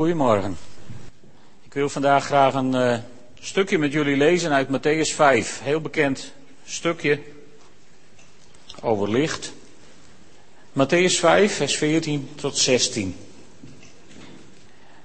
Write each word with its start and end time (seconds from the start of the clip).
Goedemorgen. 0.00 0.56
Ik 1.64 1.72
wil 1.72 1.88
vandaag 1.88 2.24
graag 2.24 2.54
een 2.54 2.74
uh, 2.74 2.98
stukje 3.40 3.78
met 3.78 3.92
jullie 3.92 4.16
lezen 4.16 4.52
uit 4.52 4.68
Matthäus 4.68 5.14
5. 5.14 5.60
Heel 5.62 5.80
bekend 5.80 6.32
stukje 6.64 7.20
over 8.80 9.10
licht. 9.10 9.52
Matthäus 10.72 11.18
5, 11.18 11.54
vers 11.54 11.76
14 11.76 12.28
tot 12.34 12.58
16. 12.58 13.16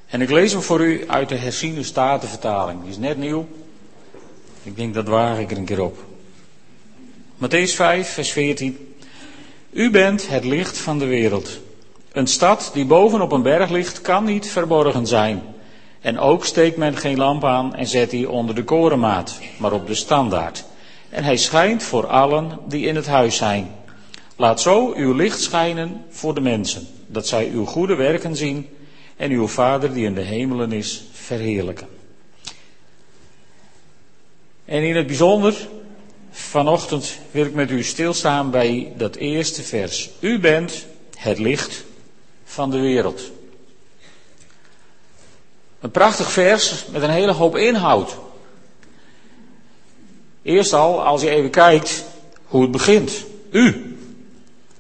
En 0.08 0.22
ik 0.22 0.30
lees 0.30 0.52
hem 0.52 0.62
voor 0.62 0.86
u 0.86 1.08
uit 1.08 1.30
de 1.30 1.38
herziene 1.38 1.84
statenvertaling. 1.84 2.82
Die 2.82 2.90
is 2.90 2.98
net 2.98 3.18
nieuw. 3.18 3.48
Ik 4.64 4.76
denk 4.76 4.94
dat 4.94 5.08
waag 5.08 5.40
ik 5.40 5.52
er 5.52 5.58
een 5.58 5.66
keer 5.66 5.82
op. 5.82 6.06
Matthäus 7.38 7.76
5, 7.76 8.10
vers 8.10 8.32
14. 8.32 8.96
U 9.70 9.90
bent 9.90 10.28
het 10.28 10.46
licht 10.46 10.78
van 10.78 11.00
de 11.00 11.06
wereld. 11.06 11.64
Een 12.16 12.28
stad 12.28 12.70
die 12.74 12.86
boven 12.86 13.22
op 13.22 13.32
een 13.32 13.42
berg 13.42 13.70
ligt, 13.70 14.02
kan 14.02 14.24
niet 14.24 14.48
verborgen 14.48 15.08
zijn. 15.08 15.42
En 16.02 16.20
ook 16.20 16.46
steekt 16.46 16.78
men 16.78 16.98
geen 16.98 17.18
lamp 17.18 17.44
aan 17.44 17.76
en 17.76 17.88
zet 17.88 18.10
die 18.10 18.30
onder 18.30 18.56
de 18.56 18.64
korenmaat, 18.64 19.40
maar 19.58 19.72
op 19.72 19.88
de 19.88 19.96
standaard. 19.96 20.66
En 21.10 21.24
hij 21.24 21.38
schijnt 21.38 21.84
voor 21.84 22.08
allen 22.08 22.60
die 22.68 22.86
in 22.86 22.96
het 22.96 23.08
huis 23.08 23.38
zijn. 23.38 23.72
Laat 24.36 24.62
zo 24.62 24.94
uw 24.94 25.14
licht 25.14 25.42
schijnen 25.42 26.04
voor 26.10 26.34
de 26.34 26.42
mensen, 26.42 26.88
dat 27.08 27.28
zij 27.28 27.50
uw 27.54 27.66
goede 27.66 27.96
werken 27.96 28.36
zien 28.36 28.70
en 29.18 29.32
uw 29.32 29.48
Vader 29.48 29.94
die 29.94 30.06
in 30.06 30.14
de 30.14 30.22
hemelen 30.22 30.72
is 30.72 31.04
verheerlijken. 31.12 31.88
En 34.66 34.84
in 34.84 34.96
het 34.96 35.08
bijzonder, 35.08 35.68
vanochtend 36.32 37.20
wil 37.32 37.46
ik 37.46 37.54
met 37.54 37.72
u 37.72 37.84
stilstaan 37.84 38.52
bij 38.52 38.94
dat 38.98 39.16
eerste 39.16 39.64
vers. 39.64 40.10
U 40.20 40.40
bent 40.40 40.86
het 41.16 41.40
licht 41.40 41.85
van 42.56 42.70
de 42.70 42.80
wereld. 42.80 43.22
Een 45.80 45.92
prachtig 45.92 46.32
vers 46.32 46.86
met 46.92 47.02
een 47.02 47.10
hele 47.10 47.32
hoop 47.32 47.56
inhoud. 47.56 48.18
Eerst 50.42 50.74
al, 50.74 51.04
als 51.04 51.22
je 51.22 51.30
even 51.30 51.50
kijkt 51.50 52.06
hoe 52.46 52.62
het 52.62 52.72
begint. 52.72 53.26
U, 53.52 53.98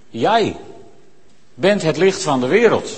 jij, 0.09 0.55
bent 1.53 1.81
het 1.81 1.97
licht 1.97 2.23
van 2.23 2.39
de 2.39 2.47
wereld. 2.47 2.89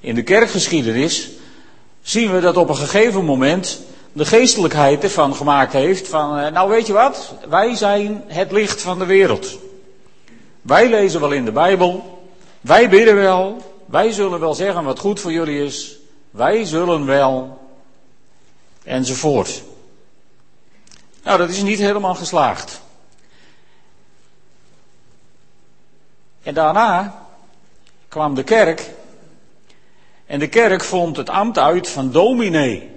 In 0.00 0.14
de 0.14 0.22
kerkgeschiedenis 0.22 1.30
zien 2.02 2.32
we 2.32 2.40
dat 2.40 2.56
op 2.56 2.68
een 2.68 2.76
gegeven 2.76 3.24
moment 3.24 3.80
de 4.12 4.24
geestelijkheid 4.24 5.02
ervan 5.02 5.34
gemaakt 5.34 5.72
heeft 5.72 6.08
van, 6.08 6.38
eh, 6.38 6.52
nou 6.52 6.70
weet 6.70 6.86
je 6.86 6.92
wat, 6.92 7.34
wij 7.48 7.76
zijn 7.76 8.24
het 8.26 8.52
licht 8.52 8.80
van 8.80 8.98
de 8.98 9.06
wereld. 9.06 9.58
Wij 10.62 10.88
lezen 10.88 11.20
wel 11.20 11.32
in 11.32 11.44
de 11.44 11.52
Bijbel, 11.52 12.13
wij 12.64 12.88
bidden 12.88 13.14
wel, 13.14 13.74
wij 13.86 14.12
zullen 14.12 14.40
wel 14.40 14.54
zeggen 14.54 14.84
wat 14.84 14.98
goed 14.98 15.20
voor 15.20 15.32
jullie 15.32 15.64
is, 15.64 15.98
wij 16.30 16.64
zullen 16.64 17.06
wel, 17.06 17.62
enzovoort. 18.84 19.62
Nou, 21.22 21.38
dat 21.38 21.48
is 21.48 21.62
niet 21.62 21.78
helemaal 21.78 22.14
geslaagd. 22.14 22.80
En 26.42 26.54
daarna 26.54 27.26
kwam 28.08 28.34
de 28.34 28.44
kerk 28.44 28.90
en 30.26 30.38
de 30.38 30.48
kerk 30.48 30.84
vond 30.84 31.16
het 31.16 31.28
ambt 31.28 31.58
uit 31.58 31.88
van 31.88 32.10
dominee. 32.10 32.90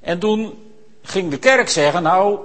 En 0.00 0.18
toen 0.18 0.72
ging 1.02 1.30
de 1.30 1.38
kerk 1.38 1.68
zeggen, 1.68 2.02
nou, 2.02 2.38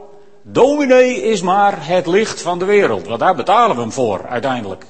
dominee 0.47 1.21
is 1.21 1.41
maar 1.41 1.87
het 1.87 2.07
licht 2.07 2.41
van 2.41 2.59
de 2.59 2.65
wereld, 2.65 3.07
want 3.07 3.19
daar 3.19 3.35
betalen 3.35 3.75
we 3.75 3.81
hem 3.81 3.91
voor 3.91 4.27
uiteindelijk. 4.27 4.85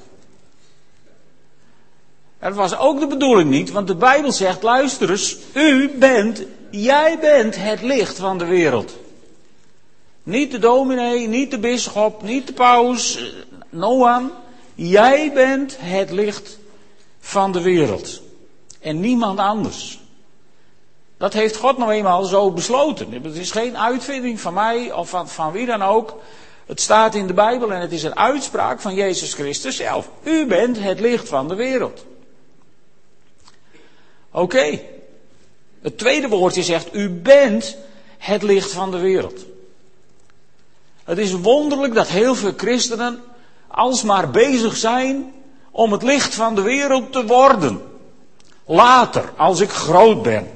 Dat 2.40 2.54
was 2.54 2.78
ook 2.78 3.00
de 3.00 3.06
bedoeling 3.06 3.50
niet, 3.50 3.70
want 3.70 3.86
de 3.86 3.94
Bijbel 3.94 4.32
zegt, 4.32 4.62
luister 4.62 5.10
eens, 5.10 5.36
u 5.54 5.90
bent, 5.98 6.42
jij 6.70 7.18
bent 7.20 7.56
het 7.56 7.82
licht 7.82 8.18
van 8.18 8.38
de 8.38 8.44
wereld. 8.44 8.96
Niet 10.22 10.50
de 10.50 10.58
dominee, 10.58 11.28
niet 11.28 11.50
de 11.50 11.58
bisschop, 11.58 12.22
niet 12.22 12.46
de 12.46 12.52
paus, 12.52 13.32
no 13.70 14.06
one. 14.06 14.30
Jij 14.74 15.32
bent 15.32 15.76
het 15.80 16.10
licht 16.10 16.58
van 17.20 17.52
de 17.52 17.60
wereld. 17.60 18.22
En 18.80 19.00
niemand 19.00 19.38
anders. 19.38 20.00
Dat 21.16 21.32
heeft 21.32 21.56
God 21.56 21.78
nou 21.78 21.92
eenmaal 21.92 22.24
zo 22.24 22.50
besloten. 22.50 23.12
Het 23.12 23.36
is 23.36 23.50
geen 23.50 23.78
uitvinding 23.78 24.40
van 24.40 24.54
mij 24.54 24.92
of 24.92 25.08
van, 25.08 25.28
van 25.28 25.52
wie 25.52 25.66
dan 25.66 25.82
ook. 25.82 26.18
Het 26.66 26.80
staat 26.80 27.14
in 27.14 27.26
de 27.26 27.34
Bijbel 27.34 27.72
en 27.72 27.80
het 27.80 27.92
is 27.92 28.02
een 28.02 28.16
uitspraak 28.16 28.80
van 28.80 28.94
Jezus 28.94 29.34
Christus 29.34 29.76
zelf. 29.76 30.08
U 30.22 30.46
bent 30.46 30.78
het 30.78 31.00
licht 31.00 31.28
van 31.28 31.48
de 31.48 31.54
wereld. 31.54 32.04
Oké. 34.30 34.80
Het 35.82 35.98
tweede 35.98 36.28
woordje 36.28 36.62
zegt, 36.62 36.94
u 36.94 37.10
bent 37.10 37.76
het 38.18 38.42
licht 38.42 38.72
van 38.72 38.90
de 38.90 38.98
wereld. 38.98 39.44
Het 41.04 41.18
is 41.18 41.32
wonderlijk 41.32 41.94
dat 41.94 42.08
heel 42.08 42.34
veel 42.34 42.52
christenen 42.56 43.22
alsmaar 43.66 44.30
bezig 44.30 44.76
zijn 44.76 45.34
om 45.70 45.92
het 45.92 46.02
licht 46.02 46.34
van 46.34 46.54
de 46.54 46.62
wereld 46.62 47.12
te 47.12 47.26
worden. 47.26 47.82
Later, 48.64 49.32
als 49.36 49.60
ik 49.60 49.70
groot 49.70 50.22
ben. 50.22 50.55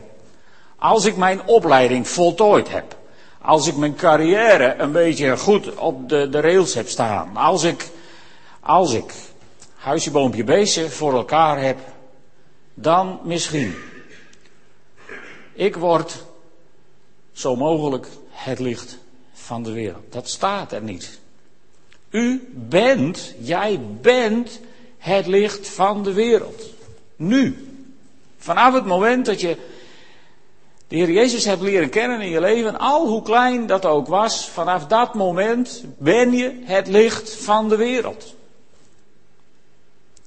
Als 0.80 1.04
ik 1.04 1.16
mijn 1.16 1.46
opleiding 1.46 2.08
voltooid 2.08 2.70
heb. 2.70 2.96
Als 3.42 3.66
ik 3.66 3.76
mijn 3.76 3.94
carrière 3.94 4.74
een 4.78 4.92
beetje 4.92 5.36
goed 5.36 5.74
op 5.74 6.08
de, 6.08 6.28
de 6.28 6.41
rails 6.41 6.74
heb 6.74 6.88
staan. 6.88 7.36
Als 7.36 7.62
ik, 7.62 7.88
als 8.60 8.92
ik 8.92 9.12
huisje, 9.76 10.10
boompje, 10.10 10.91
voor 10.91 11.12
elkaar 11.12 11.62
heb. 11.62 11.78
Dan 12.74 13.20
misschien. 13.24 13.74
Ik 15.52 15.76
word 15.76 16.24
zo 17.32 17.56
mogelijk 17.56 18.06
het 18.30 18.58
licht 18.58 18.98
van 19.32 19.62
de 19.62 19.72
wereld. 19.72 20.12
Dat 20.12 20.28
staat 20.28 20.72
er 20.72 20.82
niet. 20.82 21.20
U 22.10 22.52
bent, 22.54 23.34
jij 23.38 23.80
bent 24.00 24.60
het 24.98 25.26
licht 25.26 25.68
van 25.68 26.02
de 26.02 26.12
wereld. 26.12 26.62
Nu. 27.16 27.68
Vanaf 28.38 28.74
het 28.74 28.84
moment 28.84 29.26
dat 29.26 29.41
je 29.41 29.56
de 30.91 30.97
Heer 30.97 31.11
Jezus 31.11 31.45
hebt 31.45 31.62
leren 31.62 31.91
kennen 31.91 32.21
in 32.21 32.31
je 32.31 32.41
leven, 32.41 32.78
al 32.78 33.06
hoe 33.06 33.23
klein 33.23 33.67
dat 33.67 33.84
ook 33.84 34.06
was, 34.06 34.49
vanaf 34.49 34.87
dat 34.87 35.15
moment 35.15 35.84
ben 35.99 36.33
je 36.33 36.61
het 36.62 36.87
licht 36.87 37.34
van 37.34 37.69
de 37.69 37.77
wereld. 37.77 38.34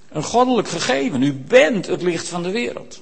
Een 0.09 0.23
goddelijk 0.23 0.67
gegeven. 0.67 1.21
U 1.21 1.33
bent 1.33 1.87
het 1.87 2.01
licht 2.01 2.27
van 2.27 2.43
de 2.43 2.51
wereld. 2.51 3.01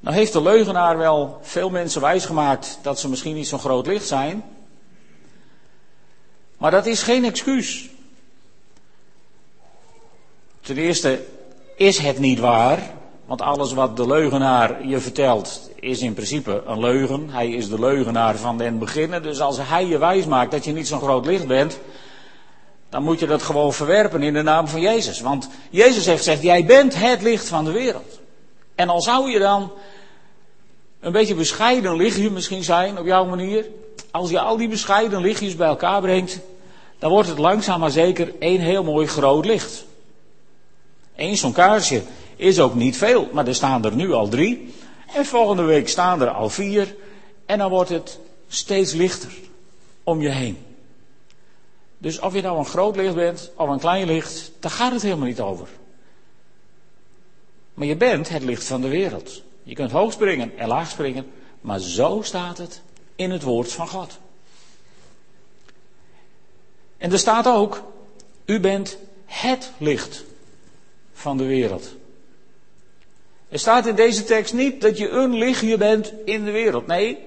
Nou 0.00 0.16
heeft 0.16 0.32
de 0.32 0.42
leugenaar 0.42 0.98
wel 0.98 1.38
veel 1.42 1.70
mensen 1.70 2.00
wijsgemaakt 2.00 2.78
dat 2.82 3.00
ze 3.00 3.08
misschien 3.08 3.34
niet 3.34 3.48
zo'n 3.48 3.58
groot 3.58 3.86
licht 3.86 4.06
zijn. 4.06 4.44
Maar 6.56 6.70
dat 6.70 6.86
is 6.86 7.02
geen 7.02 7.24
excuus. 7.24 7.88
Ten 10.60 10.76
eerste 10.76 11.24
is 11.76 11.98
het 11.98 12.18
niet 12.18 12.38
waar, 12.38 12.98
want 13.30 13.42
alles 13.42 13.72
wat 13.72 13.96
de 13.96 14.06
leugenaar 14.06 14.86
je 14.86 15.00
vertelt 15.00 15.70
is 15.80 16.00
in 16.00 16.14
principe 16.14 16.62
een 16.66 16.80
leugen. 16.80 17.30
Hij 17.30 17.50
is 17.50 17.68
de 17.68 17.80
leugenaar 17.80 18.36
van 18.36 18.58
den 18.58 18.78
beginnen. 18.78 19.22
Dus 19.22 19.40
als 19.40 19.58
hij 19.60 19.86
je 19.86 19.98
wijs 19.98 20.24
maakt 20.24 20.50
dat 20.50 20.64
je 20.64 20.72
niet 20.72 20.88
zo'n 20.88 21.00
groot 21.00 21.26
licht 21.26 21.46
bent, 21.46 21.78
dan 22.88 23.02
moet 23.02 23.18
je 23.18 23.26
dat 23.26 23.42
gewoon 23.42 23.72
verwerpen 23.72 24.22
in 24.22 24.32
de 24.32 24.42
naam 24.42 24.68
van 24.68 24.80
Jezus. 24.80 25.20
Want 25.20 25.48
Jezus 25.70 26.06
heeft 26.06 26.18
gezegd, 26.18 26.42
jij 26.42 26.64
bent 26.64 26.94
het 26.94 27.22
licht 27.22 27.48
van 27.48 27.64
de 27.64 27.70
wereld. 27.70 28.20
En 28.74 28.88
al 28.88 29.02
zou 29.02 29.30
je 29.30 29.38
dan 29.38 29.72
een 31.00 31.12
beetje 31.12 31.34
bescheiden 31.34 31.96
lichtje 31.96 32.30
misschien 32.30 32.64
zijn 32.64 32.98
op 32.98 33.06
jouw 33.06 33.24
manier. 33.24 33.66
Als 34.10 34.30
je 34.30 34.40
al 34.40 34.56
die 34.56 34.68
bescheiden 34.68 35.20
lichtjes 35.20 35.56
bij 35.56 35.68
elkaar 35.68 36.00
brengt, 36.00 36.38
dan 36.98 37.10
wordt 37.10 37.28
het 37.28 37.38
langzaam 37.38 37.80
maar 37.80 37.90
zeker 37.90 38.32
één 38.38 38.60
heel 38.60 38.84
mooi 38.84 39.06
groot 39.06 39.44
licht. 39.44 39.84
Eén 41.16 41.36
zo'n 41.36 41.52
kaarsje 41.52 42.02
is 42.40 42.60
ook 42.60 42.74
niet 42.74 42.96
veel, 42.96 43.28
maar 43.32 43.46
er 43.46 43.54
staan 43.54 43.84
er 43.84 43.94
nu 43.94 44.12
al 44.12 44.28
drie. 44.28 44.74
En 45.14 45.26
volgende 45.26 45.62
week 45.62 45.88
staan 45.88 46.22
er 46.22 46.30
al 46.30 46.48
vier. 46.48 46.94
En 47.46 47.58
dan 47.58 47.70
wordt 47.70 47.90
het 47.90 48.18
steeds 48.48 48.92
lichter 48.92 49.32
om 50.02 50.20
je 50.20 50.28
heen. 50.28 50.58
Dus 51.98 52.18
of 52.20 52.34
je 52.34 52.42
nou 52.42 52.58
een 52.58 52.66
groot 52.66 52.96
licht 52.96 53.14
bent 53.14 53.50
of 53.56 53.68
een 53.68 53.78
klein 53.78 54.06
licht, 54.06 54.52
daar 54.60 54.70
gaat 54.70 54.92
het 54.92 55.02
helemaal 55.02 55.26
niet 55.26 55.40
over. 55.40 55.68
Maar 57.74 57.86
je 57.86 57.96
bent 57.96 58.28
het 58.28 58.42
licht 58.42 58.64
van 58.64 58.80
de 58.80 58.88
wereld. 58.88 59.42
Je 59.62 59.74
kunt 59.74 59.90
hoog 59.90 60.12
springen 60.12 60.58
en 60.58 60.68
laag 60.68 60.90
springen, 60.90 61.30
maar 61.60 61.78
zo 61.78 62.20
staat 62.22 62.58
het 62.58 62.82
in 63.16 63.30
het 63.30 63.42
woord 63.42 63.72
van 63.72 63.88
God. 63.88 64.18
En 66.98 67.12
er 67.12 67.18
staat 67.18 67.46
ook, 67.46 67.82
u 68.44 68.60
bent 68.60 68.98
het 69.24 69.72
licht 69.78 70.24
van 71.12 71.36
de 71.36 71.44
wereld. 71.44 71.98
Er 73.50 73.58
staat 73.58 73.86
in 73.86 73.94
deze 73.94 74.24
tekst 74.24 74.54
niet 74.54 74.80
dat 74.80 74.98
je 74.98 75.08
een 75.08 75.34
lichtje 75.34 75.76
bent 75.76 76.12
in 76.24 76.44
de 76.44 76.50
wereld. 76.50 76.86
Nee, 76.86 77.18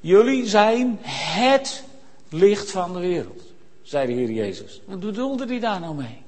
jullie 0.00 0.48
zijn 0.48 0.98
het 1.02 1.82
licht 2.28 2.70
van 2.70 2.92
de 2.92 2.98
wereld, 2.98 3.42
zei 3.82 4.06
de 4.06 4.12
Heer 4.12 4.30
Jezus. 4.30 4.80
Wat 4.84 5.00
bedoelde 5.00 5.46
hij 5.46 5.60
daar 5.60 5.80
nou 5.80 5.94
mee? 5.94 6.22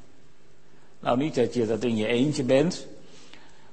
Nou, 1.00 1.18
niet 1.18 1.34
dat 1.34 1.54
je 1.54 1.66
dat 1.66 1.84
in 1.84 1.96
je 1.96 2.06
eentje 2.06 2.42
bent, 2.42 2.86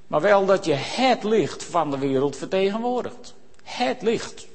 maar 0.07 0.21
wel 0.21 0.45
dat 0.45 0.65
je 0.65 0.73
het 0.73 1.23
licht 1.23 1.63
van 1.63 1.91
de 1.91 1.97
wereld 1.97 2.37
vertegenwoordigt. 2.37 3.33
Het 3.63 4.01
licht. 4.01 4.47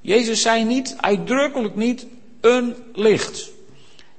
Jezus 0.00 0.42
zei 0.42 0.64
niet, 0.64 0.96
uitdrukkelijk 1.00 1.74
niet, 1.74 2.06
een 2.40 2.74
licht. 2.92 3.50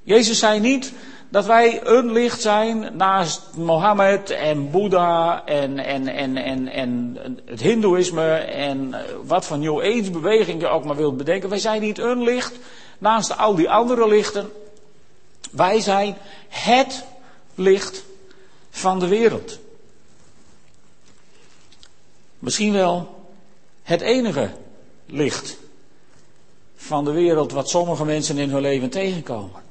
Jezus 0.02 0.38
zei 0.38 0.60
niet 0.60 0.92
dat 1.28 1.46
wij 1.46 1.86
een 1.86 2.12
licht 2.12 2.40
zijn 2.40 2.96
naast 2.96 3.42
Mohammed 3.54 4.30
en 4.30 4.70
Boeddha 4.70 5.44
en, 5.44 5.78
en, 5.78 6.08
en, 6.08 6.36
en, 6.36 6.68
en 6.68 7.16
het 7.44 7.60
Hindoeïsme 7.60 8.34
en 8.36 8.94
wat 9.24 9.46
van 9.46 9.60
New 9.60 9.80
Age 9.80 10.10
beweging 10.10 10.60
je 10.60 10.68
ook 10.68 10.84
maar 10.84 10.96
wilt 10.96 11.16
bedenken. 11.16 11.48
Wij 11.48 11.58
zijn 11.58 11.80
niet 11.80 11.98
een 11.98 12.22
licht 12.22 12.56
naast 12.98 13.36
al 13.36 13.54
die 13.54 13.70
andere 13.70 14.08
lichten. 14.08 14.50
Wij 15.50 15.80
zijn 15.80 16.16
het 16.48 17.04
licht 17.54 18.04
van 18.70 18.98
de 18.98 19.08
wereld. 19.08 19.58
Misschien 22.38 22.72
wel 22.72 23.16
het 23.82 24.00
enige 24.00 24.50
licht 25.06 25.56
van 26.76 27.04
de 27.04 27.12
wereld 27.12 27.52
wat 27.52 27.68
sommige 27.68 28.04
mensen 28.04 28.38
in 28.38 28.50
hun 28.50 28.60
leven 28.60 28.90
tegenkomen. 28.90 29.67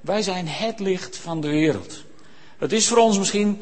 Wij 0.00 0.22
zijn 0.22 0.48
het 0.48 0.80
licht 0.80 1.16
van 1.16 1.40
de 1.40 1.48
wereld. 1.48 2.04
Het 2.58 2.72
is 2.72 2.88
voor 2.88 2.98
ons 2.98 3.18
misschien 3.18 3.60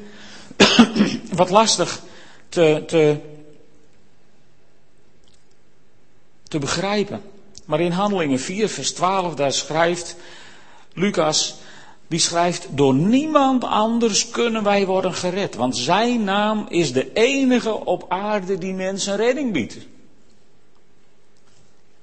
wat 1.33 1.51
lastig 1.51 2.03
te, 2.49 2.83
te, 2.87 3.21
te 6.43 6.59
begrijpen. 6.59 7.23
Maar 7.65 7.81
in 7.81 7.91
Handelingen 7.91 8.41
4, 8.41 8.69
vers 8.69 8.93
12, 8.93 9.35
daar 9.35 9.53
schrijft 9.53 10.17
Lucas, 10.93 11.57
die 12.09 12.19
schrijft, 12.19 12.67
door 12.71 12.95
niemand 12.95 13.65
anders 13.65 14.31
kunnen 14.31 14.63
wij 14.63 14.87
worden 14.87 15.15
gered. 15.15 15.55
Want 15.55 15.77
zijn 15.77 16.25
naam 16.25 16.67
is 16.69 16.93
de 16.93 17.13
enige 17.13 17.85
op 17.85 18.05
aarde 18.09 18.59
die 18.59 18.75
mensen 18.75 19.17
redding 19.17 19.53
biedt. 19.53 19.77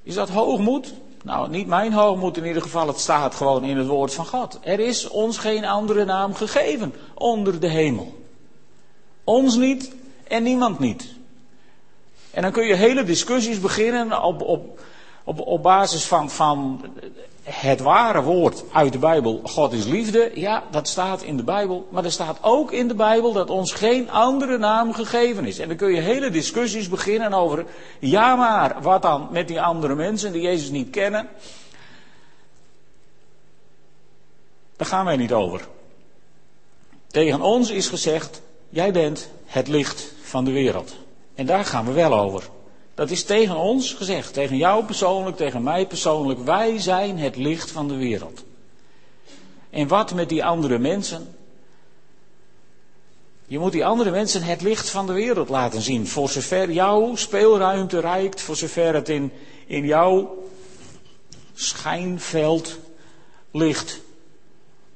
Is 0.04 0.16
dat 0.16 0.30
hoogmoed? 0.30 0.94
Nou, 1.24 1.50
niet 1.50 1.68
mijn 1.68 1.94
hoogmoed 1.94 2.38
in 2.38 2.46
ieder 2.46 2.62
geval, 2.62 2.88
het 2.88 3.00
staat 3.00 3.36
gewoon 3.36 3.64
in 3.64 3.78
het 3.78 3.88
woord 3.88 4.14
van 4.14 4.26
God. 4.26 4.60
Er 4.62 4.80
is 4.80 5.08
ons 5.08 5.38
geen 5.38 5.66
andere 5.66 6.06
naam 6.06 6.34
gegeven 6.34 6.94
onder 7.14 7.60
de 7.60 7.68
hemel. 7.68 8.24
Ons 9.24 9.56
niet 9.56 9.96
en 10.28 10.44
niemand 10.44 10.80
niet. 10.80 11.14
En 12.32 12.42
dan 12.42 12.52
kun 12.52 12.66
je 12.66 12.76
hele 12.76 13.04
discussies 13.04 13.60
beginnen 13.60 14.24
op, 14.24 14.42
op, 14.42 14.80
op, 15.24 15.40
op 15.40 15.64
basis 15.64 16.06
van, 16.06 16.30
van 16.30 16.86
het 17.44 17.80
ware 17.80 18.22
woord 18.22 18.64
uit 18.72 18.92
de 18.92 19.00
Bijbel, 19.00 19.42
God 19.44 19.74
is 19.74 19.86
liefde, 19.86 20.32
ja, 20.36 20.64
dat 20.72 20.88
staat 20.88 21.22
in 21.22 21.38
de 21.38 21.44
Bijbel. 21.44 21.88
Maar 21.90 22.04
er 22.04 22.12
staat 22.12 22.38
ook 22.42 22.72
in 22.72 22.88
de 22.88 22.96
Bijbel 22.96 23.34
dat 23.34 23.50
ons 23.50 23.72
geen 23.72 24.10
andere 24.10 24.58
naam 24.58 24.94
gegeven 24.94 25.46
is. 25.46 25.60
En 25.60 25.68
dan 25.68 25.78
kun 25.78 25.94
je 25.94 26.02
hele 26.02 26.30
discussies 26.30 26.90
beginnen 26.90 27.34
over, 27.34 27.66
ja 28.00 28.36
maar, 28.36 28.82
wat 28.82 29.02
dan 29.02 29.28
met 29.32 29.48
die 29.48 29.62
andere 29.62 29.96
mensen 29.96 30.32
die 30.32 30.42
Jezus 30.42 30.70
niet 30.70 30.90
kennen. 30.90 31.28
Daar 34.76 34.88
gaan 34.88 35.06
wij 35.06 35.18
niet 35.18 35.34
over. 35.34 35.68
Tegen 37.08 37.42
ons 37.42 37.70
is 37.70 37.88
gezegd, 37.88 38.42
jij 38.70 38.92
bent 38.92 39.30
het 39.46 39.68
licht 39.68 40.14
van 40.22 40.46
de 40.46 40.52
wereld. 40.52 40.96
En 41.36 41.46
daar 41.46 41.66
gaan 41.66 41.86
we 41.86 41.92
wel 41.92 42.20
over. 42.20 42.44
Dat 42.96 43.12
is 43.12 43.24
tegen 43.24 43.56
ons 43.56 43.94
gezegd, 43.94 44.34
tegen 44.34 44.58
jou 44.58 44.86
persoonlijk, 44.86 45.38
tegen 45.38 45.64
mij 45.64 45.88
persoonlijk. 45.88 46.40
Wij 46.40 46.80
zijn 46.80 47.18
het 47.18 47.36
licht 47.36 47.72
van 47.72 47.88
de 47.88 47.96
wereld. 47.96 48.44
En 49.70 49.88
wat 49.88 50.14
met 50.14 50.30
die 50.30 50.46
andere 50.46 50.80
mensen? 50.80 51.36
Je 53.48 53.60
moet 53.60 53.72
die 53.72 53.86
andere 53.86 54.12
mensen 54.12 54.44
het 54.44 54.62
licht 54.62 54.90
van 54.90 55.08
de 55.08 55.14
wereld 55.14 55.50
laten 55.50 55.82
zien. 55.82 56.08
Voor 56.08 56.30
zover 56.30 56.72
jouw 56.72 57.16
speelruimte 57.16 58.00
reikt, 58.00 58.42
voor 58.42 58.56
zover 58.56 58.94
het 58.94 59.10
in, 59.10 59.32
in 59.66 59.86
jouw 59.86 60.44
schijnveld 61.54 62.78
ligt, 63.52 64.02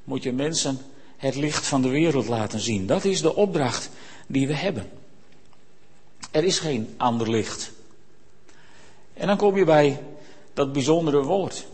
moet 0.03 0.23
je 0.23 0.31
mensen 0.31 0.79
het 1.17 1.35
licht 1.35 1.67
van 1.67 1.81
de 1.81 1.89
wereld 1.89 2.27
laten 2.27 2.59
zien. 2.59 2.87
Dat 2.87 3.05
is 3.05 3.21
de 3.21 3.35
opdracht 3.35 3.89
die 4.27 4.47
we 4.47 4.53
hebben. 4.53 4.89
Er 6.31 6.43
is 6.43 6.59
geen 6.59 6.93
ander 6.97 7.29
licht. 7.29 7.71
En 9.17 9.27
dan 9.27 9.37
kom 9.37 9.57
je 9.57 9.65
bij 9.65 10.03
dat 10.53 10.73
bijzondere 10.73 11.23
woord. 11.23 11.65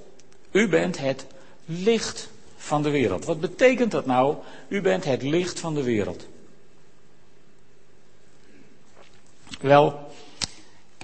U 0.51 0.67
bent 0.67 0.97
het 0.97 1.25
licht 1.65 2.29
van 2.57 2.83
de 2.83 2.89
wereld. 2.89 3.25
Wat 3.25 3.39
betekent 3.39 3.91
dat 3.91 4.05
nou? 4.05 4.35
U 4.67 4.81
bent 4.81 5.03
het 5.03 5.21
licht 5.21 5.59
van 5.59 5.73
de 5.73 5.83
wereld. 5.83 6.25
Wel, 9.59 9.99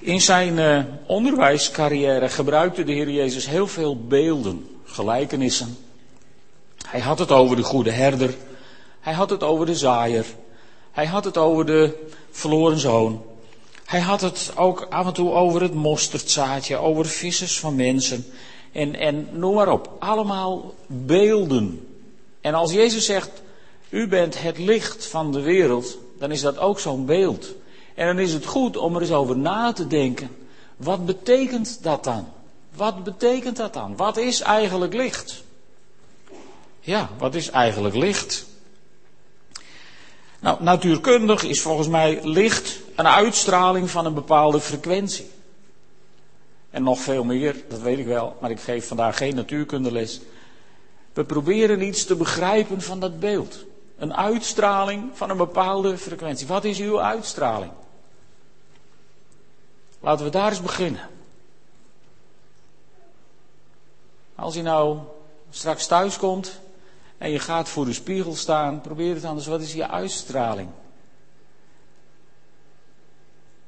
in 0.02 0.22
zijn 0.22 0.58
uh, 0.58 0.84
onderwijscarrière 1.06 2.30
gebruikte 2.30 2.84
de 2.84 2.92
Heer 2.92 3.10
Jezus 3.10 3.48
heel 3.48 3.68
veel 3.68 4.06
beelden, 4.08 4.68
gelijkenissen. 4.84 5.78
Hij 6.88 7.00
had 7.00 7.20
het 7.20 7.32
over 7.32 7.56
de 7.56 7.64
goede 7.64 7.92
herder. 7.92 8.36
Hij 9.00 9.14
had 9.14 9.30
het 9.30 9.44
over 9.44 9.66
de 9.66 9.76
zaaier. 9.76 10.26
Hij 10.92 11.06
had 11.06 11.24
het 11.24 11.38
over 11.38 11.66
de 11.66 12.08
verloren 12.32 12.80
zoon. 12.80 13.24
Hij 13.90 14.00
had 14.00 14.22
het 14.22 14.52
ook 14.56 14.88
af 14.90 15.06
en 15.06 15.14
toe 15.14 15.32
over 15.32 15.62
het 15.62 15.74
mosterdzaadje, 15.74 16.78
over 16.78 17.06
vissers 17.06 17.60
van 17.60 17.76
mensen. 17.76 18.26
En, 18.72 18.96
en 18.96 19.28
noem 19.32 19.54
maar 19.54 19.72
op. 19.72 19.92
Allemaal 20.00 20.74
beelden. 20.88 21.88
En 22.42 22.54
als 22.54 22.72
Jezus 22.72 23.06
zegt, 23.06 23.30
u 23.90 24.08
bent 24.08 24.42
het 24.42 24.58
licht 24.58 25.06
van 25.06 25.32
de 25.32 25.42
wereld, 25.42 25.98
dan 26.20 26.32
is 26.32 26.42
dat 26.42 26.58
ook 26.58 26.80
zo'n 26.80 27.06
beeld. 27.06 27.54
En 27.96 28.08
dan 28.08 28.20
is 28.20 28.34
het 28.34 28.46
goed 28.46 28.78
om 28.78 28.96
er 28.96 29.02
eens 29.02 29.12
over 29.12 29.38
na 29.38 29.74
te 29.74 29.88
denken. 29.88 30.30
Wat 30.78 31.06
betekent 31.06 31.84
dat 31.84 32.04
dan? 32.04 32.28
Wat 32.76 33.04
betekent 33.04 33.58
dat 33.58 33.74
dan? 33.74 33.96
Wat 33.96 34.18
is 34.18 34.42
eigenlijk 34.42 34.94
licht? 34.94 35.44
Ja, 36.80 37.10
wat 37.18 37.36
is 37.36 37.50
eigenlijk 37.50 37.96
licht? 37.96 38.46
Nou, 40.40 40.64
natuurkundig 40.64 41.44
is 41.44 41.62
volgens 41.62 41.88
mij 41.88 42.20
licht 42.24 42.80
een 42.96 43.08
uitstraling 43.08 43.90
van 43.90 44.06
een 44.06 44.14
bepaalde 44.14 44.60
frequentie. 44.60 45.32
En 46.70 46.84
nog 46.84 47.00
veel 47.00 47.24
meer, 47.24 47.56
dat 47.70 47.80
weet 47.80 48.00
ik 48.00 48.06
wel, 48.06 48.38
maar 48.42 48.52
ik 48.52 48.60
geef 48.60 48.88
vandaag 48.88 49.18
geen 49.18 49.36
natuurkundeles. 49.36 50.22
We 51.14 51.24
proberen 51.24 51.82
iets 51.82 52.06
te 52.06 52.16
begrijpen 52.16 52.82
van 52.82 53.00
dat 53.00 53.20
beeld. 53.20 53.66
Een 53.98 54.16
uitstraling 54.16 55.10
van 55.14 55.30
een 55.30 55.38
bepaalde 55.38 55.98
frequentie. 55.98 56.48
Wat 56.48 56.64
is 56.64 56.80
uw 56.80 57.02
uitstraling? 57.02 57.72
Laten 60.00 60.26
we 60.26 60.32
daar 60.32 60.50
eens 60.50 60.62
beginnen. 60.62 61.10
Als 64.36 64.56
je 64.56 64.62
nou 64.62 64.98
straks 65.50 65.88
thuis 65.88 66.18
komt 66.18 66.60
en 67.20 67.32
je 67.32 67.40
gaat 67.40 67.70
voor 67.70 67.86
de 67.86 67.94
spiegel 67.94 68.36
staan, 68.36 68.82
probeer 68.82 69.16
het 69.16 69.26
anders. 69.26 69.48
Wat 69.48 69.62
is 69.62 69.74
je 69.74 69.88
uitstraling? 69.88 70.70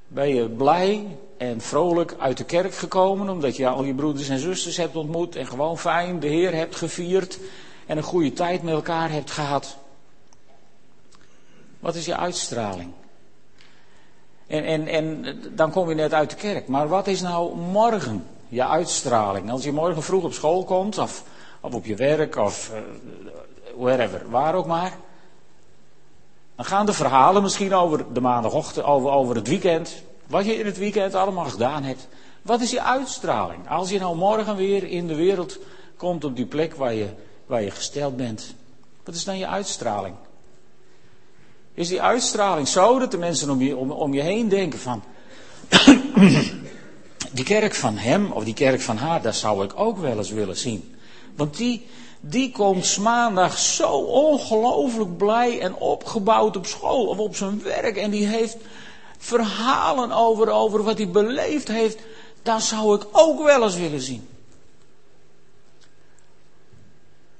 Ben 0.08 0.36
je 0.36 0.50
blij 0.50 1.17
en 1.38 1.62
vrolijk 1.62 2.15
uit 2.20 2.38
de 2.38 2.43
kerk 2.43 2.74
gekomen 2.74 3.29
omdat 3.29 3.55
je 3.55 3.67
al 3.67 3.84
je 3.84 3.93
broeders 3.93 4.29
en 4.29 4.39
zusters 4.39 4.77
hebt 4.77 4.96
ontmoet 4.96 5.36
en 5.36 5.48
gewoon 5.48 5.77
fijn 5.77 6.20
de 6.20 6.27
Heer 6.27 6.53
hebt 6.53 6.75
gevierd 6.75 7.39
en 7.86 7.98
een 7.98 8.03
goede 8.03 8.34
tijd 8.34 8.63
met 8.63 8.74
elkaar 8.74 9.12
hebt 9.12 9.31
gehad? 9.31 9.77
Wat 11.79 11.96
is 11.96 12.05
je 12.05 12.17
uitstraling? 12.17 12.91
En, 14.48 14.63
en, 14.63 14.88
en 14.88 15.25
dan 15.55 15.72
kom 15.72 15.89
je 15.89 15.96
net 15.96 16.13
uit 16.13 16.29
de 16.29 16.36
kerk. 16.36 16.67
Maar 16.67 16.88
wat 16.88 17.08
is 17.08 17.22
nou 17.22 17.55
morgen 17.55 18.27
je 18.48 18.65
uitstraling? 18.65 19.51
Als 19.51 19.63
je 19.63 19.72
morgen 19.72 20.03
vroeg 20.03 20.24
op 20.24 20.34
school 20.34 20.63
komt 20.63 20.98
of, 20.98 21.24
of 21.61 21.73
op 21.73 21.85
je 21.85 21.95
werk 21.95 22.35
of 22.35 22.71
uh, 22.73 22.79
wherever, 23.77 24.29
waar 24.29 24.55
ook 24.55 24.65
maar. 24.65 24.97
Dan 26.55 26.65
gaan 26.65 26.85
de 26.85 26.93
verhalen 26.93 27.41
misschien 27.41 27.73
over 27.73 28.13
de 28.13 28.21
maandagochtend, 28.21 28.85
over, 28.85 29.09
over 29.09 29.35
het 29.35 29.47
weekend. 29.47 30.03
Wat 30.27 30.45
je 30.45 30.59
in 30.59 30.65
het 30.65 30.77
weekend 30.77 31.15
allemaal 31.15 31.45
gedaan 31.45 31.83
hebt. 31.83 32.07
Wat 32.41 32.61
is 32.61 32.71
je 32.71 32.81
uitstraling? 32.81 33.69
Als 33.69 33.89
je 33.89 33.99
nou 33.99 34.15
morgen 34.15 34.55
weer 34.55 34.83
in 34.83 35.07
de 35.07 35.15
wereld 35.15 35.59
komt 35.97 36.23
op 36.23 36.35
die 36.35 36.45
plek 36.45 36.75
waar 36.75 36.93
je, 36.93 37.07
waar 37.45 37.61
je 37.61 37.71
gesteld 37.71 38.17
bent. 38.17 38.55
Wat 39.03 39.15
is 39.15 39.23
dan 39.23 39.37
je 39.37 39.47
uitstraling? 39.47 40.15
Is 41.73 41.87
die 41.87 42.01
uitstraling 42.01 42.67
zo 42.67 42.99
dat 42.99 43.11
de 43.11 43.17
mensen 43.17 43.49
om 43.49 43.61
je, 43.61 43.75
om, 43.75 43.91
om 43.91 44.13
je 44.13 44.21
heen 44.21 44.49
denken 44.49 44.79
van. 44.79 45.03
die 47.31 47.45
kerk 47.45 47.73
van 47.75 47.97
hem 47.97 48.31
of 48.31 48.43
die 48.43 48.53
kerk 48.53 48.81
van 48.81 48.97
haar, 48.97 49.21
daar 49.21 49.33
zou 49.33 49.63
ik 49.63 49.71
ook 49.75 49.97
wel 49.97 50.17
eens 50.17 50.31
willen 50.31 50.57
zien. 50.57 50.95
Want 51.35 51.57
die, 51.57 51.88
die 52.19 52.51
komt 52.51 52.97
maandag 52.97 53.57
zo 53.57 53.91
ongelooflijk 53.97 55.17
blij 55.17 55.59
en 55.59 55.75
opgebouwd 55.75 56.57
op 56.57 56.65
school 56.65 57.05
of 57.05 57.17
op 57.17 57.35
zijn 57.35 57.63
werk. 57.63 57.97
En 57.97 58.11
die 58.11 58.27
heeft 58.27 58.57
verhalen 59.17 60.11
over, 60.11 60.50
over 60.50 60.83
wat 60.83 60.97
hij 60.97 61.09
beleefd 61.09 61.67
heeft. 61.67 62.00
Dat 62.41 62.61
zou 62.61 62.95
ik 62.95 63.05
ook 63.11 63.43
wel 63.43 63.63
eens 63.63 63.75
willen 63.75 64.01
zien. 64.01 64.27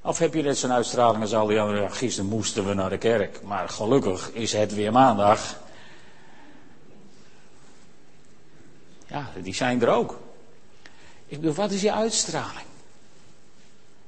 Of 0.03 0.19
heb 0.19 0.33
je 0.33 0.41
net 0.41 0.57
zo'n 0.57 0.71
uitstraling 0.71 1.21
als 1.21 1.33
al 1.33 1.48
die 1.48 1.60
anderen? 1.60 1.91
Gisteren 1.91 2.29
moesten 2.29 2.67
we 2.67 2.74
naar 2.74 2.89
de 2.89 2.98
kerk, 2.98 3.41
maar 3.43 3.69
gelukkig 3.69 4.31
is 4.31 4.53
het 4.53 4.74
weer 4.74 4.91
maandag. 4.91 5.60
Ja, 9.07 9.29
die 9.43 9.53
zijn 9.53 9.81
er 9.81 9.89
ook. 9.89 10.19
Ik 11.27 11.39
bedoel, 11.39 11.53
wat 11.53 11.71
is 11.71 11.81
je 11.81 11.93
uitstraling? 11.93 12.70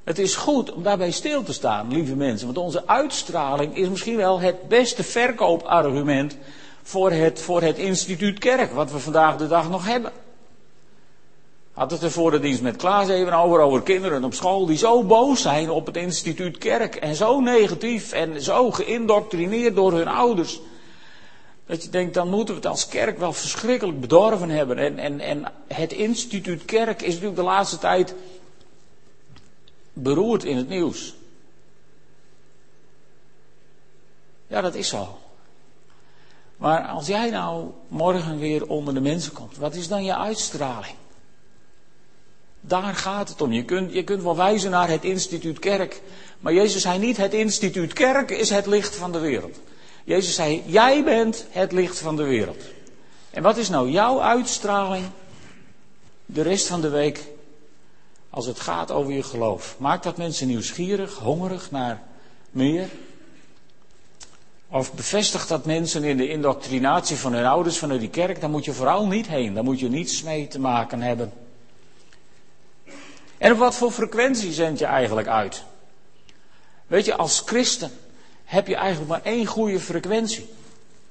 Het 0.04 0.20
is 0.20 0.36
goed 0.36 0.74
om 0.74 0.84
daarbij 0.84 1.12
stil 1.12 1.44
te 1.44 1.54
staan, 1.54 1.92
lieve 1.92 2.16
mensen, 2.16 2.46
want 2.46 2.58
onze 2.58 2.88
uitstraling 2.88 3.78
is 3.78 3.90
misschien 3.90 4.16
wel 4.16 4.40
het 4.40 4.68
beste 4.68 5.04
verkoopargument 5.04 6.38
voor 6.82 7.12
het, 7.12 7.42
voor 7.42 7.62
het 7.62 7.78
instituut 7.78 8.40
kerk, 8.40 8.72
wat 8.72 8.92
we 8.92 9.00
vandaag 9.00 9.38
de 9.38 9.48
dag 9.48 9.70
nog 9.70 9.86
hebben. 9.86 10.12
Had 11.74 11.92
het 11.92 12.02
er 12.02 12.12
voor 12.12 12.32
de 12.32 12.40
dienst 12.40 12.62
met 12.62 12.76
Klaas 12.76 13.08
even 13.08 13.34
over, 13.34 13.60
over 13.60 13.82
kinderen 13.82 14.24
op 14.24 14.34
school 14.34 14.66
die 14.66 14.78
zo 14.78 15.04
boos 15.04 15.42
zijn 15.42 15.70
op 15.70 15.86
het 15.86 15.98
instituut 15.98 16.58
kerk 16.58 16.96
en 16.96 17.16
zo 17.16 17.40
negatief 17.40 18.12
en 18.12 18.42
zo 18.42 18.72
geïndoctrineerd 18.72 19.76
door 19.76 19.94
hun 19.94 20.08
ouders. 20.08 20.60
Dat 21.66 21.84
je 21.84 21.90
denkt, 21.90 22.14
dan 22.14 22.30
moeten 22.30 22.56
we 22.56 22.62
het 22.62 22.70
als 22.70 22.88
kerk 22.88 23.18
wel 23.20 23.34
verschrikkelijk 23.34 24.02
bedorven 24.02 24.50
hebben. 24.50 24.78
En, 24.78 25.00
en, 25.00 25.20
en 25.20 25.52
het 25.68 25.94
instituut 25.94 26.66
kerk 26.66 27.02
is 27.02 27.14
natuurlijk 27.14 27.36
de 27.36 27.44
laatste 27.44 27.78
tijd 27.78 28.16
beroerd 29.94 30.44
in 30.44 30.58
het 30.58 30.68
nieuws. 30.68 31.16
Ja, 34.48 34.62
dat 34.62 34.76
is 34.76 34.88
zo. 34.88 35.18
Maar 36.58 36.88
als 36.88 37.08
jij 37.08 37.30
nou 37.30 37.72
morgen 37.88 38.40
weer 38.40 38.68
onder 38.68 38.94
de 38.94 39.02
mensen 39.02 39.34
komt, 39.34 39.58
wat 39.58 39.76
is 39.76 39.88
dan 39.88 40.04
je 40.04 40.16
uitstraling? 40.16 40.96
Daar 42.62 42.96
gaat 42.96 43.30
het 43.30 43.42
om. 43.42 43.52
Je 43.52 43.66
kunt, 43.66 43.94
je 43.94 44.04
kunt 44.04 44.24
wel 44.24 44.36
wijzen 44.36 44.72
naar 44.72 44.90
het 44.90 45.04
instituut 45.04 45.60
kerk. 45.60 46.02
Maar 46.40 46.54
Jezus 46.54 46.82
zei 46.82 47.00
niet, 47.00 47.18
het 47.18 47.34
instituut 47.34 47.94
kerk 47.94 48.30
is 48.32 48.50
het 48.50 48.66
licht 48.66 48.96
van 48.96 49.12
de 49.12 49.20
wereld. 49.20 49.60
Jezus 50.04 50.36
zei, 50.36 50.64
jij 50.66 51.04
bent 51.04 51.46
het 51.50 51.72
licht 51.72 52.00
van 52.00 52.16
de 52.16 52.24
wereld. 52.24 52.64
En 53.30 53.44
wat 53.44 53.58
is 53.58 53.70
nou 53.70 53.90
jouw 53.90 54.22
uitstraling 54.22 55.06
de 56.26 56.42
rest 56.42 56.68
van 56.68 56.82
de 56.82 56.90
week 56.90 57.26
als 58.34 58.46
het 58.46 58.60
gaat 58.60 58.92
over 58.92 59.14
je 59.14 59.24
geloof? 59.24 59.76
Maakt 59.78 60.04
dat 60.04 60.18
mensen 60.18 60.48
nieuwsgierig, 60.48 61.14
hongerig 61.18 61.72
naar 61.72 62.02
meer? 62.52 62.90
Of 64.70 64.94
bevestigt 64.94 65.48
dat 65.48 65.66
mensen 65.66 66.04
in 66.04 66.18
de 66.18 66.30
indoctrinatie 66.30 67.16
van 67.16 67.34
hun 67.34 67.46
ouders 67.46 67.78
vanuit 67.78 68.00
die 68.00 68.10
kerk? 68.10 68.42
Daar 68.42 68.50
moet 68.50 68.66
je 68.66 68.74
vooral 68.74 69.08
niet 69.08 69.28
heen. 69.28 69.54
Daar 69.54 69.64
moet 69.64 69.80
je 69.80 69.90
niets 69.90 70.24
mee 70.24 70.48
te 70.48 70.60
maken 70.60 71.02
hebben. 71.02 71.34
En 73.38 73.52
op 73.52 73.58
wat 73.58 73.76
voor 73.76 73.92
frequentie 73.92 74.54
zend 74.54 74.80
je 74.80 74.86
eigenlijk 74.86 75.28
uit? 75.28 75.64
Weet 76.88 77.06
je, 77.06 77.16
als 77.16 77.44
christen 77.46 77.92
heb 78.44 78.68
je 78.68 78.76
eigenlijk 78.76 79.10
maar 79.10 79.24
één 79.24 79.46
goede 79.46 79.80
frequentie. 79.80 80.50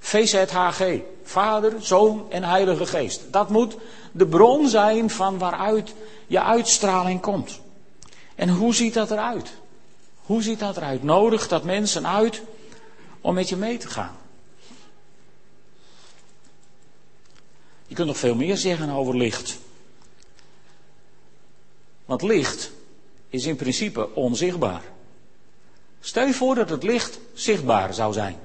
VZHG, 0.02 1.00
Vader, 1.23 1.73
Zoon 1.78 2.26
en 2.30 2.44
Heilige 2.44 2.87
Geest. 2.87 3.21
Dat 3.30 3.49
moet 3.49 3.76
de 4.12 4.26
bron 4.26 4.68
zijn 4.68 5.11
van 5.11 5.38
waaruit 5.38 5.94
je 6.26 6.42
uitstraling 6.42 7.21
komt. 7.21 7.61
En 8.35 8.49
hoe 8.49 8.75
ziet 8.75 8.94
dat 8.94 9.11
eruit? 9.11 9.52
Hoe 10.23 10.42
ziet 10.42 10.59
dat 10.59 10.76
eruit? 10.76 11.02
Nodig 11.02 11.49
dat 11.49 11.64
mensen 11.64 12.06
uit 12.06 12.42
om 13.21 13.35
met 13.35 13.49
je 13.49 13.56
mee 13.56 13.76
te 13.76 13.88
gaan. 13.88 14.16
Je 17.87 17.94
kunt 17.94 18.06
nog 18.09 18.18
veel 18.18 18.35
meer 18.35 18.56
zeggen 18.56 18.90
over 18.90 19.16
licht. 19.16 19.59
Want 22.04 22.23
licht 22.23 22.71
is 23.28 23.47
in 23.47 23.56
principe 23.56 24.14
onzichtbaar. 24.14 24.82
Stel 26.00 26.26
je 26.26 26.35
voor 26.35 26.54
dat 26.54 26.71
het 26.71 26.82
licht 26.82 27.18
zichtbaar 27.35 27.94
zou 27.94 28.12
zijn. 28.12 28.37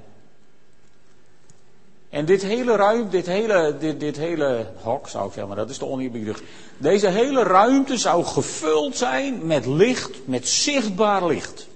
En 2.09 2.25
dit 2.25 2.41
hele 2.41 2.75
ruimte, 2.75 3.09
dit 3.09 3.25
hele, 3.25 3.75
dit, 3.79 3.99
dit 3.99 4.17
hele 4.17 4.67
hok 4.81 5.07
zou 5.07 5.25
ik 5.25 5.33
zeggen, 5.33 5.47
maar 5.47 5.57
dat 5.57 5.69
is 5.69 5.77
te 5.77 5.85
oneerbiedig. 5.85 6.41
Deze 6.77 7.07
hele 7.07 7.43
ruimte 7.43 7.97
zou 7.97 8.23
gevuld 8.23 8.97
zijn 8.97 9.45
met 9.45 9.65
licht, 9.65 10.11
met 10.25 10.47
zichtbaar 10.47 11.25
licht. 11.25 11.67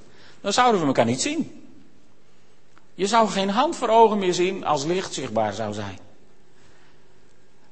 Dan 0.41 0.53
zouden 0.53 0.81
we 0.81 0.87
elkaar 0.87 1.05
niet 1.05 1.21
zien. 1.21 1.65
Je 2.95 3.07
zou 3.07 3.29
geen 3.29 3.49
hand 3.49 3.75
voor 3.75 3.89
ogen 3.89 4.17
meer 4.17 4.33
zien 4.33 4.65
als 4.65 4.83
licht 4.83 5.13
zichtbaar 5.13 5.53
zou 5.53 5.73
zijn. 5.73 5.99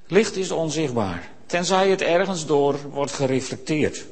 Licht 0.07 0.35
is 0.35 0.51
onzichtbaar, 0.51 1.31
tenzij 1.45 1.89
het 1.89 2.01
ergens 2.01 2.45
door 2.45 2.75
wordt 2.91 3.11
gereflecteerd. 3.11 4.05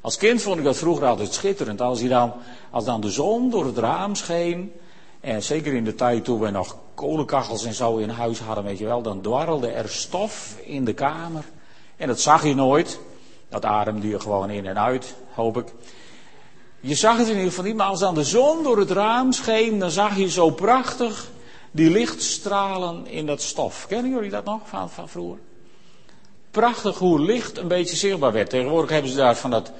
Als 0.00 0.16
kind 0.16 0.42
vond 0.42 0.58
ik 0.58 0.64
dat 0.64 0.76
vroeger 0.76 1.06
altijd 1.06 1.32
schitterend. 1.32 1.80
Als, 1.80 2.08
dan, 2.08 2.32
als 2.70 2.84
dan 2.84 3.00
de 3.00 3.10
zon 3.10 3.50
door 3.50 3.66
het 3.66 3.78
raam 3.78 4.14
scheen. 4.14 4.72
En 5.20 5.42
zeker 5.42 5.74
in 5.74 5.84
de 5.84 5.94
tijd 5.94 6.24
toen 6.24 6.40
we 6.40 6.50
nog 6.50 6.76
kolenkachels 6.94 7.64
en 7.64 7.74
zo 7.74 7.96
in 7.96 8.08
huis 8.08 8.38
hadden, 8.38 8.64
weet 8.64 8.78
je 8.78 8.84
wel. 8.84 9.02
Dan 9.02 9.20
dwarrelde 9.20 9.68
er 9.68 9.88
stof 9.88 10.56
in 10.64 10.84
de 10.84 10.92
kamer. 10.92 11.44
En 11.96 12.06
dat 12.06 12.20
zag 12.20 12.44
je 12.44 12.54
nooit. 12.54 12.98
Dat 13.48 13.64
ademde 13.64 14.08
je 14.08 14.20
gewoon 14.20 14.50
in 14.50 14.66
en 14.66 14.78
uit, 14.78 15.14
hoop 15.32 15.56
ik. 15.56 15.72
Je 16.80 16.94
zag 16.94 17.16
het 17.16 17.26
in 17.26 17.34
ieder 17.34 17.48
geval 17.48 17.64
niet, 17.64 17.76
maar 17.76 17.86
als 17.86 18.00
dan 18.00 18.14
de 18.14 18.24
zon 18.24 18.62
door 18.62 18.78
het 18.78 18.90
raam 18.90 19.32
scheen, 19.32 19.78
dan 19.78 19.90
zag 19.90 20.16
je 20.16 20.30
zo 20.30 20.50
prachtig 20.50 21.30
die 21.70 21.90
lichtstralen 21.90 23.06
in 23.06 23.26
dat 23.26 23.42
stof. 23.42 23.86
Kennen 23.88 24.10
jullie 24.10 24.30
dat 24.30 24.44
nog 24.44 24.60
van, 24.64 24.90
van 24.90 25.08
vroeger? 25.08 25.38
Prachtig 26.50 26.98
hoe 26.98 27.20
licht 27.20 27.58
een 27.58 27.68
beetje 27.68 27.96
zichtbaar 27.96 28.32
werd. 28.32 28.50
Tegenwoordig 28.50 28.90
hebben 28.90 29.10
ze 29.10 29.16
daar 29.16 29.36
van 29.36 29.50
dat 29.50 29.72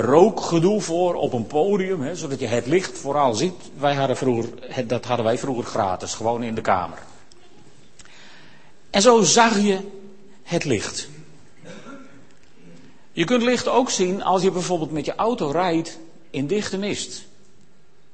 rookgedoe 0.00 0.80
voor 0.80 1.14
op 1.14 1.32
een 1.32 1.46
podium, 1.46 2.02
hè, 2.02 2.16
zodat 2.16 2.40
je 2.40 2.46
het 2.46 2.66
licht 2.66 2.98
vooral 2.98 3.34
ziet. 3.34 3.54
Wij 3.78 3.94
hadden 3.94 4.16
vroeger, 4.16 4.86
dat 4.86 5.04
hadden 5.04 5.24
wij 5.24 5.38
vroeger 5.38 5.64
gratis, 5.64 6.14
gewoon 6.14 6.42
in 6.42 6.54
de 6.54 6.60
kamer. 6.60 6.98
En 8.90 9.02
zo 9.02 9.22
zag 9.22 9.60
je 9.60 9.78
het 10.42 10.64
licht. 10.64 11.08
Je 13.12 13.24
kunt 13.24 13.42
licht 13.42 13.68
ook 13.68 13.90
zien 13.90 14.22
als 14.22 14.42
je 14.42 14.50
bijvoorbeeld 14.50 14.92
met 14.92 15.04
je 15.04 15.14
auto 15.14 15.50
rijdt 15.50 15.98
in 16.30 16.46
dichte 16.46 16.78
mist. 16.78 17.26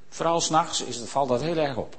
Vooral 0.08 0.40
s'nachts 0.40 0.84
valt 1.04 1.28
dat 1.28 1.40
heel 1.40 1.56
erg 1.56 1.76
op. 1.76 1.96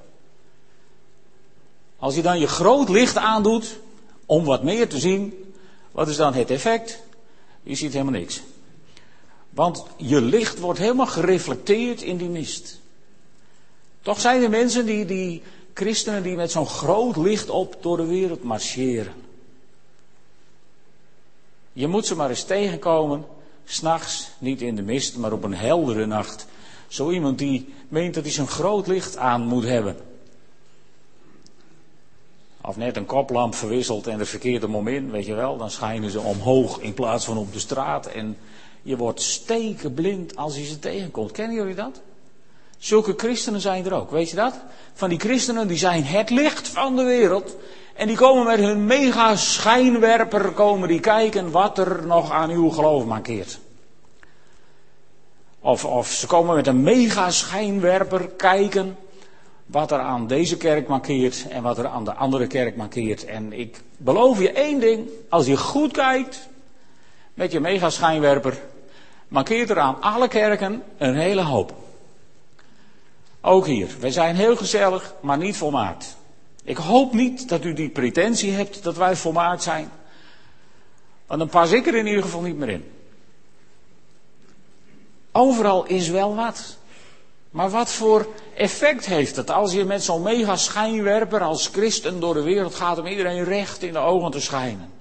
Als 2.00 2.16
je 2.16 2.22
dan 2.22 2.40
je 2.40 2.48
groot 2.48 2.90
licht 2.90 3.18
aandoet 3.18 3.80
om 4.26 4.46
wat 4.46 4.64
meer 4.64 4.90
te 4.90 5.00
zien, 5.00 5.54
wat 5.92 6.08
is 6.08 6.16
dan 6.16 6.34
het 6.34 6.50
effect? 6.50 7.00
Je 7.64 7.76
ziet 7.76 7.94
helemaal 7.94 8.20
niks. 8.20 8.42
Want 9.56 9.86
je 9.98 10.22
licht 10.22 10.60
wordt 10.60 10.80
helemaal 10.80 11.08
gereflecteerd 11.08 12.02
in 12.02 12.18
die 12.18 12.30
mist. 12.30 12.80
Toch 14.02 14.20
zijn 14.20 14.44
er 14.44 14.50
mensen 14.50 14.86
die, 14.86 15.06
die 15.06 15.42
christenen 15.74 16.24
die 16.24 16.36
met 16.36 16.52
zo'n 16.52 16.68
groot 16.68 17.16
licht 17.16 17.50
op 17.50 17.78
door 17.82 17.98
de 17.98 18.06
wereld 18.06 18.44
marcheren. 18.44 19.14
Je 21.74 21.88
moet 21.88 22.06
ze 22.06 22.16
maar 22.16 22.30
eens 22.30 22.44
tegenkomen, 22.44 23.26
s'nachts, 23.66 24.30
niet 24.38 24.62
in 24.62 24.76
de 24.76 24.82
mist, 24.82 25.18
maar 25.18 25.32
op 25.32 25.44
een 25.44 25.56
heldere 25.56 26.06
nacht. 26.06 26.48
Zo 26.88 27.12
iemand 27.12 27.38
die 27.38 27.74
meent 27.88 28.14
dat 28.14 28.24
hij 28.24 28.34
zo'n 28.34 28.48
groot 28.48 28.88
licht 28.88 29.18
aan 29.18 29.42
moet 29.42 29.64
hebben. 29.64 29.98
Of 32.62 32.78
net 32.78 32.96
een 32.96 33.06
koplamp 33.06 33.56
verwisselt 33.56 34.08
en 34.08 34.20
het 34.20 34.28
verkeerde 34.28 34.68
moment, 34.68 35.12
weet 35.12 35.26
je 35.26 35.34
wel, 35.34 35.58
dan 35.58 35.72
schijnen 35.72 36.10
ze 36.10 36.20
omhoog 36.20 36.80
in 36.80 36.94
plaats 36.94 37.26
van 37.26 37.38
op 37.38 37.54
de 37.54 37.60
straat. 37.60 38.06
En 38.06 38.38
je 38.86 38.98
wordt 38.98 39.22
stekenblind 39.22 40.36
als 40.36 40.58
je 40.58 40.66
ze 40.66 40.80
tegenkomt. 40.80 41.32
Kennen 41.32 41.56
jullie 41.56 41.76
dat? 41.76 42.02
Zulke 42.78 43.14
christenen 43.18 43.62
zijn 43.62 43.86
er 43.86 43.94
ook, 43.94 44.12
weet 44.12 44.30
je 44.30 44.36
dat? 44.36 44.54
Van 44.94 45.10
die 45.10 45.20
christenen 45.20 45.68
die 45.68 45.78
zijn 45.78 46.04
het 46.04 46.30
licht 46.30 46.68
van 46.68 46.96
de 46.96 47.04
wereld. 47.04 47.56
En 47.96 48.08
die 48.08 48.16
komen 48.16 48.46
met 48.46 48.60
hun 48.60 48.86
mega 48.86 49.36
schijnwerper 49.36 50.52
komen 50.52 50.88
die 50.88 51.00
kijken 51.00 51.52
wat 51.52 51.78
er 51.78 52.06
nog 52.06 52.32
aan 52.32 52.50
uw 52.50 52.70
geloof 52.70 53.06
mankeert. 53.06 53.60
Of, 55.60 55.86
of 55.86 56.12
ze 56.12 56.28
komen 56.28 56.56
met 56.56 56.68
een 56.68 56.84
mega 56.84 57.32
schijnwerper 57.32 58.28
kijken 58.28 58.98
wat 59.66 59.92
er 59.92 60.00
aan 60.00 60.28
deze 60.28 60.58
kerk 60.58 60.88
mankeert 60.88 61.48
en 61.50 61.64
wat 61.64 61.78
er 61.78 61.88
aan 61.88 62.06
de 62.06 62.14
andere 62.14 62.48
kerk 62.48 62.76
mankeert. 62.76 63.26
En 63.26 63.54
ik 63.54 63.82
beloof 63.98 64.40
je 64.40 64.52
één 64.52 64.80
ding, 64.80 65.10
als 65.30 65.46
je 65.46 65.58
goed 65.58 65.92
kijkt 65.92 66.48
met 67.34 67.52
je 67.52 67.60
mega 67.60 67.90
schijnwerper, 67.90 68.62
mankeert 69.36 69.70
er 69.70 69.80
aan 69.80 70.02
alle 70.02 70.28
kerken 70.28 70.84
een 70.98 71.16
hele 71.16 71.42
hoop. 71.42 71.74
Ook 73.42 73.66
hier, 73.66 73.96
wij 74.00 74.12
zijn 74.12 74.36
heel 74.36 74.56
gezellig, 74.56 75.14
maar 75.22 75.38
niet 75.38 75.58
volmaakt. 75.58 76.18
Ik 76.64 76.78
hoop 76.78 77.14
niet 77.14 77.50
dat 77.50 77.64
u 77.64 77.74
die 77.74 77.90
pretentie 77.90 78.52
hebt 78.52 78.84
dat 78.84 78.98
wij 78.98 79.16
volmaakt 79.16 79.64
zijn. 79.64 79.92
Want 81.28 81.40
dan 81.40 81.50
pas 81.50 81.72
ik 81.72 81.88
er 81.88 81.96
in 81.96 82.08
ieder 82.08 82.24
geval 82.24 82.42
niet 82.42 82.58
meer 82.58 82.70
in. 82.70 82.92
Overal 85.32 85.86
is 85.86 86.10
wel 86.10 86.36
wat. 86.36 86.78
Maar 87.50 87.70
wat 87.70 87.92
voor 87.92 88.28
effect 88.56 89.06
heeft 89.06 89.36
het 89.36 89.52
als 89.52 89.74
je 89.74 89.84
met 89.84 90.04
zo'n 90.04 90.22
mega 90.22 90.56
schijnwerper 90.56 91.42
als 91.42 91.68
christen 91.68 92.20
door 92.20 92.34
de 92.34 92.44
wereld 92.44 92.76
gaat 92.76 93.00
om 93.00 93.08
iedereen 93.08 93.44
recht 93.44 93.84
in 93.84 93.94
de 93.94 94.00
ogen 94.00 94.32
te 94.32 94.42
schijnen? 94.42 94.95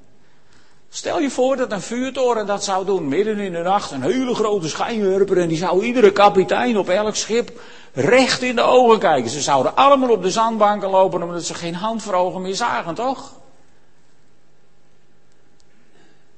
Stel 0.95 1.21
je 1.21 1.31
voor 1.31 1.57
dat 1.57 1.73
een 1.73 1.81
vuurtoren 1.81 2.47
dat 2.47 2.65
zou 2.65 2.85
doen, 2.85 3.09
midden 3.09 3.39
in 3.39 3.53
de 3.53 3.63
nacht, 3.63 3.91
een 3.91 4.03
hele 4.03 4.35
grote 4.35 4.69
schijnwerper 4.69 5.39
en 5.39 5.49
die 5.49 5.57
zou 5.57 5.85
iedere 5.85 6.13
kapitein 6.13 6.79
op 6.79 6.89
elk 6.89 7.15
schip 7.15 7.61
recht 7.93 8.43
in 8.43 8.57
de 8.57 8.63
ogen 8.63 8.99
kijken. 8.99 9.31
Ze 9.31 9.41
zouden 9.41 9.77
allemaal 9.77 10.11
op 10.11 10.23
de 10.23 10.31
zandbanken 10.31 10.91
lopen 10.91 11.23
omdat 11.23 11.45
ze 11.45 11.55
geen 11.55 11.75
hand 11.75 12.03
voor 12.03 12.15
ogen 12.15 12.43
meer 12.43 12.55
zagen, 12.55 12.95
toch? 12.95 13.33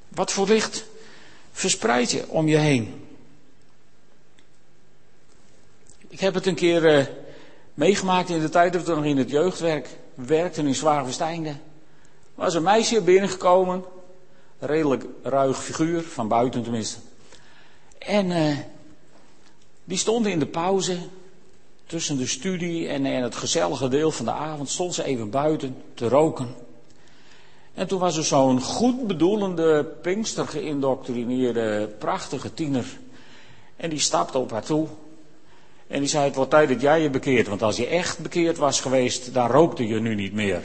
Wat 0.09 0.33
voor 0.33 0.47
licht 0.47 0.85
verspreid 1.53 2.11
je 2.11 2.29
om 2.29 2.49
je 2.49 2.57
heen? 2.57 3.07
Ik 6.09 6.21
heb 6.21 6.35
het 6.35 6.47
een 6.47 6.55
keer 6.55 6.99
uh, 6.99 7.07
meegemaakt 7.75 8.29
in 8.29 8.41
de 8.41 8.49
tijd 8.49 8.73
dat 8.73 8.83
we 8.83 8.95
nog 8.95 9.05
in 9.05 9.19
het 9.19 9.31
jeugdwerk 9.31 9.89
werkten 10.15 10.67
in 10.67 10.75
Zwaarversteinde. 10.75 11.49
Er 11.49 11.57
was 12.35 12.55
een 12.55 12.63
meisje 12.63 13.03
binnengekomen, 13.03 13.85
redelijk 14.59 15.05
ruig 15.23 15.65
figuur, 15.65 16.03
van 16.03 16.29
buiten 16.29 16.63
tenminste. 16.63 16.99
En 17.99 18.31
uh, 18.31 18.57
die 19.85 19.99
stond 19.99 20.27
in 20.27 20.39
de 20.39 20.47
pauze 20.47 20.97
tussen 21.87 22.17
de 22.17 22.27
studie 22.27 22.89
en, 22.89 23.07
en 23.07 23.23
het 23.23 23.35
gezellige 23.35 23.89
deel 23.89 24.11
van 24.11 24.25
de 24.25 24.33
avond, 24.33 24.69
stond 24.69 24.95
ze 24.95 25.05
even 25.05 25.31
buiten 25.31 25.77
te 25.95 26.09
roken. 26.09 26.55
En 27.75 27.87
toen 27.87 27.99
was 27.99 28.17
er 28.17 28.25
zo'n 28.25 28.61
goed 28.61 29.07
bedoelende, 29.07 29.85
pinkster 30.03 30.49
geïndoctrineerde, 30.49 31.95
prachtige 31.99 32.55
tiener. 32.55 32.85
En 33.77 33.91
die 33.91 33.99
stapte 33.99 34.39
op 34.39 34.51
haar 34.51 34.65
toe. 34.65 34.87
En 35.87 36.01
die 36.01 36.09
zei, 36.09 36.25
het 36.25 36.35
wordt 36.35 36.51
tijd 36.51 36.69
dat 36.69 36.81
jij 36.81 37.03
je 37.03 37.11
bekeert. 37.11 37.47
Want 37.47 37.63
als 37.63 37.77
je 37.77 37.87
echt 37.87 38.19
bekeerd 38.19 38.57
was 38.57 38.81
geweest, 38.81 39.35
dan 39.35 39.51
rookte 39.51 39.87
je 39.87 40.01
nu 40.01 40.15
niet 40.15 40.33
meer. 40.33 40.63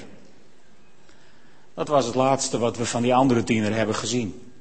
Dat 1.74 1.88
was 1.88 2.06
het 2.06 2.16
laatste 2.16 2.58
wat 2.58 2.78
we 2.78 2.86
van 2.86 3.02
die 3.02 3.16
andere 3.16 3.44
tiener 3.44 3.76
hebben 3.76 3.96
gezien. 3.96 4.52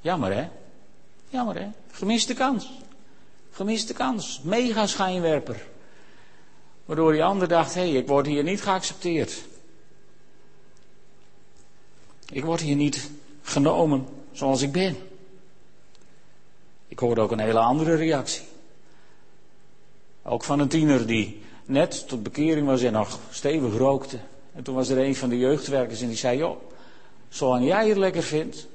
Jammer 0.00 0.34
hè? 0.34 0.48
Jammer 1.28 1.58
hè? 1.58 1.68
Gemiste 1.90 2.34
kans. 2.34 2.72
Gemiste 3.50 3.92
kans. 3.92 4.40
Mega 4.42 4.86
schijnwerper. 4.86 5.66
Waardoor 6.84 7.12
die 7.12 7.24
ander 7.24 7.48
dacht, 7.48 7.74
hé, 7.74 7.80
hey, 7.80 7.90
ik 7.90 8.06
word 8.06 8.26
hier 8.26 8.42
niet 8.42 8.62
geaccepteerd. 8.62 9.44
Ik 12.30 12.44
word 12.44 12.60
hier 12.60 12.76
niet 12.76 13.10
genomen 13.42 14.06
zoals 14.32 14.62
ik 14.62 14.72
ben. 14.72 14.96
Ik 16.88 16.98
hoorde 16.98 17.20
ook 17.20 17.30
een 17.30 17.38
hele 17.38 17.58
andere 17.58 17.94
reactie. 17.94 18.42
Ook 20.22 20.44
van 20.44 20.60
een 20.60 20.68
tiener 20.68 21.06
die 21.06 21.42
net 21.64 22.08
tot 22.08 22.22
bekering 22.22 22.66
was 22.66 22.82
en 22.82 22.92
nog 22.92 23.18
stevig 23.30 23.76
rookte. 23.76 24.18
En 24.54 24.62
toen 24.62 24.74
was 24.74 24.88
er 24.88 24.98
een 24.98 25.16
van 25.16 25.28
de 25.28 25.38
jeugdwerkers 25.38 26.00
en 26.00 26.08
die 26.08 26.16
zei: 26.16 26.38
Joh, 26.38 26.56
zolang 27.28 27.64
jij 27.64 27.88
het 27.88 27.96
lekker 27.96 28.22
vindt 28.22 28.66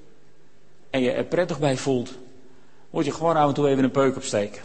en 0.89 1.01
je 1.01 1.11
er 1.11 1.23
prettig 1.23 1.59
bij 1.59 1.77
voelt, 1.77 2.13
moet 2.89 3.05
je 3.05 3.11
gewoon 3.11 3.35
af 3.35 3.47
en 3.47 3.53
toe 3.53 3.67
even 3.67 3.83
een 3.83 3.91
peuk 3.91 4.15
opsteken. 4.15 4.61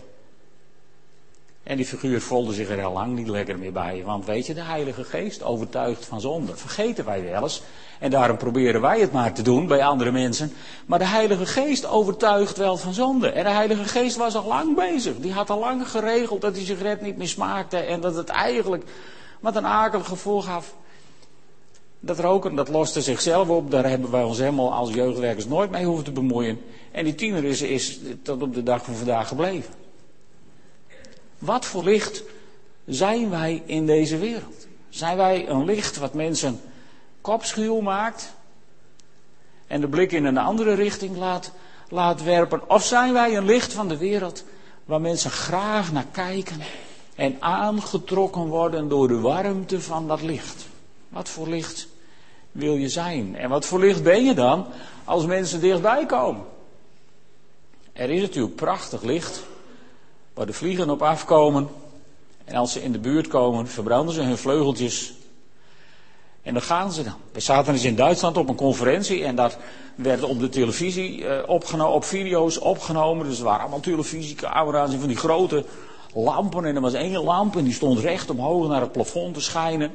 En 1.65 1.77
die 1.77 1.87
figuur 1.87 2.21
voelde 2.21 2.53
zich 2.53 2.69
er 2.69 2.85
al 2.85 2.93
lang 2.93 3.15
niet 3.15 3.29
lekker 3.29 3.59
meer 3.59 3.73
bij. 3.73 4.03
Want 4.05 4.25
weet 4.25 4.47
je, 4.47 4.55
de 4.55 4.63
Heilige 4.63 5.05
Geest 5.05 5.43
overtuigt 5.43 6.05
van 6.05 6.21
zonde. 6.21 6.57
Vergeten 6.57 7.05
wij 7.05 7.23
wel 7.23 7.43
eens. 7.43 7.63
En 8.01 8.11
daarom 8.11 8.37
proberen 8.37 8.81
wij 8.81 9.01
het 9.01 9.13
maar 9.13 9.33
te 9.33 9.43
doen 9.43 9.67
bij 9.67 9.85
andere 9.85 10.13
mensen. 10.13 10.53
Maar 10.87 10.99
de 10.99 11.07
Heilige 11.07 11.47
Geest 11.47 11.87
overtuigt 11.87 12.57
wel 12.57 12.77
van 12.77 12.93
zonde. 12.93 13.31
En 13.31 13.45
de 13.45 13.51
Heilige 13.51 13.85
Geest 13.85 14.17
was 14.17 14.35
al 14.35 14.47
lang 14.47 14.77
bezig. 14.77 15.17
Die 15.17 15.33
had 15.33 15.51
al 15.51 15.59
lang 15.59 15.89
geregeld 15.89 16.41
dat 16.41 16.55
die 16.55 16.65
sigaret 16.65 17.01
niet 17.01 17.17
meer 17.17 17.29
smaakte. 17.29 17.77
En 17.77 18.01
dat 18.01 18.15
het 18.15 18.29
eigenlijk 18.29 18.85
wat 19.41 19.57
een 19.57 19.67
akelig 19.67 20.07
gevoel 20.07 20.43
gaf. 20.43 20.75
Dat 22.05 22.19
roken, 22.19 22.55
dat 22.55 22.69
loste 22.69 23.03
zichzelf 23.03 23.49
op. 23.49 23.71
Daar 23.71 23.89
hebben 23.89 24.11
wij 24.11 24.23
ons 24.23 24.39
helemaal 24.39 24.73
als 24.73 24.93
jeugdwerkers 24.93 25.47
nooit 25.47 25.71
mee 25.71 25.85
hoeven 25.85 26.05
te 26.05 26.13
bemoeien. 26.13 26.61
En 26.93 27.05
die 27.05 27.15
tiener 27.15 27.45
is, 27.45 27.63
is 27.63 28.01
tot 28.23 28.43
op 28.43 28.55
de 28.55 28.63
dag 28.63 28.85
van 28.85 28.95
vandaag 28.95 29.29
gebleven. 29.29 29.75
Wat 31.39 31.65
voor 31.65 31.85
licht 31.85 32.23
zijn 32.87 33.31
wij 33.31 33.63
in 33.67 33.87
deze 33.87 34.19
wereld? 34.19 34.67
Zijn 34.89 35.17
wij 35.17 35.49
een 35.49 35.65
licht 35.65 35.97
wat 35.97 36.15
mensen 36.15 36.61
kopschuw 37.21 37.81
maakt 37.81 38.35
en 39.67 39.81
de 39.81 39.89
blik 39.89 40.13
in 40.13 40.25
een 40.25 40.39
andere 40.39 40.75
richting 40.75 41.17
laat, 41.17 41.53
laat 41.89 42.23
werpen? 42.23 42.71
Of 42.71 42.85
zijn 42.85 43.13
wij 43.13 43.37
een 43.37 43.45
licht 43.45 43.73
van 43.73 43.89
de 43.89 43.97
wereld 43.97 44.45
waar 44.85 45.01
mensen 45.01 45.31
graag 45.31 45.93
naar 45.93 46.07
kijken 46.13 46.61
en 47.15 47.37
aangetrokken 47.41 48.47
worden 48.47 48.89
door 48.89 49.09
de 49.09 49.21
warmte 49.21 49.81
van 49.81 50.09
dat 50.09 50.23
licht? 50.23 50.67
Wat 51.09 51.29
voor 51.29 51.49
licht 51.49 51.89
wil 52.55 52.77
je 52.77 52.89
zijn? 52.89 53.37
En 53.37 53.49
wat 53.49 53.65
voor 53.65 53.79
licht 53.79 54.03
ben 54.03 54.25
je 54.25 54.35
dan 54.35 54.67
als 55.05 55.27
mensen 55.27 55.61
dichtbij 55.61 56.07
komen? 56.07 56.45
Er 57.93 58.11
is 58.11 58.21
natuurlijk 58.21 58.55
prachtig 58.55 59.03
licht 59.03 59.43
waar 60.35 60.47
de 60.47 60.53
vliegen 60.53 60.91
op 60.91 61.03
afkomen. 61.03 61.69
En 62.45 62.55
als 62.55 62.73
ze 62.73 62.83
in 62.83 62.93
de 62.93 62.99
buurt 62.99 63.29
komen, 63.29 63.69
verbranden 63.69 64.15
ze 64.15 64.23
hun 64.23 64.39
vleugeltjes. 64.39 65.13
En 66.43 66.53
dan 66.53 66.63
gaan 66.63 66.93
ze 66.93 67.03
dan. 67.03 67.15
We 67.33 67.41
zaten 67.41 67.73
eens 67.73 67.85
in 67.85 67.97
Duitsland 67.97 68.37
op 68.37 68.49
een 68.49 68.55
conferentie 68.55 69.25
en 69.25 69.37
dat 69.37 69.57
werd 69.95 70.23
op 70.23 70.41
de 70.41 70.49
televisie 70.49 71.27
eh, 71.27 71.49
opgenomen, 71.49 71.95
op 71.95 72.05
video's 72.05 72.61
opgenomen. 72.61 73.27
Dus 73.29 73.39
er 73.39 73.45
waren 73.45 73.61
allemaal 73.61 73.81
televisiecamera's 73.81 74.93
en 74.93 74.99
van 74.99 75.09
die 75.09 75.17
grote 75.17 75.65
lampen. 76.15 76.65
En 76.65 76.75
er 76.75 76.81
was 76.81 76.93
één 76.93 77.25
lamp 77.25 77.57
en 77.57 77.65
die 77.65 77.73
stond 77.73 77.99
recht 77.99 78.31
omhoog 78.31 78.69
naar 78.69 78.81
het 78.81 78.93
plafond 78.93 79.35
te 79.35 79.41
schijnen. 79.41 79.91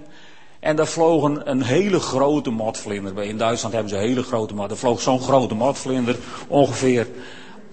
En 0.59 0.75
daar 0.75 0.87
vloog 0.87 1.23
een, 1.23 1.61
hele 1.61 1.99
grote 1.99 2.49
motvlinder. 2.49 3.23
In 3.23 3.37
Duitsland 3.37 3.73
hebben 3.73 3.91
ze 3.91 3.97
een 3.97 4.07
hele 4.07 4.23
grote 4.23 4.53
mot. 4.53 4.71
Er 4.71 4.77
vloog 4.77 5.01
zo'n 5.01 5.19
grote 5.19 5.55
motvlinder 5.55 6.17
ongeveer 6.47 7.07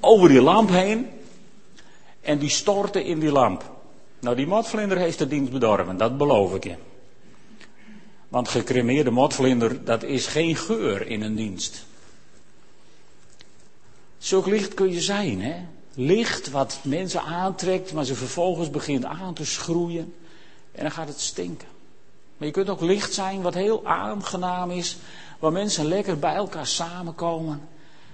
over 0.01 0.29
die 0.29 0.43
lamp 0.43 0.71
heen. 0.71 1.09
En 2.21 2.39
die 2.39 2.49
stortte 2.49 3.05
in 3.05 3.19
die 3.19 3.33
lamp. 3.33 3.71
Nou, 4.21 4.37
die 4.37 4.47
motvlinder 4.47 4.99
heeft 4.99 5.19
de 5.19 5.27
dienst 5.27 5.53
bedorven, 5.53 5.97
dat 5.97 6.19
beloof 6.19 6.55
ik 6.55 6.65
je. 6.65 6.75
Want 8.29 8.49
gecremeerde 8.49 9.11
motvlinder, 9.11 9.85
dat 9.85 10.03
is 10.03 10.27
geen 10.27 10.57
geur 10.57 11.07
in 11.07 11.23
een 11.23 11.35
dienst. 11.35 11.87
Zulk 14.19 14.47
licht 14.47 14.75
kun 14.75 14.93
je 14.93 15.01
zijn, 15.01 15.43
hè? 15.43 15.55
Licht 15.95 16.51
wat 16.51 16.79
mensen 16.83 17.23
aantrekt, 17.23 17.93
maar 17.93 18.05
ze 18.05 18.15
vervolgens 18.15 18.71
begint 18.71 19.05
aan 19.05 19.35
te 19.35 19.45
schroeien. 19.45 20.15
En 20.73 20.83
dan 20.83 20.91
gaat 20.91 21.09
het 21.09 21.21
stinken. 21.21 21.69
Maar 22.37 22.47
je 22.47 22.55
kunt 22.55 22.69
ook 22.69 22.81
licht 22.81 23.15
zijn 23.15 23.43
wat 23.43 23.55
heel 23.55 23.87
aangenaam 23.87 24.71
is. 24.71 24.97
Waar 25.39 25.53
mensen 25.53 25.87
lekker 25.87 26.19
bij 26.19 26.35
elkaar 26.35 26.67
samenkomen. 26.67 27.69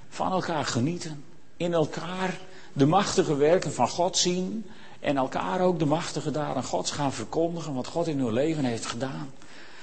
Van 0.08 0.32
elkaar 0.32 0.64
genieten. 0.64 1.24
In 1.56 1.72
elkaar 1.72 2.38
de 2.72 2.86
machtige 2.86 3.36
werken 3.36 3.72
van 3.72 3.88
God 3.88 4.16
zien 4.16 4.66
en 5.00 5.16
elkaar 5.16 5.60
ook 5.60 5.78
de 5.78 5.84
machtige 5.84 6.30
daden 6.30 6.64
Gods 6.64 6.90
gaan 6.90 7.12
verkondigen, 7.12 7.74
wat 7.74 7.86
God 7.86 8.06
in 8.06 8.18
hun 8.18 8.32
leven 8.32 8.64
heeft 8.64 8.86
gedaan. 8.86 9.30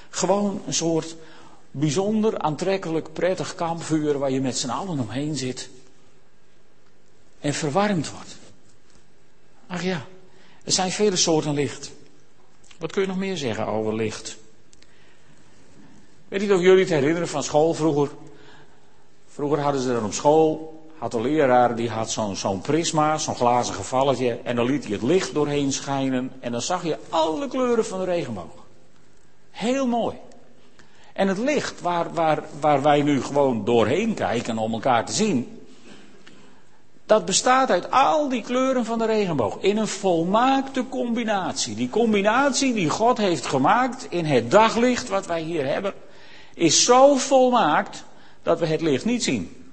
Gewoon 0.09 0.61
een 0.65 0.73
soort 0.73 1.15
bijzonder 1.71 2.39
aantrekkelijk, 2.39 3.13
prettig 3.13 3.55
kampvuur 3.55 4.17
waar 4.17 4.31
je 4.31 4.41
met 4.41 4.57
z'n 4.57 4.69
allen 4.69 4.99
omheen 4.99 5.35
zit 5.35 5.69
en 7.39 7.53
verwarmd 7.53 8.11
wordt. 8.11 8.35
Ach 9.67 9.83
ja, 9.83 10.05
er 10.63 10.71
zijn 10.71 10.91
vele 10.91 11.15
soorten 11.15 11.53
licht. 11.53 11.91
Wat 12.79 12.91
kun 12.91 13.01
je 13.01 13.07
nog 13.07 13.17
meer 13.17 13.37
zeggen 13.37 13.65
over 13.65 13.95
licht? 13.95 14.37
Weet 16.27 16.41
niet 16.41 16.51
of 16.51 16.61
jullie 16.61 16.79
het 16.79 16.89
herinneren 16.89 17.27
van 17.27 17.43
school 17.43 17.73
vroeger. 17.73 18.09
Vroeger 19.27 19.59
hadden 19.59 19.81
ze 19.81 19.93
dan 19.93 20.05
op 20.05 20.13
school 20.13 20.77
had 20.99 21.11
de 21.11 21.21
leraar, 21.21 21.75
die 21.75 21.89
had 21.89 22.11
zo'n 22.33 22.61
prisma, 22.61 23.17
zo'n 23.17 23.35
glazen 23.35 23.73
gevalletje. 23.73 24.39
En 24.43 24.55
dan 24.55 24.65
liet 24.65 24.83
hij 24.83 24.93
het 24.93 25.01
licht 25.01 25.33
doorheen 25.33 25.73
schijnen. 25.73 26.31
En 26.39 26.51
dan 26.51 26.61
zag 26.61 26.83
je 26.83 26.97
alle 27.09 27.47
kleuren 27.47 27.85
van 27.85 27.99
de 27.99 28.05
regenboog. 28.05 28.65
Heel 29.51 29.87
mooi. 29.87 30.15
En 31.13 31.27
het 31.27 31.37
licht 31.37 31.81
waar, 31.81 32.13
waar, 32.13 32.43
waar 32.59 32.81
wij 32.81 33.01
nu 33.01 33.21
gewoon 33.21 33.65
doorheen 33.65 34.13
kijken 34.13 34.57
om 34.57 34.73
elkaar 34.73 35.05
te 35.05 35.13
zien. 35.13 35.58
Dat 37.09 37.25
bestaat 37.25 37.71
uit 37.71 37.91
al 37.91 38.29
die 38.29 38.41
kleuren 38.41 38.85
van 38.85 38.97
de 38.97 39.05
regenboog. 39.05 39.57
In 39.59 39.77
een 39.77 39.87
volmaakte 39.87 40.87
combinatie. 40.89 41.75
Die 41.75 41.89
combinatie 41.89 42.73
die 42.73 42.89
God 42.89 43.17
heeft 43.17 43.45
gemaakt 43.45 44.05
in 44.09 44.25
het 44.25 44.51
daglicht 44.51 45.07
wat 45.07 45.25
wij 45.25 45.41
hier 45.41 45.65
hebben. 45.65 45.93
Is 46.53 46.83
zo 46.83 47.15
volmaakt 47.15 48.03
dat 48.43 48.59
we 48.59 48.65
het 48.65 48.81
licht 48.81 49.05
niet 49.05 49.23
zien 49.23 49.71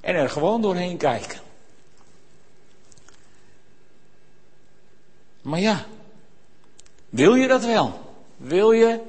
en 0.00 0.14
er 0.14 0.30
gewoon 0.30 0.62
doorheen 0.62 0.96
kijken. 0.96 1.38
Maar 5.42 5.60
ja, 5.60 5.84
wil 7.08 7.34
je 7.34 7.48
dat 7.48 7.64
wel? 7.64 8.00
Wil 8.36 8.72
je 8.72 9.00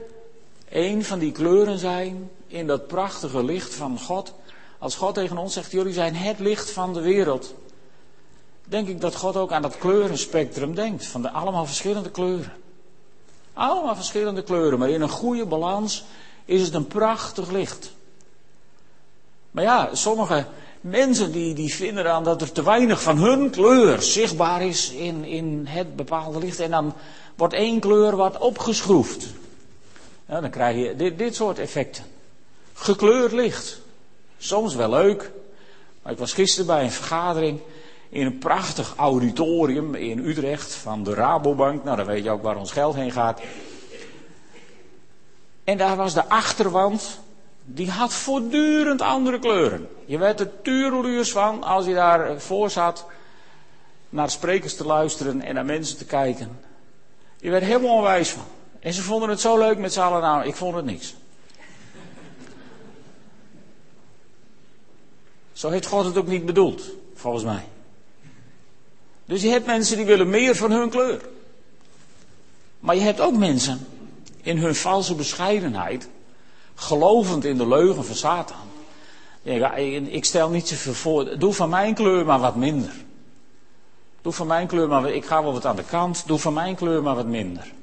een 0.70 1.04
van 1.04 1.20
die 1.20 1.32
kleuren 1.32 1.80
zijn 1.80 2.30
in 2.48 2.68
dat 2.68 2.88
prachtige 2.88 3.44
licht 3.44 3.74
van 3.74 4.00
God? 4.00 4.34
Als 4.78 4.96
God 4.96 5.14
tegen 5.14 5.38
ons 5.38 5.54
zegt, 5.54 5.72
jullie 5.72 5.94
zijn 5.94 6.16
het 6.16 6.40
licht 6.40 6.72
van 6.72 6.94
de 6.94 7.02
wereld. 7.02 7.54
Denk 8.66 8.88
ik 8.88 9.02
dat 9.02 9.16
God 9.16 9.36
ook 9.36 9.52
aan 9.52 9.62
dat 9.62 9.78
kleurenspectrum 9.78 10.76
denkt, 10.76 11.06
van 11.06 11.22
de 11.22 11.30
allemaal 11.30 11.66
verschillende 11.66 12.12
kleuren. 12.12 12.54
Allemaal 13.54 13.96
verschillende 13.96 14.44
kleuren, 14.44 14.80
maar 14.80 14.90
in 14.90 15.02
een 15.02 15.10
goede 15.10 15.46
balans 15.46 16.04
is 16.46 16.62
het 16.62 16.74
een 16.74 16.88
prachtig 16.88 17.52
licht. 17.52 17.92
Maar 19.52 19.64
ja, 19.64 19.90
sommige 19.96 20.46
mensen 20.82 21.32
die, 21.32 21.54
die 21.54 21.74
vinden 21.74 22.04
dan 22.04 22.24
dat 22.24 22.42
er 22.42 22.52
te 22.52 22.64
weinig 22.64 23.02
van 23.02 23.18
hun 23.18 23.50
kleur 23.50 24.02
zichtbaar 24.02 24.62
is 24.62 24.92
in, 24.92 25.24
in 25.24 25.66
het 25.68 25.96
bepaalde 25.96 26.40
licht. 26.40 26.60
En 26.60 26.72
dan 26.72 26.94
wordt 27.36 27.54
één 27.54 27.80
kleur 27.80 28.16
wat 28.16 28.38
opgeschroefd. 28.38 29.26
Dan 30.26 30.50
krijg 30.50 30.78
je 30.78 30.96
dit, 30.96 31.18
dit 31.18 31.36
soort 31.36 31.60
effecten. 31.60 32.04
Gekleurd 32.74 33.32
licht. 33.32 33.82
Soms 34.38 34.76
wel 34.76 34.90
leuk. 34.90 35.32
Maar 36.02 36.12
ik 36.12 36.20
was 36.20 36.34
gisteren 36.34 36.66
bij 36.66 36.84
een 36.84 36.92
vergadering 36.92 37.60
in 38.10 38.26
een 38.26 38.38
prachtig 38.38 38.94
auditorium 38.98 39.96
in 39.96 40.26
Utrecht 40.26 40.74
van 40.74 41.04
de 41.04 41.14
Rabobank. 41.14 41.84
Nou, 41.84 41.98
dan 41.98 42.06
weet 42.06 42.24
je 42.24 42.30
ook 42.30 42.44
waar 42.44 42.58
ons 42.58 42.72
geld 42.72 42.96
heen 42.96 43.12
gaat. 43.12 43.42
En 45.64 45.78
daar 45.78 45.96
was 45.96 46.14
de 46.14 46.30
achterwand, 46.30 47.20
die 47.64 47.92
had 47.92 48.14
voortdurend 48.14 49.02
andere 49.02 49.40
kleuren. 49.40 49.90
Je 50.06 50.18
werd 50.18 50.40
er 50.40 50.62
tureluurs 50.62 51.32
van 51.32 51.64
als 51.64 51.86
je 51.86 51.94
daar 51.94 52.42
voor 52.42 52.70
zat 52.70 53.06
naar 54.10 54.30
sprekers 54.30 54.76
te 54.76 54.86
luisteren 54.86 55.42
en 55.42 55.56
naar 55.56 55.66
mensen 55.66 55.98
te 55.98 56.06
kijken. 56.06 56.60
Je 57.40 57.50
werd 57.50 57.64
helemaal 57.64 57.96
onwijs 57.96 58.30
van. 58.30 58.46
En 58.80 58.94
ze 58.94 59.02
vonden 59.02 59.30
het 59.30 59.40
zo 59.40 59.58
leuk 59.58 59.78
met 59.78 59.94
z'n 59.94 60.00
allen. 60.00 60.22
Nou, 60.22 60.46
ik 60.46 60.56
vond 60.56 60.76
het 60.76 60.86
niks. 60.86 61.16
Zo 65.54 65.70
heeft 65.70 65.86
God 65.86 66.06
het 66.06 66.18
ook 66.18 66.28
niet 66.28 66.46
bedoeld, 66.46 66.84
volgens 67.14 67.44
mij. 67.44 67.64
Dus 69.26 69.42
je 69.42 69.50
hebt 69.50 69.66
mensen 69.66 69.98
die 69.98 70.06
willen 70.06 70.30
meer 70.30 70.56
van 70.56 70.72
hun 70.72 70.90
kleur. 70.90 71.22
Maar 72.80 72.96
je 72.96 73.02
hebt 73.02 73.20
ook 73.20 73.38
mensen 73.38 73.88
in 74.42 74.58
hun 74.58 74.76
valse 74.76 75.16
bescheidenheid, 75.16 76.10
gelovend 76.76 77.46
in 77.46 77.58
de 77.58 77.68
leugen 77.68 78.06
van 78.06 78.16
Satan. 78.16 78.58
Ik 80.06 80.26
stel 80.26 80.50
niet 80.50 80.68
zoveel 80.68 80.94
voor, 80.94 81.40
doe 81.40 81.54
van 81.54 81.70
mijn 81.70 81.94
kleur 81.94 82.26
maar 82.26 82.40
wat 82.40 82.56
minder. 82.56 82.92
Doe 84.22 84.34
van 84.34 84.48
mijn 84.48 84.68
kleur 84.68 84.88
maar, 84.88 85.12
ik 85.12 85.26
ga 85.26 85.44
wel 85.44 85.54
wat 85.54 85.66
aan 85.66 85.76
de 85.76 85.84
kant, 85.84 86.24
doe 86.28 86.40
van 86.40 86.54
mijn 86.54 86.76
kleur 86.76 87.04
maar 87.04 87.16
wat 87.16 87.26
minder. 87.26 87.74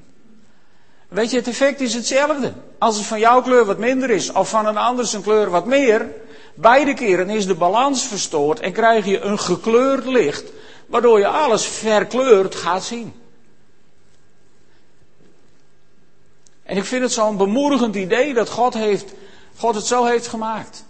Weet 1.07 1.31
je, 1.31 1.37
het 1.37 1.47
effect 1.47 1.81
is 1.81 1.93
hetzelfde. 1.93 2.53
Als 2.77 2.97
het 2.97 3.05
van 3.05 3.19
jouw 3.19 3.41
kleur 3.41 3.65
wat 3.65 3.77
minder 3.77 4.09
is, 4.09 4.31
of 4.31 4.49
van 4.49 4.65
een 4.65 4.77
ander 4.77 5.05
zijn 5.05 5.21
kleur 5.21 5.49
wat 5.49 5.65
meer, 5.65 6.11
beide 6.55 6.93
keren 6.93 7.29
is 7.29 7.45
de 7.45 7.55
balans 7.55 8.07
verstoord 8.07 8.59
en 8.59 8.71
krijg 8.71 9.05
je 9.05 9.19
een 9.19 9.39
gekleurd 9.39 10.05
licht, 10.05 10.43
waardoor 10.93 11.19
je 11.19 11.27
alles 11.27 11.65
verkleurd 11.65 12.55
gaat 12.55 12.83
zien. 12.83 13.13
En 16.63 16.77
ik 16.77 16.83
vind 16.83 17.01
het 17.01 17.11
zo'n 17.11 17.37
bemoedigend 17.37 17.95
idee 17.95 18.33
dat 18.33 18.49
God, 18.49 18.73
heeft, 18.73 19.13
God 19.57 19.75
het 19.75 19.85
zo 19.85 20.05
heeft 20.05 20.27
gemaakt. 20.27 20.85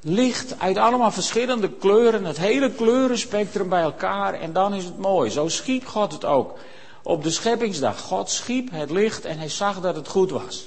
Licht 0.00 0.58
uit 0.58 0.76
allemaal 0.76 1.10
verschillende 1.10 1.72
kleuren, 1.72 2.24
het 2.24 2.36
hele 2.36 2.72
kleurenspectrum 2.72 3.68
bij 3.68 3.82
elkaar 3.82 4.34
en 4.34 4.52
dan 4.52 4.74
is 4.74 4.84
het 4.84 4.98
mooi. 4.98 5.30
Zo 5.30 5.48
schiep 5.48 5.86
God 5.86 6.12
het 6.12 6.24
ook 6.24 6.58
op 7.02 7.22
de 7.22 7.30
scheppingsdag. 7.30 8.00
God 8.00 8.30
schiep 8.30 8.70
het 8.70 8.90
licht 8.90 9.24
en 9.24 9.38
hij 9.38 9.48
zag 9.48 9.80
dat 9.80 9.96
het 9.96 10.08
goed 10.08 10.30
was. 10.30 10.66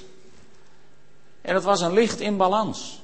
En 1.40 1.54
het 1.54 1.64
was 1.64 1.80
een 1.80 1.92
licht 1.92 2.20
in 2.20 2.36
balans. 2.36 3.02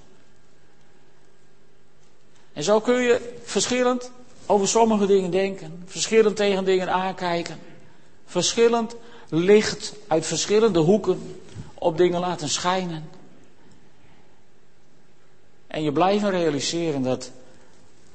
En 2.53 2.63
zo 2.63 2.81
kun 2.81 3.01
je 3.01 3.39
verschillend 3.45 4.11
over 4.47 4.69
sommige 4.69 5.07
dingen 5.07 5.31
denken, 5.31 5.83
verschillend 5.87 6.37
tegen 6.37 6.65
dingen 6.65 6.93
aankijken, 6.93 7.59
verschillend 8.25 8.97
licht 9.29 9.95
uit 10.07 10.27
verschillende 10.27 10.79
hoeken 10.79 11.41
op 11.75 11.97
dingen 11.97 12.21
laten 12.21 12.49
schijnen. 12.49 13.09
En 15.67 15.83
je 15.83 15.93
blijft 15.93 16.25
realiseren 16.25 17.03
dat 17.03 17.31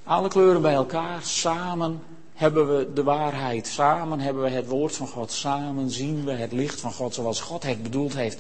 alle 0.04 0.28
kleuren 0.28 0.62
bij 0.62 0.74
elkaar 0.74 1.22
samen 1.24 2.02
hebben 2.34 2.78
we 2.78 2.94
de 2.94 3.04
waarheid. 3.04 3.68
Samen 3.68 4.20
hebben 4.20 4.44
we 4.44 4.50
het 4.50 4.68
woord 4.68 4.96
van 4.96 5.08
God. 5.08 5.32
Samen 5.32 5.90
zien 5.90 6.26
we 6.26 6.32
het 6.32 6.52
licht 6.52 6.80
van 6.80 6.92
God 6.92 7.14
zoals 7.14 7.42
God 7.42 7.64
het 7.64 7.84
bedoeld 7.84 8.16
heeft. 8.16 8.40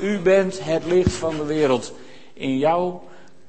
U 0.00 0.18
bent 0.18 0.64
het 0.64 0.84
licht 0.84 1.12
van 1.12 1.36
de 1.36 1.44
wereld. 1.44 1.92
In 2.32 2.58
jouw 2.58 3.02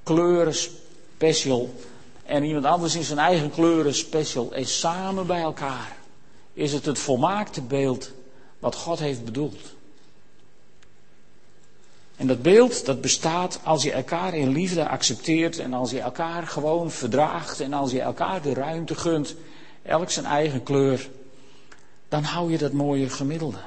kleuren 0.04 0.54
special. 0.54 1.73
En 2.30 2.44
iemand 2.44 2.65
anders 2.65 2.96
in 2.96 3.04
zijn 3.04 3.20
eigen 3.20 3.52
kleuren 3.52 3.94
special. 3.94 4.54
En 4.54 4.65
samen 4.65 5.28
bij 5.28 5.42
elkaar 5.42 5.98
is 6.54 6.74
het 6.74 6.86
het 6.86 7.00
volmaakte 7.00 7.62
beeld 7.62 8.12
wat 8.60 8.76
God 8.76 9.00
heeft 9.00 9.26
bedoeld. 9.26 9.60
En 12.15 12.28
dat 12.28 12.42
beeld 12.42 12.86
dat 12.86 13.02
bestaat 13.02 13.60
als 13.63 13.84
je 13.84 13.92
elkaar 13.92 14.34
in 14.34 14.50
liefde 14.50 14.88
accepteert 14.88 15.60
en 15.60 15.74
als 15.74 15.92
je 15.92 16.00
elkaar 16.00 16.48
gewoon 16.48 16.92
verdraagt 16.92 17.60
en 17.60 17.74
als 17.74 17.92
je 17.92 18.02
elkaar 18.02 18.42
de 18.42 18.54
ruimte 18.54 18.96
gunt 18.96 19.36
elk 19.82 20.12
zijn 20.12 20.26
eigen 20.26 20.63
kleur, 20.63 21.10
dan 22.08 22.24
hou 22.24 22.52
je 22.52 22.58
dat 22.58 22.72
mooie 22.72 23.10
gemiddelde. 23.10 23.62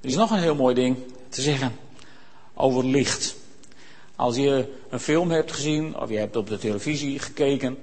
Er 0.00 0.08
is 0.08 0.16
nog 0.16 0.30
een 0.30 0.38
heel 0.38 0.54
mooi 0.54 0.74
ding 0.74 0.96
te 1.28 1.42
zeggen 1.42 1.78
over 2.54 2.84
licht. 2.84 3.34
Als 4.16 4.36
je 4.36 4.72
een 4.88 5.00
film 5.00 5.30
hebt 5.30 5.52
gezien 5.52 5.96
of 5.96 6.08
je 6.08 6.18
hebt 6.18 6.36
op 6.36 6.48
de 6.48 6.58
televisie 6.58 7.18
gekeken, 7.18 7.78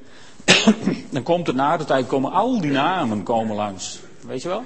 dan 1.12 1.24
komt 1.24 1.48
er 1.48 1.56
na 1.56 1.78
de 1.78 1.86
tijd 1.86 2.08
komen 2.08 2.32
al 2.32 2.62
die 2.62 2.72
namen 2.72 3.24
komen 3.24 3.56
langs. 3.56 4.00
Weet 4.20 4.42
je 4.42 4.48
wel? 4.48 4.64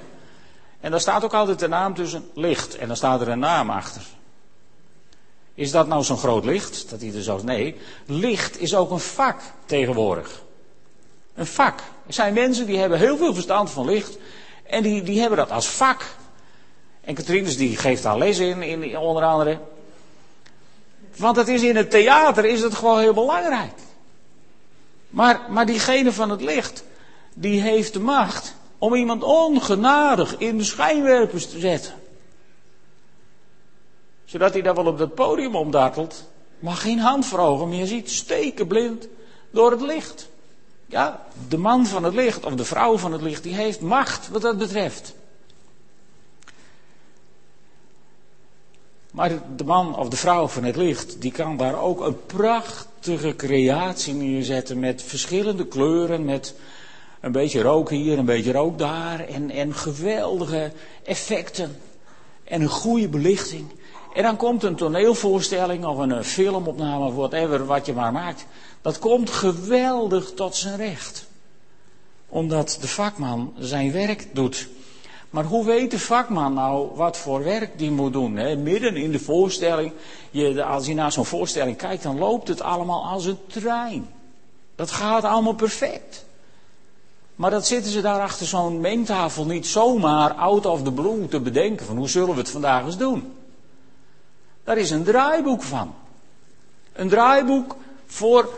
En 0.80 0.90
daar 0.90 1.00
staat 1.00 1.24
ook 1.24 1.34
altijd 1.34 1.58
de 1.58 1.68
naam 1.68 1.94
tussen 1.94 2.30
licht 2.34 2.76
en 2.76 2.86
dan 2.86 2.96
staat 2.96 3.20
er 3.20 3.28
een 3.28 3.38
naam 3.38 3.70
achter. 3.70 4.02
Is 5.54 5.70
dat 5.70 5.86
nou 5.86 6.04
zo'n 6.04 6.18
groot 6.18 6.44
licht? 6.44 6.90
Dat 6.90 7.02
er 7.02 7.22
zo. 7.22 7.40
Nee, 7.42 7.76
licht 8.06 8.60
is 8.60 8.74
ook 8.74 8.90
een 8.90 8.98
vak 8.98 9.40
tegenwoordig. 9.64 10.42
Een 11.34 11.46
vak. 11.46 11.80
Er 12.06 12.12
zijn 12.12 12.34
mensen 12.34 12.66
die 12.66 12.78
hebben 12.78 12.98
heel 12.98 13.16
veel 13.16 13.34
verstand 13.34 13.70
van 13.70 13.86
licht. 13.86 14.18
En 14.66 14.82
die, 14.82 15.02
die 15.02 15.20
hebben 15.20 15.38
dat 15.38 15.50
als 15.50 15.68
vak. 15.68 16.04
En 17.00 17.14
Katrines 17.14 17.56
die 17.56 17.76
geeft 17.76 18.02
daar 18.02 18.18
les 18.18 18.38
in, 18.38 18.62
in, 18.62 18.98
onder 18.98 19.22
andere. 19.22 19.58
Want 21.16 21.36
het 21.36 21.48
is 21.48 21.62
in 21.62 21.76
het 21.76 21.90
theater 21.90 22.44
is 22.44 22.62
het 22.62 22.74
gewoon 22.74 23.00
heel 23.00 23.14
belangrijk. 23.14 23.72
Maar, 25.08 25.40
maar 25.48 25.66
diegene 25.66 26.12
van 26.12 26.30
het 26.30 26.40
licht, 26.40 26.84
die 27.34 27.60
heeft 27.60 27.92
de 27.92 28.00
macht 28.00 28.54
om 28.78 28.94
iemand 28.94 29.22
ongenadig 29.22 30.38
in 30.38 30.58
de 30.58 30.64
schijnwerpers 30.64 31.50
te 31.50 31.58
zetten. 31.58 31.94
Zodat 34.24 34.52
hij 34.52 34.62
daar 34.62 34.74
wel 34.74 34.86
op 34.86 34.98
dat 34.98 35.14
podium 35.14 35.56
omdartelt, 35.56 36.24
maar 36.58 36.76
geen 36.76 36.98
hand 36.98 37.26
voor 37.26 37.38
ogen 37.38 37.68
meer 37.68 37.86
ziet, 37.86 38.10
steken 38.10 38.66
blind 38.66 39.08
door 39.50 39.70
het 39.70 39.80
licht. 39.80 40.28
Ja, 40.86 41.26
de 41.48 41.58
man 41.58 41.86
van 41.86 42.04
het 42.04 42.14
licht 42.14 42.44
of 42.44 42.54
de 42.54 42.64
vrouw 42.64 42.98
van 42.98 43.12
het 43.12 43.22
licht, 43.22 43.42
die 43.42 43.54
heeft 43.54 43.80
macht 43.80 44.28
wat 44.28 44.42
dat 44.42 44.58
betreft. 44.58 45.14
Maar 49.16 49.32
de 49.56 49.64
man 49.64 49.96
of 49.96 50.08
de 50.08 50.16
vrouw 50.16 50.48
van 50.48 50.64
het 50.64 50.76
licht, 50.76 51.20
die 51.20 51.32
kan 51.32 51.56
daar 51.56 51.80
ook 51.80 52.00
een 52.00 52.26
prachtige 52.26 53.36
creatie 53.36 54.14
neerzetten 54.14 54.78
met 54.78 55.02
verschillende 55.02 55.66
kleuren, 55.66 56.24
met 56.24 56.54
een 57.20 57.32
beetje 57.32 57.62
rook 57.62 57.90
hier, 57.90 58.18
een 58.18 58.24
beetje 58.24 58.52
rook 58.52 58.78
daar 58.78 59.20
en, 59.20 59.50
en 59.50 59.74
geweldige 59.74 60.72
effecten 61.04 61.76
en 62.44 62.60
een 62.60 62.68
goede 62.68 63.08
belichting. 63.08 63.66
En 64.14 64.22
dan 64.22 64.36
komt 64.36 64.62
een 64.62 64.76
toneelvoorstelling 64.76 65.84
of 65.84 65.98
een 65.98 66.24
filmopname 66.24 67.04
of 67.04 67.14
whatever 67.14 67.66
wat 67.66 67.86
je 67.86 67.92
maar 67.92 68.12
maakt. 68.12 68.46
Dat 68.82 68.98
komt 68.98 69.30
geweldig 69.30 70.32
tot 70.34 70.54
zijn 70.54 70.76
recht. 70.76 71.26
Omdat 72.28 72.78
de 72.80 72.88
vakman 72.88 73.54
zijn 73.58 73.92
werk 73.92 74.28
doet. 74.32 74.68
Maar 75.36 75.44
hoe 75.44 75.64
weet 75.64 75.90
de 75.90 75.98
vakman 75.98 76.54
nou 76.54 76.90
wat 76.94 77.16
voor 77.16 77.44
werk 77.44 77.78
die 77.78 77.90
moet 77.90 78.12
doen? 78.12 78.36
Hè? 78.36 78.56
Midden 78.56 78.96
in 78.96 79.12
de 79.12 79.18
voorstelling, 79.18 79.92
je, 80.30 80.64
als 80.64 80.86
je 80.86 80.94
naar 80.94 81.12
zo'n 81.12 81.24
voorstelling 81.24 81.76
kijkt, 81.76 82.02
dan 82.02 82.18
loopt 82.18 82.48
het 82.48 82.60
allemaal 82.60 83.04
als 83.04 83.24
een 83.24 83.38
trein. 83.46 84.08
Dat 84.74 84.90
gaat 84.90 85.24
allemaal 85.24 85.54
perfect. 85.54 86.24
Maar 87.34 87.50
dat 87.50 87.66
zitten 87.66 87.92
ze 87.92 88.00
daar 88.00 88.20
achter 88.20 88.46
zo'n 88.46 88.80
mengtafel 88.80 89.44
niet 89.46 89.66
zomaar 89.66 90.32
out 90.32 90.66
of 90.66 90.82
the 90.82 90.92
blue 90.92 91.28
te 91.28 91.40
bedenken 91.40 91.86
van 91.86 91.96
hoe 91.96 92.08
zullen 92.08 92.34
we 92.34 92.40
het 92.40 92.50
vandaag 92.50 92.84
eens 92.84 92.96
doen. 92.96 93.32
Daar 94.64 94.78
is 94.78 94.90
een 94.90 95.04
draaiboek 95.04 95.62
van. 95.62 95.94
Een 96.92 97.08
draaiboek 97.08 97.76
voor 98.06 98.48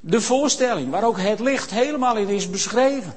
de 0.00 0.20
voorstelling, 0.20 0.90
waar 0.90 1.04
ook 1.04 1.18
het 1.18 1.40
licht 1.40 1.70
helemaal 1.70 2.16
in 2.16 2.28
is 2.28 2.50
beschreven. 2.50 3.14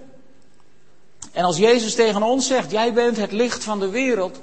En 1.35 1.43
als 1.43 1.57
Jezus 1.57 1.95
tegen 1.95 2.23
ons 2.23 2.47
zegt, 2.47 2.71
jij 2.71 2.93
bent 2.93 3.17
het 3.17 3.31
licht 3.31 3.63
van 3.63 3.79
de 3.79 3.89
wereld, 3.89 4.39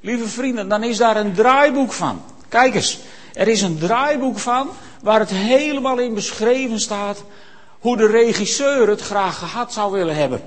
lieve 0.00 0.28
vrienden, 0.28 0.68
dan 0.68 0.84
is 0.84 0.96
daar 0.96 1.16
een 1.16 1.34
draaiboek 1.34 1.92
van. 1.92 2.22
Kijk 2.48 2.74
eens, 2.74 2.98
er 3.34 3.48
is 3.48 3.62
een 3.62 3.78
draaiboek 3.78 4.38
van 4.38 4.70
waar 5.00 5.18
het 5.18 5.30
helemaal 5.30 5.98
in 5.98 6.14
beschreven 6.14 6.80
staat 6.80 7.24
hoe 7.78 7.96
de 7.96 8.06
regisseur 8.06 8.88
het 8.88 9.00
graag 9.00 9.38
gehad 9.38 9.72
zou 9.72 9.92
willen 9.92 10.14
hebben. 10.14 10.42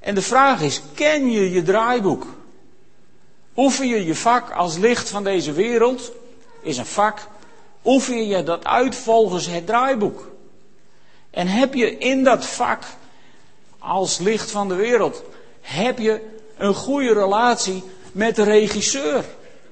En 0.00 0.14
de 0.14 0.22
vraag 0.22 0.60
is, 0.60 0.82
ken 0.94 1.30
je 1.30 1.50
je 1.50 1.62
draaiboek? 1.62 2.26
Oefen 3.56 3.86
je 3.86 4.04
je 4.04 4.14
vak 4.14 4.50
als 4.50 4.76
licht 4.76 5.08
van 5.08 5.24
deze 5.24 5.52
wereld? 5.52 6.12
is 6.62 6.76
een 6.76 6.86
vak. 6.86 7.28
Oefen 7.84 8.26
je 8.26 8.42
dat 8.42 8.64
uit 8.64 8.94
volgens 8.94 9.46
het 9.46 9.66
draaiboek? 9.66 10.30
En 11.30 11.46
heb 11.46 11.74
je 11.74 11.98
in 11.98 12.24
dat 12.24 12.46
vak, 12.46 12.82
als 13.84 14.18
licht 14.18 14.50
van 14.50 14.68
de 14.68 14.74
wereld, 14.74 15.22
heb 15.60 15.98
je 15.98 16.20
een 16.56 16.74
goede 16.74 17.12
relatie 17.12 17.82
met 18.12 18.36
de 18.36 18.42
regisseur? 18.42 19.24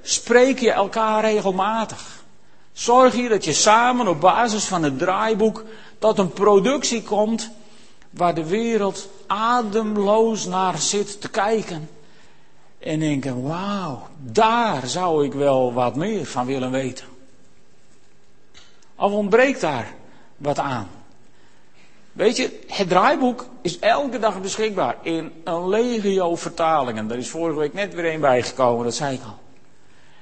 Spreek 0.02 0.58
je 0.58 0.70
elkaar 0.70 1.20
regelmatig? 1.20 2.22
Zorg 2.72 3.16
je 3.16 3.28
dat 3.28 3.44
je 3.44 3.52
samen 3.52 4.08
op 4.08 4.20
basis 4.20 4.64
van 4.64 4.82
het 4.82 4.98
draaiboek 4.98 5.64
tot 5.98 6.18
een 6.18 6.32
productie 6.32 7.02
komt 7.02 7.50
waar 8.10 8.34
de 8.34 8.46
wereld 8.46 9.08
ademloos 9.26 10.46
naar 10.46 10.78
zit 10.78 11.20
te 11.20 11.28
kijken. 11.28 11.90
En 12.78 12.98
denken, 12.98 13.42
wauw, 13.42 14.08
daar 14.18 14.86
zou 14.86 15.24
ik 15.24 15.32
wel 15.32 15.72
wat 15.72 15.96
meer 15.96 16.26
van 16.26 16.46
willen 16.46 16.70
weten. 16.70 17.06
Of 18.96 19.12
ontbreekt 19.12 19.60
daar 19.60 19.94
wat 20.36 20.58
aan? 20.58 20.88
Weet 22.12 22.36
je, 22.36 22.58
het 22.66 22.88
draaiboek 22.88 23.46
is 23.62 23.78
elke 23.78 24.18
dag 24.18 24.40
beschikbaar 24.40 24.96
in 25.02 25.32
een 25.44 25.68
legio 25.68 26.36
vertalingen. 26.36 27.10
Er 27.10 27.18
is 27.18 27.28
vorige 27.28 27.58
week 27.58 27.72
net 27.72 27.94
weer 27.94 28.14
een 28.14 28.20
bijgekomen, 28.20 28.84
dat 28.84 28.94
zei 28.94 29.14
ik 29.14 29.22
al. 29.22 29.38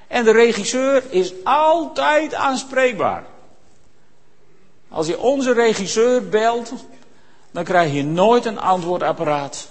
En 0.07 0.23
de 0.23 0.31
regisseur 0.31 1.03
is 1.09 1.33
altijd 1.43 2.33
aanspreekbaar. 2.33 3.23
Als 4.89 5.07
je 5.07 5.19
onze 5.19 5.53
regisseur 5.53 6.29
belt, 6.29 6.73
dan 7.51 7.63
krijg 7.63 7.93
je 7.93 8.03
nooit 8.03 8.45
een 8.45 8.59
antwoordapparaat. 8.59 9.69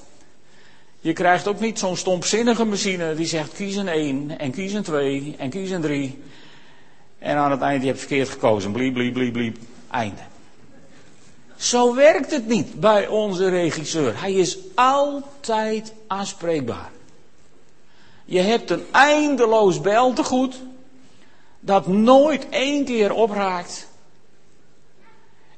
Je 1.00 1.12
krijgt 1.12 1.48
ook 1.48 1.60
niet 1.60 1.78
zo'n 1.78 1.96
stompzinnige 1.96 2.64
machine 2.64 3.14
die 3.14 3.26
zegt 3.26 3.52
kies 3.52 3.76
een 3.76 3.88
1 3.88 4.38
en 4.38 4.50
kies 4.50 4.72
een 4.72 4.82
2 4.82 5.34
en 5.38 5.50
kies 5.50 5.70
een 5.70 5.80
3. 5.80 6.22
En 7.18 7.36
aan 7.36 7.50
het 7.50 7.60
eind 7.60 7.80
je 7.80 7.86
hebt 7.86 7.98
verkeerd 7.98 8.28
gekozen. 8.28 8.72
Bliep, 8.72 8.94
bliep, 8.94 9.12
bliep, 9.12 9.32
bliep. 9.32 9.56
Einde. 9.90 10.29
Zo 11.60 11.94
werkt 11.94 12.30
het 12.30 12.46
niet 12.46 12.80
bij 12.80 13.06
onze 13.06 13.48
regisseur. 13.48 14.20
Hij 14.20 14.32
is 14.32 14.58
altijd 14.74 15.92
aanspreekbaar. 16.06 16.90
Je 18.24 18.40
hebt 18.40 18.70
een 18.70 18.84
eindeloos 18.90 19.80
beltegoed 19.80 20.60
dat 21.60 21.86
nooit 21.86 22.48
één 22.48 22.84
keer 22.84 23.12
opraakt. 23.12 23.88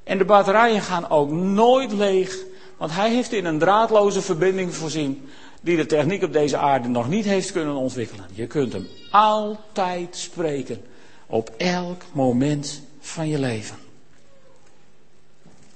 En 0.05 0.19
de 0.19 0.25
batterijen 0.25 0.83
gaan 0.83 1.11
ook 1.11 1.31
nooit 1.31 1.93
leeg, 1.93 2.37
want 2.77 2.93
hij 2.93 3.11
heeft 3.11 3.33
in 3.33 3.45
een 3.45 3.59
draadloze 3.59 4.23
verbinding 4.23 4.75
voorzien 4.75 5.29
die 5.61 5.77
de 5.77 5.87
techniek 5.87 6.23
op 6.23 6.33
deze 6.33 6.57
aarde 6.57 6.89
nog 6.89 7.09
niet 7.09 7.25
heeft 7.25 7.53
kunnen 7.53 7.75
ontwikkelen. 7.75 8.27
Je 8.33 8.47
kunt 8.47 8.73
hem 8.73 8.87
altijd 9.11 10.17
spreken 10.17 10.85
op 11.27 11.51
elk 11.57 12.03
moment 12.13 12.83
van 13.01 13.29
je 13.29 13.39
leven. 13.39 13.77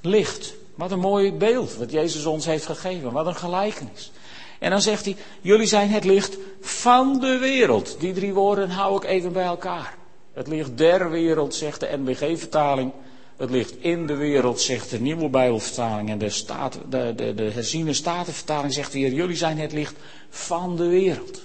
Licht, 0.06 0.54
wat 0.74 0.90
een 0.90 0.98
mooi 0.98 1.32
beeld 1.32 1.76
wat 1.76 1.92
Jezus 1.92 2.24
ons 2.24 2.46
heeft 2.46 2.66
gegeven, 2.66 3.12
wat 3.12 3.26
een 3.26 3.36
gelijkenis. 3.36 4.12
En 4.58 4.70
dan 4.70 4.82
zegt 4.82 5.04
hij, 5.04 5.16
jullie 5.40 5.66
zijn 5.66 5.90
het 5.90 6.04
licht 6.04 6.36
van 6.60 7.20
de 7.20 7.38
wereld. 7.38 7.96
Die 7.98 8.12
drie 8.12 8.34
woorden 8.34 8.70
hou 8.70 8.96
ik 8.96 9.04
even 9.04 9.32
bij 9.32 9.44
elkaar. 9.44 9.96
Het 10.32 10.46
licht 10.46 10.78
der 10.78 11.10
wereld, 11.10 11.54
zegt 11.54 11.80
de 11.80 11.96
NBG-vertaling. 11.96 12.92
Het 13.36 13.50
ligt 13.50 13.74
in 13.80 14.06
de 14.06 14.14
wereld, 14.14 14.60
zegt 14.60 14.90
de 14.90 15.00
nieuwe 15.00 15.28
Bijbelvertaling. 15.28 16.10
En 16.10 16.18
de, 16.18 16.30
staat, 16.30 16.78
de, 16.88 17.12
de, 17.16 17.34
de 17.34 17.50
herziene 17.50 17.92
statenvertaling 17.92 18.72
zegt 18.72 18.92
hier, 18.92 19.12
jullie 19.12 19.36
zijn 19.36 19.58
het 19.58 19.72
licht 19.72 19.94
van 20.30 20.76
de 20.76 20.86
wereld. 20.86 21.42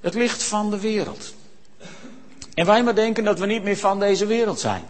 Het 0.00 0.14
licht 0.14 0.42
van 0.42 0.70
de 0.70 0.80
wereld. 0.80 1.34
En 2.54 2.66
wij 2.66 2.82
maar 2.82 2.94
denken 2.94 3.24
dat 3.24 3.38
we 3.38 3.46
niet 3.46 3.62
meer 3.62 3.76
van 3.76 4.00
deze 4.00 4.26
wereld 4.26 4.60
zijn. 4.60 4.84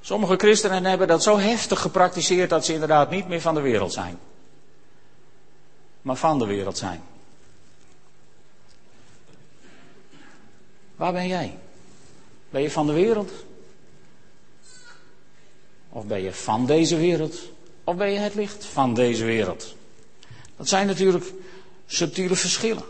Sommige 0.00 0.36
christenen 0.36 0.84
hebben 0.84 1.08
dat 1.08 1.22
zo 1.22 1.38
heftig 1.38 1.80
gepraktiseerd 1.80 2.50
dat 2.50 2.64
ze 2.64 2.72
inderdaad 2.72 3.10
niet 3.10 3.28
meer 3.28 3.40
van 3.40 3.54
de 3.54 3.60
wereld 3.60 3.92
zijn. 3.92 4.18
Maar 6.02 6.16
van 6.16 6.38
de 6.38 6.46
wereld 6.46 6.78
zijn. 6.78 7.02
Waar 10.96 11.12
ben 11.12 11.28
jij? 11.28 11.58
Ben 12.50 12.62
je 12.62 12.70
van 12.70 12.86
de 12.86 12.92
wereld? 12.92 13.30
Of 15.88 16.04
ben 16.06 16.22
je 16.22 16.32
van 16.32 16.66
deze 16.66 16.96
wereld? 16.96 17.38
Of 17.84 17.96
ben 17.96 18.10
je 18.10 18.18
het 18.18 18.34
licht 18.34 18.64
van 18.64 18.94
deze 18.94 19.24
wereld? 19.24 19.74
Dat 20.56 20.68
zijn 20.68 20.86
natuurlijk 20.86 21.32
subtiele 21.86 22.36
verschillen. 22.36 22.84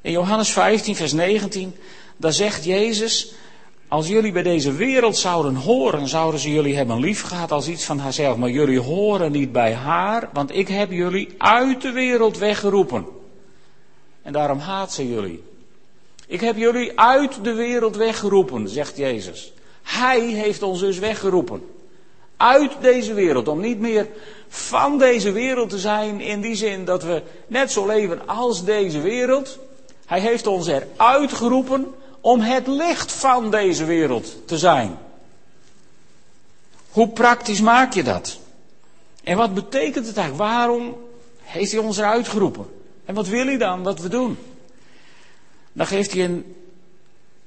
In 0.00 0.12
Johannes 0.12 0.50
15, 0.50 0.96
vers 0.96 1.12
19, 1.12 1.76
daar 2.16 2.32
zegt 2.32 2.64
Jezus, 2.64 3.32
als 3.88 4.08
jullie 4.08 4.32
bij 4.32 4.42
deze 4.42 4.72
wereld 4.72 5.16
zouden 5.16 5.54
horen, 5.54 6.08
zouden 6.08 6.40
ze 6.40 6.50
jullie 6.50 6.76
hebben 6.76 7.00
lief 7.00 7.22
gehad 7.22 7.52
als 7.52 7.68
iets 7.68 7.84
van 7.84 7.98
haarzelf. 7.98 8.36
Maar 8.36 8.50
jullie 8.50 8.80
horen 8.80 9.32
niet 9.32 9.52
bij 9.52 9.74
haar, 9.74 10.28
want 10.32 10.54
ik 10.54 10.68
heb 10.68 10.90
jullie 10.90 11.34
uit 11.38 11.82
de 11.82 11.92
wereld 11.92 12.38
weggeroepen. 12.38 13.06
En 14.22 14.32
daarom 14.32 14.58
haat 14.58 14.92
ze 14.92 15.08
jullie. 15.08 15.42
Ik 16.26 16.40
heb 16.40 16.56
jullie 16.56 17.00
uit 17.00 17.44
de 17.44 17.52
wereld 17.52 17.96
weggeroepen, 17.96 18.68
zegt 18.68 18.96
Jezus. 18.96 19.52
Hij 19.82 20.20
heeft 20.20 20.62
ons 20.62 20.80
dus 20.80 20.98
weggeroepen. 20.98 21.66
Uit 22.36 22.72
deze 22.80 23.14
wereld, 23.14 23.48
om 23.48 23.60
niet 23.60 23.78
meer 23.78 24.08
van 24.48 24.98
deze 24.98 25.32
wereld 25.32 25.70
te 25.70 25.78
zijn 25.78 26.20
in 26.20 26.40
die 26.40 26.54
zin 26.54 26.84
dat 26.84 27.02
we 27.02 27.22
net 27.46 27.72
zo 27.72 27.86
leven 27.86 28.26
als 28.26 28.64
deze 28.64 29.00
wereld. 29.00 29.58
Hij 30.06 30.20
heeft 30.20 30.46
ons 30.46 30.66
eruit 30.66 31.32
geroepen 31.32 31.94
om 32.20 32.40
het 32.40 32.66
licht 32.66 33.12
van 33.12 33.50
deze 33.50 33.84
wereld 33.84 34.46
te 34.46 34.58
zijn. 34.58 34.98
Hoe 36.90 37.08
praktisch 37.08 37.60
maak 37.60 37.92
je 37.92 38.02
dat? 38.02 38.38
En 39.24 39.36
wat 39.36 39.54
betekent 39.54 40.06
het 40.06 40.16
eigenlijk? 40.16 40.50
Waarom 40.50 40.96
heeft 41.42 41.72
hij 41.72 41.80
ons 41.80 41.98
eruit 41.98 42.28
geroepen? 42.28 42.66
En 43.04 43.14
wat 43.14 43.26
wil 43.26 43.46
hij 43.46 43.58
dan 43.58 43.84
dat 43.84 44.00
we 44.00 44.08
doen? 44.08 44.38
Dan 45.72 45.86
geeft 45.86 46.12
hij 46.12 46.22
in 46.22 46.56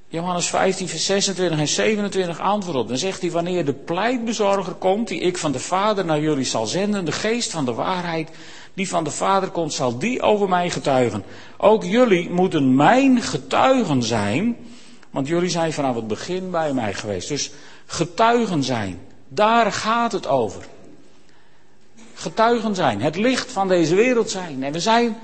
Johannes 0.08 0.48
15, 0.48 0.88
vers 0.88 1.06
26 1.06 1.60
en 1.60 1.68
27 1.68 2.40
antwoord 2.40 2.78
op. 2.78 2.88
Dan 2.88 2.98
zegt 2.98 3.22
hij, 3.22 3.32
wanneer 3.32 3.66
de 3.66 3.74
pleitbezorger 3.74 4.74
komt, 4.74 5.08
die 5.08 5.20
ik 5.20 5.38
van 5.38 5.52
de 5.52 5.60
Vader 5.60 6.06
naar 6.06 6.20
jullie 6.20 6.46
zal 6.46 6.66
zenden, 6.66 7.06
de 7.06 7.12
geest 7.12 7.52
van 7.52 7.66
de 7.66 7.74
waarheid, 7.74 8.30
die 8.74 8.90
van 8.90 9.04
de 9.04 9.12
Vader 9.12 9.50
komt, 9.50 9.74
zal 9.74 9.98
die 9.98 10.22
over 10.22 10.50
mij 10.50 10.70
getuigen. 10.70 11.24
Ook 11.58 11.84
jullie 11.84 12.30
moeten 12.30 12.76
mijn 12.76 13.22
getuigen 13.22 14.04
zijn, 14.04 14.58
want 15.10 15.28
jullie 15.28 15.50
zijn 15.50 15.74
vanaf 15.74 15.96
het 15.96 16.08
begin 16.08 16.52
bij 16.52 16.74
mij 16.74 16.94
geweest. 16.94 17.28
Dus 17.28 17.52
getuigen 17.86 18.64
zijn, 18.64 19.00
daar 19.28 19.72
gaat 19.72 20.12
het 20.12 20.28
over. 20.28 20.66
Getuigen 22.14 22.76
zijn, 22.76 23.02
het 23.02 23.16
licht 23.16 23.52
van 23.52 23.68
deze 23.68 23.96
wereld 23.96 24.30
zijn. 24.30 24.64
En 24.64 24.72
we 24.72 24.80
zijn 24.80 25.18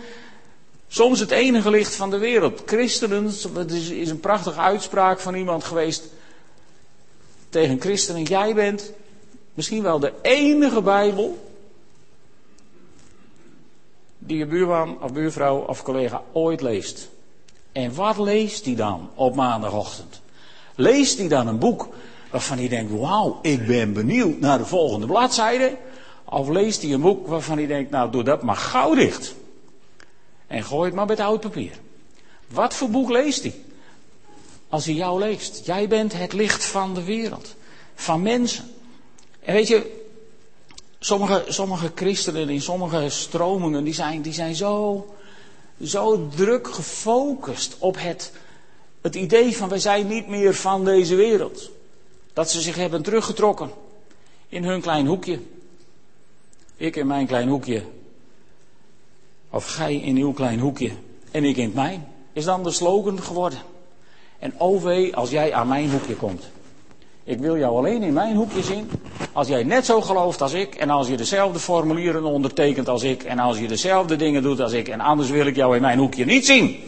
soms 0.88 1.19
het 1.19 1.31
enige 1.31 1.69
licht 1.69 1.95
van 1.95 2.10
de 2.10 2.17
wereld. 2.17 2.62
Christenen, 2.65 3.31
het 3.53 3.71
is 3.71 4.10
een 4.10 4.19
prachtige 4.19 4.60
uitspraak 4.60 5.19
van 5.19 5.36
iemand 5.36 5.63
geweest 5.63 6.03
tegen 7.49 7.81
christenen. 7.81 8.23
Jij 8.23 8.53
bent 8.53 8.91
misschien 9.53 9.83
wel 9.83 9.99
de 9.99 10.13
enige 10.21 10.81
Bijbel 10.81 11.46
die 14.27 14.37
je 14.37 14.45
buurman 14.45 14.97
of 15.01 15.13
buurvrouw 15.13 15.57
of 15.57 15.83
collega 15.83 16.23
ooit 16.31 16.61
leest. 16.61 17.09
En 17.71 17.95
wat 17.95 18.17
leest 18.17 18.65
hij 18.65 18.75
dan 18.75 19.09
op 19.15 19.35
maandagochtend? 19.35 20.21
Leest 20.75 21.17
hij 21.17 21.27
dan 21.27 21.47
een 21.47 21.59
boek 21.59 21.87
waarvan 22.31 22.57
hij 22.57 22.67
denkt, 22.67 22.91
wauw, 22.91 23.39
ik 23.41 23.67
ben 23.67 23.93
benieuwd 23.93 24.39
naar 24.39 24.57
de 24.57 24.65
volgende 24.65 25.05
bladzijde? 25.05 25.77
Of 26.25 26.49
leest 26.49 26.81
hij 26.81 26.93
een 26.93 27.01
boek 27.01 27.27
waarvan 27.27 27.57
hij 27.57 27.67
denkt, 27.67 27.91
nou 27.91 28.11
doe 28.11 28.23
dat 28.23 28.43
maar 28.43 28.55
gauw 28.55 28.95
dicht. 28.95 29.35
En 30.47 30.63
gooi 30.63 30.85
het 30.85 30.95
maar 30.95 31.05
met 31.05 31.19
oud 31.19 31.41
papier. 31.41 31.71
Wat 32.47 32.73
voor 32.73 32.89
boek 32.89 33.09
leest 33.09 33.43
hij? 33.43 33.55
Als 34.69 34.85
hij 34.85 34.93
jou 34.93 35.19
leest. 35.19 35.65
Jij 35.65 35.87
bent 35.87 36.13
het 36.13 36.33
licht 36.33 36.65
van 36.65 36.93
de 36.93 37.03
wereld. 37.03 37.55
Van 37.95 38.21
mensen. 38.21 38.65
En 39.39 39.53
weet 39.53 39.67
je, 39.67 39.96
sommige, 40.99 41.45
sommige 41.47 41.91
christenen 41.95 42.49
in 42.49 42.62
sommige 42.62 43.10
stromingen, 43.10 43.83
die 43.83 43.93
zijn, 43.93 44.21
die 44.21 44.33
zijn 44.33 44.55
zo, 44.55 45.05
zo 45.83 46.27
druk 46.36 46.67
gefocust 46.67 47.75
op 47.79 47.95
het, 47.99 48.31
het 49.01 49.15
idee 49.15 49.57
van 49.57 49.69
wij 49.69 49.79
zijn 49.79 50.07
niet 50.07 50.27
meer 50.27 50.55
van 50.55 50.86
deze 50.86 51.15
wereld. 51.15 51.69
Dat 52.33 52.51
ze 52.51 52.62
zich 52.62 52.75
hebben 52.75 53.01
teruggetrokken 53.01 53.71
in 54.49 54.63
hun 54.63 54.81
klein 54.81 55.05
hoekje. 55.05 55.39
Ik 56.77 56.95
in 56.95 57.07
mijn 57.07 57.27
klein 57.27 57.47
hoekje. 57.47 57.83
Of 59.49 59.65
gij 59.65 59.95
in 59.95 60.17
uw 60.17 60.33
klein 60.33 60.60
hoekje 60.60 60.91
en 61.31 61.43
ik 61.43 61.57
in 61.57 61.65
het 61.65 61.73
mijn. 61.73 62.07
Is 62.33 62.43
dan 62.43 62.63
de 62.63 62.71
slogan 62.71 63.21
geworden. 63.21 63.60
En 64.39 64.53
oh 64.60 65.13
als 65.13 65.29
jij 65.29 65.53
aan 65.53 65.67
mijn 65.67 65.91
hoekje 65.91 66.15
komt. 66.15 66.43
Ik 67.27 67.39
wil 67.39 67.57
jou 67.57 67.77
alleen 67.77 68.03
in 68.03 68.13
mijn 68.13 68.35
hoekje 68.35 68.63
zien. 68.63 68.89
Als 69.33 69.47
jij 69.47 69.63
net 69.63 69.85
zo 69.85 70.01
gelooft 70.01 70.41
als 70.41 70.53
ik. 70.53 70.75
En 70.75 70.89
als 70.89 71.07
je 71.07 71.17
dezelfde 71.17 71.59
formulieren 71.59 72.23
ondertekent 72.23 72.87
als 72.87 73.03
ik. 73.03 73.23
En 73.23 73.39
als 73.39 73.59
je 73.59 73.67
dezelfde 73.67 74.15
dingen 74.15 74.41
doet 74.41 74.59
als 74.59 74.71
ik. 74.71 74.87
En 74.87 74.99
anders 74.99 75.29
wil 75.29 75.45
ik 75.45 75.55
jou 75.55 75.75
in 75.75 75.81
mijn 75.81 75.99
hoekje 75.99 76.25
niet 76.25 76.45
zien. 76.45 76.79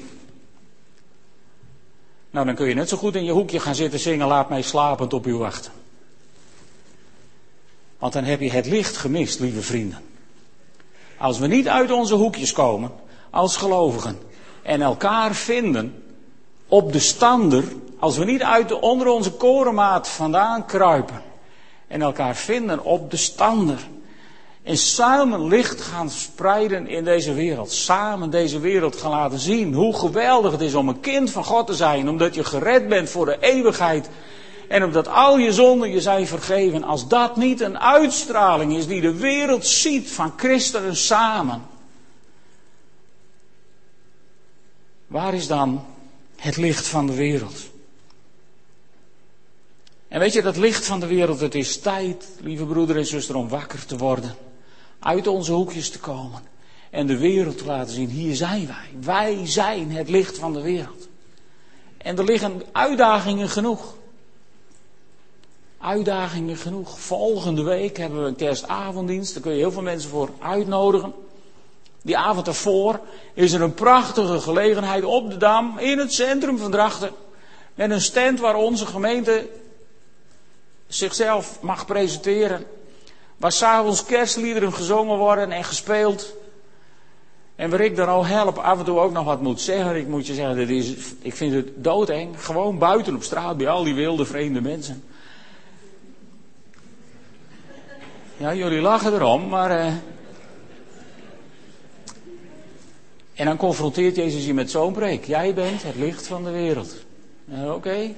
Nou, 2.31 2.45
dan 2.45 2.55
kun 2.55 2.67
je 2.67 2.73
net 2.73 2.89
zo 2.89 2.97
goed 2.97 3.15
in 3.15 3.23
je 3.23 3.31
hoekje 3.31 3.59
gaan 3.59 3.75
zitten 3.75 3.99
zingen, 3.99 4.27
laat 4.27 4.49
mij 4.49 4.61
slapend 4.61 5.13
op 5.13 5.27
u 5.27 5.35
wachten. 5.35 5.71
Want 7.97 8.13
dan 8.13 8.23
heb 8.23 8.39
je 8.39 8.51
het 8.51 8.65
licht 8.65 8.97
gemist, 8.97 9.39
lieve 9.39 9.61
vrienden. 9.61 9.99
Als 11.17 11.39
we 11.39 11.47
niet 11.47 11.67
uit 11.67 11.91
onze 11.91 12.15
hoekjes 12.15 12.51
komen, 12.51 12.91
als 13.29 13.57
gelovigen, 13.57 14.17
en 14.61 14.81
elkaar 14.81 15.35
vinden 15.35 16.03
op 16.69 16.93
de 16.93 16.99
stander, 16.99 17.63
als 17.99 18.17
we 18.17 18.25
niet 18.25 18.43
uit 18.43 18.67
de, 18.67 18.81
onder 18.81 19.07
onze 19.07 19.31
korenmaat 19.31 20.07
vandaan 20.07 20.65
kruipen, 20.65 21.21
en 21.87 22.01
elkaar 22.01 22.35
vinden 22.35 22.83
op 22.83 23.11
de 23.11 23.17
stander, 23.17 23.87
en 24.63 24.77
samen 24.77 25.47
licht 25.47 25.81
gaan 25.81 26.09
spreiden 26.09 26.87
in 26.87 27.03
deze 27.03 27.33
wereld. 27.33 27.71
Samen 27.71 28.29
deze 28.29 28.59
wereld 28.59 28.95
gaan 28.95 29.11
laten 29.11 29.39
zien 29.39 29.73
hoe 29.73 29.97
geweldig 29.97 30.51
het 30.51 30.61
is 30.61 30.73
om 30.73 30.89
een 30.89 30.99
kind 30.99 31.29
van 31.29 31.43
God 31.43 31.67
te 31.67 31.73
zijn. 31.73 32.09
Omdat 32.09 32.35
je 32.35 32.43
gered 32.43 32.87
bent 32.87 33.09
voor 33.09 33.25
de 33.25 33.37
eeuwigheid. 33.39 34.09
En 34.67 34.83
omdat 34.83 35.07
al 35.07 35.37
je 35.37 35.53
zonden 35.53 35.89
je 35.89 36.01
zijn 36.01 36.27
vergeven. 36.27 36.83
Als 36.83 37.07
dat 37.07 37.35
niet 37.35 37.61
een 37.61 37.79
uitstraling 37.79 38.75
is 38.75 38.87
die 38.87 39.01
de 39.01 39.15
wereld 39.15 39.65
ziet 39.65 40.11
van 40.11 40.33
christenen 40.37 40.95
samen. 40.95 41.61
Waar 45.07 45.33
is 45.33 45.47
dan 45.47 45.85
het 46.39 46.57
licht 46.57 46.87
van 46.87 47.07
de 47.07 47.15
wereld? 47.15 47.69
En 50.07 50.19
weet 50.19 50.33
je, 50.33 50.41
dat 50.41 50.57
licht 50.57 50.85
van 50.85 50.99
de 50.99 51.07
wereld, 51.07 51.39
het 51.39 51.55
is 51.55 51.79
tijd, 51.79 52.27
lieve 52.41 52.65
broeder 52.65 52.97
en 52.97 53.05
zuster, 53.05 53.35
om 53.35 53.49
wakker 53.49 53.85
te 53.85 53.97
worden 53.97 54.35
uit 54.99 55.27
onze 55.27 55.51
hoekjes 55.51 55.89
te 55.89 55.99
komen 55.99 56.41
en 56.89 57.07
de 57.07 57.17
wereld 57.17 57.57
te 57.57 57.65
laten 57.65 57.93
zien, 57.93 58.09
hier 58.09 58.35
zijn 58.35 58.67
wij. 58.67 58.89
Wij 59.01 59.47
zijn 59.47 59.91
het 59.91 60.09
licht 60.09 60.37
van 60.37 60.53
de 60.53 60.61
wereld. 60.61 61.07
En 61.97 62.17
er 62.17 62.23
liggen 62.23 62.61
uitdagingen 62.71 63.49
genoeg. 63.49 63.95
Uitdagingen 65.77 66.57
genoeg. 66.57 66.99
Volgende 66.99 67.63
week 67.63 67.97
hebben 67.97 68.21
we 68.21 68.27
een 68.27 68.35
kerstavonddienst, 68.35 69.33
daar 69.33 69.43
kun 69.43 69.51
je 69.51 69.57
heel 69.57 69.71
veel 69.71 69.81
mensen 69.81 70.09
voor 70.09 70.29
uitnodigen. 70.39 71.13
Die 72.01 72.17
avond 72.17 72.47
ervoor 72.47 72.99
is 73.33 73.51
er 73.53 73.61
een 73.61 73.73
prachtige 73.73 74.39
gelegenheid 74.39 75.03
op 75.03 75.29
de 75.29 75.37
Dam, 75.37 75.77
in 75.77 75.97
het 75.97 76.13
centrum 76.13 76.57
van 76.57 76.71
Drachten. 76.71 77.11
Met 77.75 77.91
een 77.91 78.01
stand 78.01 78.39
waar 78.39 78.55
onze 78.55 78.85
gemeente 78.85 79.47
zichzelf 80.87 81.61
mag 81.61 81.85
presenteren. 81.85 82.65
Waar 83.37 83.51
s'avonds 83.51 84.05
kerstliederen 84.05 84.73
gezongen 84.73 85.17
worden 85.17 85.51
en 85.51 85.63
gespeeld. 85.63 86.33
En 87.55 87.69
waar 87.69 87.81
ik 87.81 87.95
dan 87.95 88.07
al 88.07 88.25
help 88.25 88.57
af 88.57 88.79
en 88.79 88.85
toe 88.85 88.99
ook 88.99 89.11
nog 89.11 89.25
wat 89.25 89.41
moet 89.41 89.61
zeggen. 89.61 89.95
Ik 89.95 90.07
moet 90.07 90.27
je 90.27 90.33
zeggen, 90.33 90.55
dit 90.55 90.69
is, 90.69 90.93
ik 91.21 91.35
vind 91.35 91.53
het 91.53 91.83
doodeng. 91.83 92.45
Gewoon 92.45 92.77
buiten 92.77 93.15
op 93.15 93.23
straat 93.23 93.57
bij 93.57 93.69
al 93.69 93.83
die 93.83 93.95
wilde 93.95 94.25
vreemde 94.25 94.61
mensen. 94.61 95.03
Ja, 98.37 98.53
jullie 98.53 98.81
lachen 98.81 99.13
erom, 99.13 99.47
maar. 99.47 99.85
Uh... 99.85 99.93
En 103.39 103.45
dan 103.45 103.57
confronteert 103.57 104.15
Jezus 104.15 104.45
je 104.45 104.53
met 104.53 104.71
zo'n 104.71 104.93
preek. 104.93 105.25
Jij 105.25 105.53
bent 105.53 105.83
het 105.83 105.95
licht 105.95 106.27
van 106.27 106.43
de 106.43 106.49
wereld. 106.49 106.95
Oké, 107.65 108.13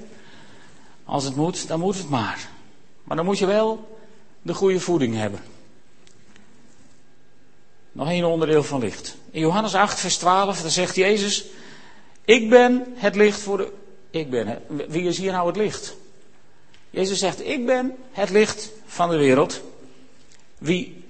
als 1.04 1.24
het 1.24 1.36
moet, 1.36 1.68
dan 1.68 1.80
moet 1.80 1.96
het 1.96 2.08
maar. 2.08 2.48
Maar 3.04 3.16
dan 3.16 3.26
moet 3.26 3.38
je 3.38 3.46
wel 3.46 3.98
de 4.42 4.54
goede 4.54 4.80
voeding 4.80 5.16
hebben. 5.16 5.40
Nog 7.92 8.08
één 8.08 8.24
onderdeel 8.24 8.62
van 8.62 8.80
licht. 8.80 9.16
In 9.30 9.40
Johannes 9.40 9.74
8, 9.74 10.00
vers 10.00 10.16
12, 10.16 10.60
daar 10.60 10.70
zegt 10.70 10.96
Jezus: 10.96 11.44
Ik 12.24 12.50
ben 12.50 12.84
het 12.94 13.14
licht 13.14 13.40
voor 13.40 13.56
de. 13.56 13.72
Ik 14.10 14.30
ben. 14.30 14.62
Wie 14.88 15.02
is 15.02 15.18
hier 15.18 15.32
nou 15.32 15.46
het 15.46 15.56
licht? 15.56 15.96
Jezus 16.90 17.18
zegt: 17.18 17.46
Ik 17.46 17.66
ben 17.66 17.96
het 18.12 18.30
licht 18.30 18.70
van 18.86 19.10
de 19.10 19.16
wereld. 19.16 19.60
Wie 20.58 21.04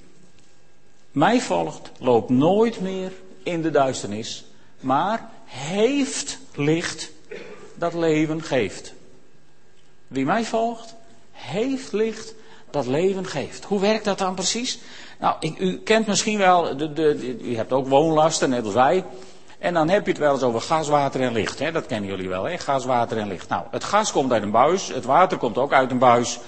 mij 1.10 1.40
volgt, 1.40 1.90
loopt 1.98 2.30
nooit 2.30 2.80
meer 2.80 3.12
in 3.44 3.62
de 3.62 3.70
duisternis, 3.70 4.44
maar 4.80 5.30
heeft 5.44 6.38
licht 6.54 7.10
dat 7.74 7.94
leven 7.94 8.42
geeft. 8.42 8.92
Wie 10.06 10.24
mij 10.24 10.44
volgt, 10.44 10.94
heeft 11.30 11.92
licht 11.92 12.34
dat 12.70 12.86
leven 12.86 13.26
geeft. 13.26 13.64
Hoe 13.64 13.80
werkt 13.80 14.04
dat 14.04 14.18
dan 14.18 14.34
precies? 14.34 14.78
Nou, 15.20 15.36
ik, 15.40 15.58
u 15.58 15.78
kent 15.78 16.06
misschien 16.06 16.38
wel, 16.38 16.76
de, 16.76 16.92
de, 16.92 17.38
u 17.42 17.56
hebt 17.56 17.72
ook 17.72 17.88
woonlasten, 17.88 18.50
net 18.50 18.64
als 18.64 18.74
wij. 18.74 19.04
En 19.58 19.74
dan 19.74 19.88
heb 19.88 20.04
je 20.04 20.10
het 20.10 20.20
wel 20.20 20.32
eens 20.32 20.42
over 20.42 20.60
gas, 20.60 20.88
water 20.88 21.20
en 21.20 21.32
licht. 21.32 21.58
Hè? 21.58 21.72
Dat 21.72 21.86
kennen 21.86 22.10
jullie 22.10 22.28
wel, 22.28 22.44
hè? 22.44 22.58
gas, 22.58 22.84
water 22.84 23.18
en 23.18 23.28
licht. 23.28 23.48
Nou, 23.48 23.64
het 23.70 23.84
gas 23.84 24.12
komt 24.12 24.32
uit 24.32 24.42
een 24.42 24.50
buis, 24.50 24.88
het 24.88 25.04
water 25.04 25.38
komt 25.38 25.58
ook 25.58 25.72
uit 25.72 25.90
een 25.90 25.98
buis. 25.98 26.38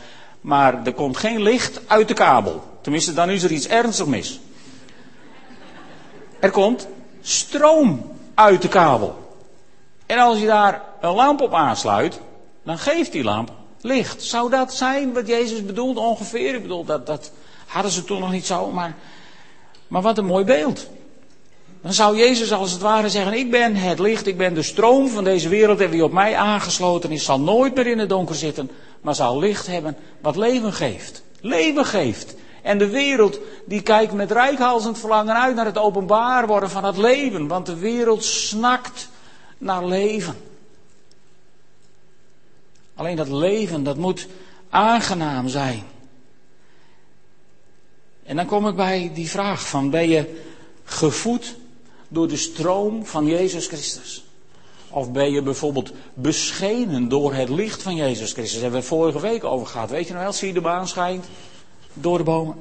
Maar 0.40 0.86
er 0.86 0.92
komt 0.92 1.16
geen 1.16 1.42
licht 1.42 1.80
uit 1.86 2.08
de 2.08 2.14
kabel. 2.14 2.64
Tenminste, 2.80 3.14
dan 3.14 3.30
is 3.30 3.42
er 3.42 3.50
iets 3.50 3.68
ernstig 3.68 4.06
mis. 4.06 4.40
Er 6.38 6.50
komt 6.50 6.86
stroom 7.22 8.12
uit 8.34 8.62
de 8.62 8.68
kabel. 8.68 9.24
En 10.06 10.18
als 10.18 10.38
je 10.38 10.46
daar 10.46 10.82
een 11.00 11.14
lamp 11.14 11.40
op 11.40 11.54
aansluit, 11.54 12.20
dan 12.64 12.78
geeft 12.78 13.12
die 13.12 13.24
lamp 13.24 13.52
licht. 13.80 14.22
Zou 14.22 14.50
dat 14.50 14.74
zijn 14.74 15.12
wat 15.12 15.26
Jezus 15.26 15.64
bedoelt 15.64 15.96
ongeveer? 15.96 16.54
Ik 16.54 16.62
bedoel, 16.62 16.84
dat, 16.84 17.06
dat 17.06 17.32
hadden 17.66 17.92
ze 17.92 18.04
toen 18.04 18.20
nog 18.20 18.32
niet 18.32 18.46
zo, 18.46 18.70
maar, 18.70 18.96
maar 19.88 20.02
wat 20.02 20.18
een 20.18 20.26
mooi 20.26 20.44
beeld. 20.44 20.86
Dan 21.82 21.92
zou 21.92 22.16
Jezus 22.16 22.52
als 22.52 22.72
het 22.72 22.80
ware 22.80 23.08
zeggen, 23.08 23.32
ik 23.32 23.50
ben 23.50 23.76
het 23.76 23.98
licht, 23.98 24.26
ik 24.26 24.36
ben 24.36 24.54
de 24.54 24.62
stroom 24.62 25.08
van 25.08 25.24
deze 25.24 25.48
wereld 25.48 25.80
en 25.80 25.90
wie 25.90 26.04
op 26.04 26.12
mij 26.12 26.36
aangesloten 26.36 27.10
is, 27.10 27.24
zal 27.24 27.40
nooit 27.40 27.74
meer 27.74 27.86
in 27.86 27.98
het 27.98 28.08
donker 28.08 28.34
zitten, 28.34 28.70
maar 29.00 29.14
zal 29.14 29.38
licht 29.38 29.66
hebben 29.66 29.96
wat 30.20 30.36
leven 30.36 30.72
geeft. 30.72 31.22
Leven 31.40 31.84
geeft. 31.84 32.34
En 32.64 32.78
de 32.78 32.88
wereld 32.88 33.38
die 33.64 33.82
kijkt 33.82 34.12
met 34.12 34.30
rijkhalsend 34.30 34.98
verlangen 34.98 35.34
uit 35.34 35.54
naar 35.54 35.64
het 35.64 35.78
openbaar 35.78 36.46
worden 36.46 36.70
van 36.70 36.84
het 36.84 36.96
leven, 36.96 37.46
want 37.46 37.66
de 37.66 37.76
wereld 37.76 38.24
snakt 38.24 39.08
naar 39.58 39.86
leven. 39.86 40.36
Alleen 42.94 43.16
dat 43.16 43.28
leven, 43.28 43.82
dat 43.82 43.96
moet 43.96 44.26
aangenaam 44.70 45.48
zijn. 45.48 45.82
En 48.22 48.36
dan 48.36 48.46
kom 48.46 48.68
ik 48.68 48.76
bij 48.76 49.10
die 49.14 49.30
vraag 49.30 49.68
van, 49.68 49.90
ben 49.90 50.08
je 50.08 50.42
gevoed 50.84 51.56
door 52.08 52.28
de 52.28 52.36
stroom 52.36 53.06
van 53.06 53.26
Jezus 53.26 53.66
Christus? 53.66 54.24
Of 54.90 55.12
ben 55.12 55.32
je 55.32 55.42
bijvoorbeeld 55.42 55.92
beschenen 56.14 57.08
door 57.08 57.34
het 57.34 57.48
licht 57.48 57.82
van 57.82 57.94
Jezus 57.94 58.32
Christus? 58.32 58.52
Daar 58.52 58.62
hebben 58.62 58.80
we 58.80 58.86
vorige 58.86 59.20
week 59.20 59.44
over 59.44 59.66
gehad. 59.66 59.90
Weet 59.90 60.06
je 60.06 60.12
nou 60.12 60.24
wel, 60.24 60.32
zie 60.32 60.48
je 60.48 60.54
de 60.54 60.60
maan 60.60 60.88
schijnt 60.88 61.26
door 61.94 62.18
de 62.18 62.24
bomen. 62.24 62.56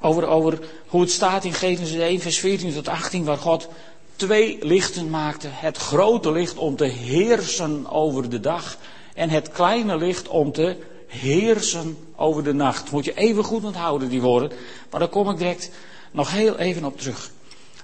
Over, 0.00 0.26
over 0.26 0.58
hoe 0.86 1.00
het 1.00 1.10
staat 1.10 1.44
in 1.44 1.52
Genesis 1.52 1.98
1, 1.98 2.20
vers 2.20 2.38
14 2.38 2.72
tot 2.72 2.88
18, 2.88 3.24
waar 3.24 3.38
God 3.38 3.68
twee 4.16 4.58
lichten 4.60 5.10
maakte. 5.10 5.48
Het 5.50 5.76
grote 5.76 6.32
licht 6.32 6.56
om 6.56 6.76
te 6.76 6.84
heersen 6.84 7.90
over 7.90 8.30
de 8.30 8.40
dag 8.40 8.76
en 9.14 9.30
het 9.30 9.50
kleine 9.50 9.96
licht 9.96 10.28
om 10.28 10.52
te 10.52 10.76
heersen 11.06 11.98
over 12.16 12.44
de 12.44 12.52
nacht. 12.52 12.90
Moet 12.90 13.04
je 13.04 13.14
even 13.14 13.44
goed 13.44 13.64
onthouden 13.64 14.08
die 14.08 14.20
woorden, 14.20 14.52
maar 14.90 15.00
daar 15.00 15.08
kom 15.08 15.30
ik 15.30 15.38
direct 15.38 15.70
nog 16.10 16.30
heel 16.30 16.58
even 16.58 16.84
op 16.84 16.98
terug. 16.98 17.30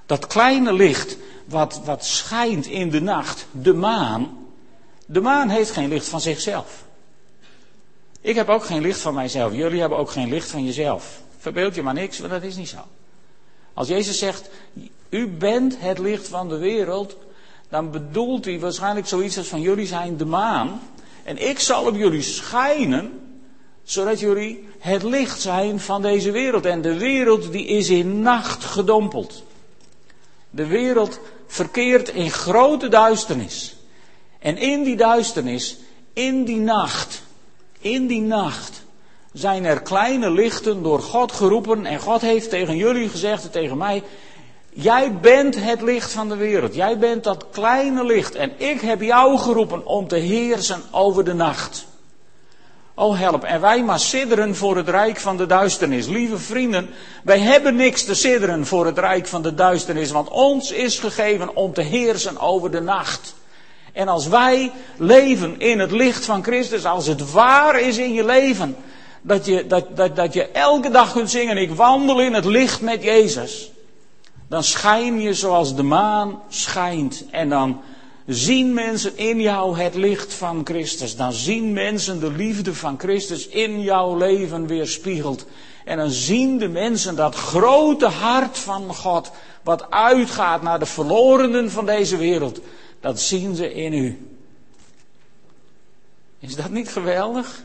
Dat 0.06 0.26
kleine 0.26 0.72
licht 0.72 1.16
wat, 1.44 1.80
wat 1.84 2.04
schijnt 2.04 2.66
in 2.66 2.90
de 2.90 3.00
nacht, 3.00 3.46
de 3.50 3.74
maan, 3.74 4.38
de 5.06 5.20
maan 5.20 5.48
heeft 5.48 5.70
geen 5.70 5.88
licht 5.88 6.08
van 6.08 6.20
zichzelf. 6.20 6.84
Ik 8.20 8.34
heb 8.34 8.48
ook 8.48 8.64
geen 8.64 8.82
licht 8.82 9.00
van 9.00 9.14
mijzelf. 9.14 9.54
Jullie 9.54 9.80
hebben 9.80 9.98
ook 9.98 10.10
geen 10.10 10.28
licht 10.28 10.48
van 10.48 10.64
jezelf. 10.64 11.20
Verbeeld 11.38 11.74
je 11.74 11.82
maar 11.82 11.94
niks, 11.94 12.18
want 12.18 12.30
dat 12.30 12.42
is 12.42 12.56
niet 12.56 12.68
zo. 12.68 12.78
Als 13.74 13.88
Jezus 13.88 14.18
zegt, 14.18 14.50
u 15.08 15.28
bent 15.28 15.76
het 15.78 15.98
licht 15.98 16.28
van 16.28 16.48
de 16.48 16.58
wereld, 16.58 17.16
dan 17.68 17.90
bedoelt 17.90 18.44
hij 18.44 18.60
waarschijnlijk 18.60 19.06
zoiets 19.06 19.38
als 19.38 19.46
van 19.46 19.60
jullie 19.60 19.86
zijn 19.86 20.16
de 20.16 20.24
maan. 20.24 20.80
En 21.24 21.48
ik 21.48 21.58
zal 21.58 21.86
op 21.86 21.96
jullie 21.96 22.22
schijnen, 22.22 23.20
zodat 23.82 24.20
jullie 24.20 24.68
het 24.78 25.02
licht 25.02 25.40
zijn 25.40 25.80
van 25.80 26.02
deze 26.02 26.30
wereld. 26.30 26.66
En 26.66 26.82
de 26.82 26.98
wereld 26.98 27.52
die 27.52 27.66
is 27.66 27.88
in 27.88 28.20
nacht 28.20 28.64
gedompeld. 28.64 29.42
De 30.50 30.66
wereld 30.66 31.20
verkeert 31.46 32.08
in 32.08 32.30
grote 32.30 32.88
duisternis. 32.88 33.76
En 34.38 34.56
in 34.56 34.82
die 34.82 34.96
duisternis, 34.96 35.78
in 36.12 36.44
die 36.44 36.60
nacht, 36.60 37.22
in 37.80 38.06
die 38.06 38.20
nacht, 38.20 38.82
zijn 39.32 39.64
er 39.64 39.82
kleine 39.82 40.30
lichten 40.30 40.82
door 40.82 41.00
God 41.00 41.32
geroepen. 41.32 41.86
En 41.86 42.00
God 42.00 42.20
heeft 42.20 42.50
tegen 42.50 42.76
jullie 42.76 43.08
gezegd 43.08 43.44
en 43.44 43.50
tegen 43.50 43.76
mij, 43.76 44.02
Jij 44.72 45.18
bent 45.20 45.64
het 45.64 45.82
licht 45.82 46.12
van 46.12 46.28
de 46.28 46.36
wereld. 46.36 46.74
Jij 46.74 46.98
bent 46.98 47.24
dat 47.24 47.46
kleine 47.50 48.04
licht. 48.04 48.34
En 48.34 48.52
ik 48.56 48.80
heb 48.80 49.00
jou 49.00 49.38
geroepen 49.38 49.86
om 49.86 50.08
te 50.08 50.16
heersen 50.16 50.82
over 50.90 51.24
de 51.24 51.34
nacht. 51.34 51.86
Oh 52.94 53.18
help. 53.18 53.44
En 53.44 53.60
wij 53.60 53.82
maar 53.82 54.00
sidderen 54.00 54.56
voor 54.56 54.76
het 54.76 54.88
rijk 54.88 55.20
van 55.20 55.36
de 55.36 55.46
duisternis. 55.46 56.06
Lieve 56.06 56.38
vrienden, 56.38 56.90
wij 57.24 57.38
hebben 57.38 57.76
niks 57.76 58.04
te 58.04 58.14
sidderen 58.14 58.66
voor 58.66 58.86
het 58.86 58.98
rijk 58.98 59.26
van 59.26 59.42
de 59.42 59.54
duisternis. 59.54 60.10
Want 60.10 60.28
ons 60.28 60.70
is 60.72 60.98
gegeven 60.98 61.56
om 61.56 61.72
te 61.72 61.82
heersen 61.82 62.38
over 62.38 62.70
de 62.70 62.80
nacht. 62.80 63.34
En 63.92 64.08
als 64.08 64.26
wij 64.28 64.72
leven 64.96 65.60
in 65.60 65.78
het 65.78 65.90
licht 65.90 66.24
van 66.24 66.42
Christus, 66.42 66.84
als 66.84 67.06
het 67.06 67.32
waar 67.32 67.80
is 67.80 67.98
in 67.98 68.12
je 68.12 68.24
leven, 68.24 68.76
dat 69.22 69.46
je, 69.46 69.66
dat, 69.66 69.96
dat, 69.96 70.16
dat 70.16 70.32
je 70.32 70.46
elke 70.46 70.90
dag 70.90 71.12
kunt 71.12 71.30
zingen, 71.30 71.56
ik 71.56 71.70
wandel 71.70 72.20
in 72.20 72.34
het 72.34 72.44
licht 72.44 72.80
met 72.80 73.02
Jezus, 73.02 73.70
dan 74.48 74.64
schijn 74.64 75.20
je 75.20 75.34
zoals 75.34 75.74
de 75.74 75.82
maan 75.82 76.42
schijnt. 76.48 77.24
En 77.30 77.48
dan 77.48 77.80
zien 78.26 78.74
mensen 78.74 79.16
in 79.16 79.40
jou 79.40 79.78
het 79.78 79.94
licht 79.94 80.34
van 80.34 80.60
Christus. 80.64 81.16
Dan 81.16 81.32
zien 81.32 81.72
mensen 81.72 82.20
de 82.20 82.32
liefde 82.32 82.74
van 82.74 82.98
Christus 82.98 83.48
in 83.48 83.80
jouw 83.80 84.16
leven 84.16 84.66
weerspiegeld. 84.66 85.46
En 85.84 85.96
dan 85.96 86.10
zien 86.10 86.58
de 86.58 86.68
mensen 86.68 87.16
dat 87.16 87.34
grote 87.34 88.06
hart 88.06 88.58
van 88.58 88.94
God, 88.94 89.30
wat 89.62 89.90
uitgaat 89.90 90.62
naar 90.62 90.78
de 90.78 90.86
verlorenen 90.86 91.70
van 91.70 91.86
deze 91.86 92.16
wereld. 92.16 92.60
Dat 93.00 93.20
zien 93.20 93.54
ze 93.54 93.74
in 93.74 93.92
u. 93.92 94.36
Is 96.38 96.56
dat 96.56 96.70
niet 96.70 96.88
geweldig? 96.88 97.64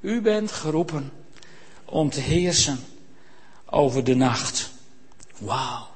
U 0.00 0.20
bent 0.20 0.52
geroepen 0.52 1.12
om 1.84 2.10
te 2.10 2.20
heersen 2.20 2.78
over 3.64 4.04
de 4.04 4.14
nacht. 4.14 4.70
Wauw. 5.38 5.86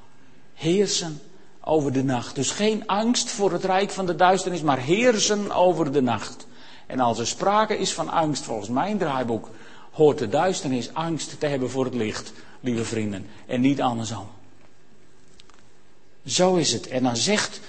Heersen 0.53 1.21
over 1.63 1.91
de 1.91 2.03
nacht. 2.03 2.35
Dus 2.35 2.51
geen 2.51 2.87
angst 2.87 3.29
voor 3.29 3.51
het 3.51 3.63
rijk 3.63 3.89
van 3.89 4.05
de 4.05 4.15
duisternis, 4.15 4.61
maar 4.61 4.79
heersen 4.79 5.51
over 5.51 5.91
de 5.91 6.01
nacht. 6.01 6.47
En 6.87 6.99
als 6.99 7.19
er 7.19 7.27
sprake 7.27 7.77
is 7.77 7.93
van 7.93 8.09
angst, 8.09 8.43
volgens 8.43 8.69
mijn 8.69 8.97
draaiboek, 8.97 9.49
hoort 9.91 10.17
de 10.17 10.29
duisternis 10.29 10.93
angst 10.93 11.39
te 11.39 11.45
hebben 11.45 11.69
voor 11.69 11.85
het 11.85 11.93
licht, 11.93 12.33
lieve 12.59 12.85
vrienden. 12.85 13.27
En 13.47 13.61
niet 13.61 13.81
andersom. 13.81 14.27
Zo 16.25 16.55
is 16.55 16.71
het. 16.71 16.87
En 16.87 17.03
dan 17.03 17.15
zegt, 17.15 17.59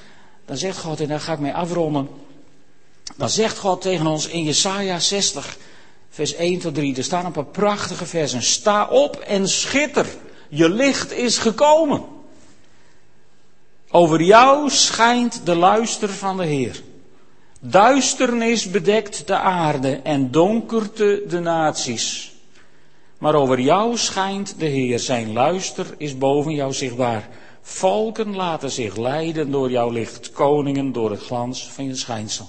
dan 0.44 0.56
zegt 0.56 0.78
God, 0.78 1.00
en 1.00 1.08
daar 1.08 1.20
ga 1.20 1.32
ik 1.32 1.38
mee 1.38 1.54
afronden. 1.54 2.08
Dan 3.16 3.30
zegt 3.30 3.58
God 3.58 3.80
tegen 3.80 4.06
ons 4.06 4.26
in 4.26 4.44
Jesaja 4.44 4.98
60, 4.98 5.56
vers 6.10 6.34
1 6.34 6.58
tot 6.58 6.74
3. 6.74 6.96
Er 6.96 7.04
staan 7.04 7.24
een 7.24 7.32
paar 7.32 7.44
prachtige 7.44 8.06
versen. 8.06 8.42
Sta 8.42 8.88
op 8.88 9.16
en 9.16 9.48
schitter. 9.48 10.06
Je 10.48 10.68
licht 10.68 11.12
is 11.12 11.38
gekomen. 11.38 12.04
Over 13.90 14.22
jou 14.22 14.70
schijnt 14.70 15.46
de 15.46 15.54
luister 15.54 16.08
van 16.08 16.36
de 16.36 16.44
Heer. 16.44 16.82
Duisternis 17.60 18.70
bedekt 18.70 19.26
de 19.26 19.36
aarde 19.36 20.00
en 20.02 20.30
donkerte 20.30 21.22
de 21.28 21.38
naties. 21.38 22.32
Maar 23.18 23.34
over 23.34 23.60
jou 23.60 23.96
schijnt 23.98 24.54
de 24.58 24.66
Heer, 24.66 24.98
zijn 24.98 25.32
luister 25.32 25.86
is 25.96 26.18
boven 26.18 26.52
jou 26.52 26.72
zichtbaar. 26.72 27.28
Volken 27.62 28.36
laten 28.36 28.70
zich 28.70 28.96
leiden 28.96 29.50
door 29.50 29.70
jouw 29.70 29.90
licht, 29.90 30.32
koningen 30.32 30.92
door 30.92 31.10
het 31.10 31.22
glans 31.22 31.70
van 31.70 31.84
je 31.84 31.96
schijnsel. 31.96 32.48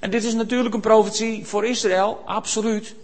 En 0.00 0.10
dit 0.10 0.24
is 0.24 0.34
natuurlijk 0.34 0.74
een 0.74 0.80
profetie 0.80 1.46
voor 1.46 1.64
Israël, 1.64 2.22
absoluut. 2.24 2.94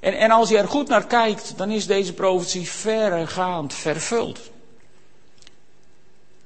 En, 0.00 0.18
en 0.18 0.30
als 0.30 0.48
je 0.48 0.58
er 0.58 0.68
goed 0.68 0.88
naar 0.88 1.06
kijkt, 1.06 1.54
dan 1.56 1.70
is 1.70 1.86
deze 1.86 2.12
profetie 2.12 2.68
verregaand 2.68 3.74
vervuld. 3.74 4.40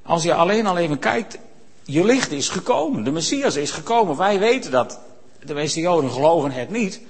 Als 0.03 0.23
je 0.23 0.35
alleen 0.35 0.67
al 0.67 0.79
even 0.79 0.99
kijkt, 0.99 1.39
je 1.85 2.05
licht 2.05 2.31
is 2.31 2.49
gekomen, 2.49 3.05
de 3.05 3.11
Messias 3.11 3.57
is 3.57 3.71
gekomen. 3.71 4.17
Wij 4.17 4.39
weten 4.39 4.71
dat. 4.71 5.01
De 5.45 5.55
meeste 5.55 5.81
Joden 5.81 6.11
geloven 6.11 6.51
het 6.51 6.71
niet. 6.71 7.01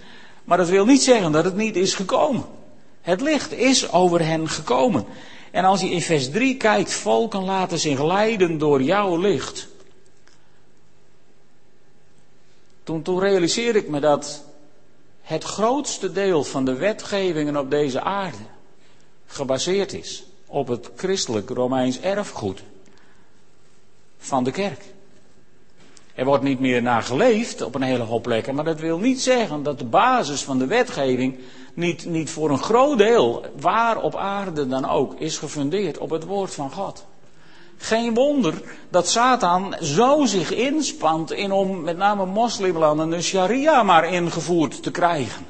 Maar 0.44 0.58
dat 0.58 0.68
wil 0.68 0.84
niet 0.84 1.02
zeggen 1.02 1.32
dat 1.32 1.44
het 1.44 1.56
niet 1.56 1.76
is 1.76 1.94
gekomen. 1.94 2.44
Het 3.00 3.20
licht 3.20 3.52
is 3.52 3.92
over 3.92 4.24
hen 4.24 4.48
gekomen. 4.48 5.04
En 5.52 5.64
als 5.64 5.80
je 5.80 5.90
in 5.90 6.02
vers 6.02 6.30
3 6.30 6.56
kijkt, 6.56 6.92
volken 6.92 7.44
laten 7.44 7.78
zich 7.78 8.02
leiden 8.02 8.58
door 8.58 8.82
jouw 8.82 9.16
licht. 9.16 9.68
Toen, 12.84 13.02
toen 13.02 13.18
realiseerde 13.18 13.78
ik 13.78 13.88
me 13.88 14.00
dat 14.00 14.44
het 15.22 15.44
grootste 15.44 16.12
deel 16.12 16.44
van 16.44 16.64
de 16.64 16.74
wetgevingen 16.74 17.56
op 17.56 17.70
deze 17.70 18.00
aarde 18.00 18.44
gebaseerd 19.26 19.92
is 19.92 20.24
op 20.46 20.68
het 20.68 20.90
christelijk 20.96 21.50
Romeins 21.50 22.00
erfgoed 22.00 22.62
van 24.18 24.44
de 24.44 24.50
kerk. 24.50 24.84
Er 26.14 26.24
wordt 26.24 26.42
niet 26.42 26.60
meer 26.60 26.82
naar 26.82 27.02
geleefd 27.02 27.62
op 27.62 27.74
een 27.74 27.82
hele 27.82 28.02
hoop 28.02 28.22
plekken, 28.22 28.54
maar 28.54 28.64
dat 28.64 28.80
wil 28.80 28.98
niet 28.98 29.20
zeggen 29.20 29.62
dat 29.62 29.78
de 29.78 29.84
basis 29.84 30.42
van 30.42 30.58
de 30.58 30.66
wetgeving 30.66 31.38
niet, 31.74 32.06
niet 32.06 32.30
voor 32.30 32.50
een 32.50 32.62
groot 32.62 32.98
deel, 32.98 33.44
waar 33.60 34.02
op 34.02 34.16
aarde 34.16 34.68
dan 34.68 34.88
ook, 34.88 35.14
is 35.14 35.38
gefundeerd 35.38 35.98
op 35.98 36.10
het 36.10 36.24
woord 36.24 36.54
van 36.54 36.70
God. 36.70 37.04
Geen 37.76 38.14
wonder 38.14 38.62
dat 38.90 39.08
Satan 39.08 39.74
zo 39.80 40.24
zich 40.24 40.50
inspant 40.50 41.32
in 41.32 41.52
om 41.52 41.82
met 41.82 41.96
name 41.96 42.26
moslimlanden 42.26 43.10
de 43.10 43.22
sharia 43.22 43.82
maar 43.82 44.12
ingevoerd 44.12 44.82
te 44.82 44.90
krijgen. 44.90 45.46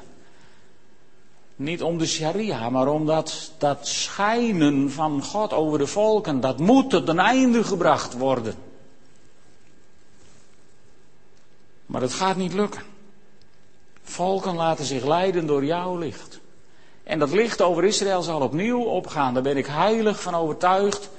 Niet 1.55 1.83
om 1.83 1.97
de 1.97 2.05
sharia, 2.05 2.69
maar 2.69 2.87
om 2.87 3.05
dat, 3.05 3.51
schijnen 3.81 4.91
van 4.91 5.23
God 5.23 5.53
over 5.53 5.77
de 5.79 5.87
volken, 5.87 6.39
dat 6.39 6.59
moet 6.59 6.89
tot 6.89 7.07
een 7.07 7.19
einde 7.19 7.63
gebracht 7.63 8.17
worden. 8.17 8.55
Maar 11.85 12.01
het 12.01 12.13
gaat 12.13 12.35
niet 12.35 12.53
lukken. 12.53 12.81
Volken 14.03 14.55
laten 14.55 14.85
zich 14.85 15.05
leiden 15.05 15.45
door 15.45 15.65
jouw 15.65 15.97
licht. 15.97 16.39
En 17.03 17.19
dat 17.19 17.31
licht 17.31 17.61
over 17.61 17.83
Israël 17.83 18.21
zal 18.21 18.41
opnieuw 18.41 18.83
opgaan, 18.83 19.33
daar 19.33 19.43
ben 19.43 19.57
ik 19.57 19.65
heilig 19.65 20.21
van 20.21 20.35
overtuigd. 20.35 21.09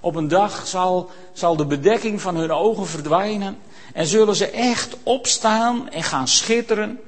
Op 0.00 0.14
een 0.14 0.28
dag 0.28 0.66
zal, 0.66 1.10
zal 1.32 1.56
de 1.56 1.66
bedekking 1.66 2.20
van 2.20 2.36
hun 2.36 2.52
ogen 2.52 2.86
verdwijnen 2.86 3.58
en 3.94 4.06
zullen 4.06 4.36
ze 4.36 4.50
echt 4.50 4.96
opstaan 5.02 5.88
en 5.88 6.02
gaan 6.02 6.28
schitteren. 6.28 7.00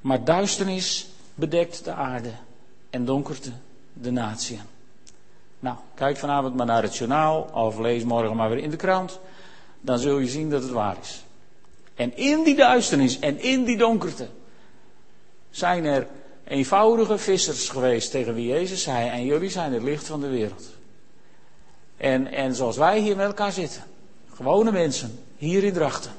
Maar 0.00 0.24
duisternis 0.24 1.08
bedekt 1.34 1.84
de 1.84 1.92
aarde 1.92 2.32
en 2.90 3.04
donkerte 3.04 3.52
de 3.92 4.10
natieën. 4.10 4.60
Nou, 5.60 5.76
kijk 5.94 6.16
vanavond 6.16 6.56
maar 6.56 6.66
naar 6.66 6.82
het 6.82 6.96
journaal 6.96 7.40
of 7.42 7.78
lees 7.78 8.04
morgen 8.04 8.36
maar 8.36 8.48
weer 8.48 8.58
in 8.58 8.70
de 8.70 8.76
krant. 8.76 9.18
Dan 9.80 9.98
zul 9.98 10.18
je 10.18 10.28
zien 10.28 10.50
dat 10.50 10.62
het 10.62 10.70
waar 10.72 10.96
is. 11.00 11.24
En 12.00 12.16
in 12.16 12.44
die 12.44 12.54
duisternis 12.54 13.18
en 13.18 13.40
in 13.40 13.64
die 13.64 13.76
donkerte 13.76 14.28
zijn 15.50 15.84
er 15.84 16.06
eenvoudige 16.44 17.18
vissers 17.18 17.68
geweest 17.68 18.10
tegen 18.10 18.34
wie 18.34 18.46
Jezus 18.46 18.82
zei: 18.82 19.08
En 19.08 19.24
jullie 19.24 19.50
zijn 19.50 19.72
het 19.72 19.82
licht 19.82 20.06
van 20.06 20.20
de 20.20 20.28
wereld. 20.28 20.68
En, 21.96 22.32
en 22.32 22.54
zoals 22.54 22.76
wij 22.76 23.00
hier 23.00 23.16
met 23.16 23.26
elkaar 23.26 23.52
zitten, 23.52 23.82
gewone 24.34 24.72
mensen, 24.72 25.18
hier 25.36 25.64
in 25.64 25.72
Drachten 25.72 26.12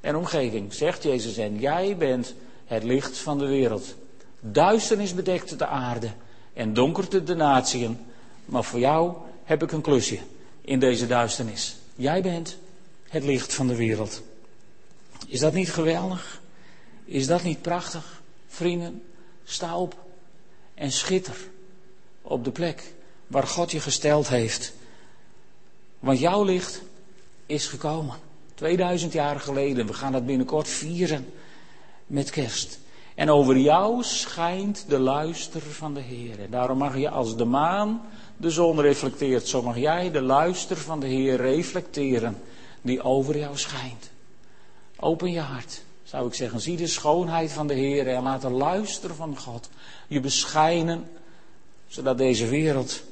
en 0.00 0.16
omgeving, 0.16 0.74
zegt 0.74 1.02
Jezus: 1.02 1.36
En 1.36 1.58
jij 1.58 1.96
bent 1.96 2.34
het 2.66 2.84
licht 2.84 3.18
van 3.18 3.38
de 3.38 3.46
wereld. 3.46 3.94
Duisternis 4.40 5.14
bedekt 5.14 5.58
de 5.58 5.66
aarde 5.66 6.10
en 6.52 6.74
donkerte 6.74 7.22
de 7.22 7.34
natieën. 7.34 7.98
Maar 8.44 8.64
voor 8.64 8.80
jou 8.80 9.12
heb 9.44 9.62
ik 9.62 9.72
een 9.72 9.80
klusje 9.80 10.18
in 10.60 10.78
deze 10.78 11.06
duisternis. 11.06 11.76
Jij 11.94 12.22
bent 12.22 12.56
het 13.08 13.24
licht 13.24 13.54
van 13.54 13.66
de 13.66 13.76
wereld. 13.76 14.22
Is 15.28 15.40
dat 15.40 15.52
niet 15.52 15.72
geweldig? 15.72 16.40
Is 17.04 17.26
dat 17.26 17.42
niet 17.42 17.62
prachtig? 17.62 18.22
Vrienden, 18.46 19.02
sta 19.44 19.78
op 19.78 19.96
en 20.74 20.92
schitter 20.92 21.36
op 22.22 22.44
de 22.44 22.50
plek 22.50 22.94
waar 23.26 23.46
God 23.46 23.70
je 23.70 23.80
gesteld 23.80 24.28
heeft. 24.28 24.72
Want 25.98 26.18
jouw 26.18 26.44
licht 26.44 26.82
is 27.46 27.66
gekomen. 27.66 28.16
2000 28.54 29.12
jaar 29.12 29.40
geleden. 29.40 29.86
We 29.86 29.92
gaan 29.92 30.12
dat 30.12 30.26
binnenkort 30.26 30.68
vieren 30.68 31.32
met 32.06 32.30
kerst. 32.30 32.78
En 33.14 33.30
over 33.30 33.56
jou 33.56 34.02
schijnt 34.02 34.84
de 34.88 34.98
luister 34.98 35.62
van 35.62 35.94
de 35.94 36.00
Heer. 36.00 36.50
Daarom 36.50 36.78
mag 36.78 36.98
je 36.98 37.10
als 37.10 37.36
de 37.36 37.44
maan 37.44 38.00
de 38.36 38.50
zon 38.50 38.80
reflecteert, 38.80 39.48
zo 39.48 39.62
mag 39.62 39.78
jij 39.78 40.10
de 40.10 40.20
luister 40.20 40.76
van 40.76 41.00
de 41.00 41.06
Heer 41.06 41.36
reflecteren 41.36 42.42
die 42.82 43.02
over 43.02 43.38
jou 43.38 43.56
schijnt. 43.56 44.10
Open 45.00 45.32
je 45.32 45.40
hart, 45.40 45.82
zou 46.02 46.26
ik 46.26 46.34
zeggen. 46.34 46.60
Zie 46.60 46.76
de 46.76 46.86
schoonheid 46.86 47.52
van 47.52 47.66
de 47.66 47.74
Heer 47.74 48.08
en 48.08 48.22
laat 48.22 48.42
de 48.42 48.50
luister 48.50 49.14
van 49.14 49.38
God 49.38 49.70
je 50.06 50.20
beschijnen, 50.20 51.10
zodat 51.86 52.18
deze 52.18 52.46
wereld 52.46 53.02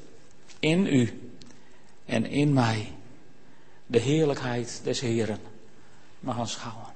in 0.61 0.87
u 0.87 1.31
en 2.05 2.27
in 2.27 2.53
mij 2.53 2.93
de 3.87 3.99
heerlijkheid 3.99 4.81
des 4.85 5.01
Heeren 5.01 5.41
mag 6.21 6.39
aanschouwen. 6.39 6.95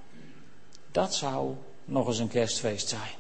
Dat 0.91 1.15
zou 1.15 1.55
nog 1.85 2.07
eens 2.07 2.19
een 2.19 2.29
kerstfeest 2.29 2.89
zijn. 2.89 3.19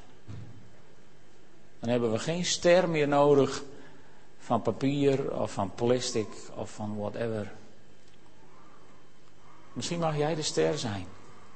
Dan 1.80 1.90
hebben 1.90 2.12
we 2.12 2.18
geen 2.18 2.44
ster 2.44 2.88
meer 2.88 3.08
nodig 3.08 3.62
van 4.38 4.62
papier 4.62 5.40
of 5.40 5.52
van 5.52 5.74
plastic 5.74 6.28
of 6.54 6.70
van 6.70 6.96
whatever. 6.96 7.52
Misschien 9.72 9.98
mag 9.98 10.16
jij 10.16 10.34
de 10.34 10.42
ster 10.42 10.78
zijn. 10.78 11.06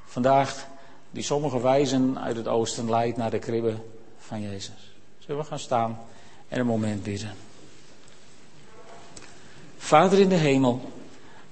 Vandaag 0.05 0.67
die 1.11 1.23
sommige 1.23 1.61
wijzen 1.61 2.19
uit 2.19 2.37
het 2.37 2.49
oosten 2.49 2.91
leidt 2.91 3.17
naar 3.17 3.31
de 3.31 3.39
kribbe 3.39 3.75
van 4.19 4.41
Jezus. 4.43 4.95
Zullen 5.19 5.41
we 5.41 5.47
gaan 5.47 5.59
staan 5.59 5.99
en 6.49 6.61
een 6.61 6.67
moment 6.67 7.03
bidden. 7.03 7.35
Vader 9.77 10.19
in 10.19 10.29
de 10.29 10.35
hemel, 10.35 10.93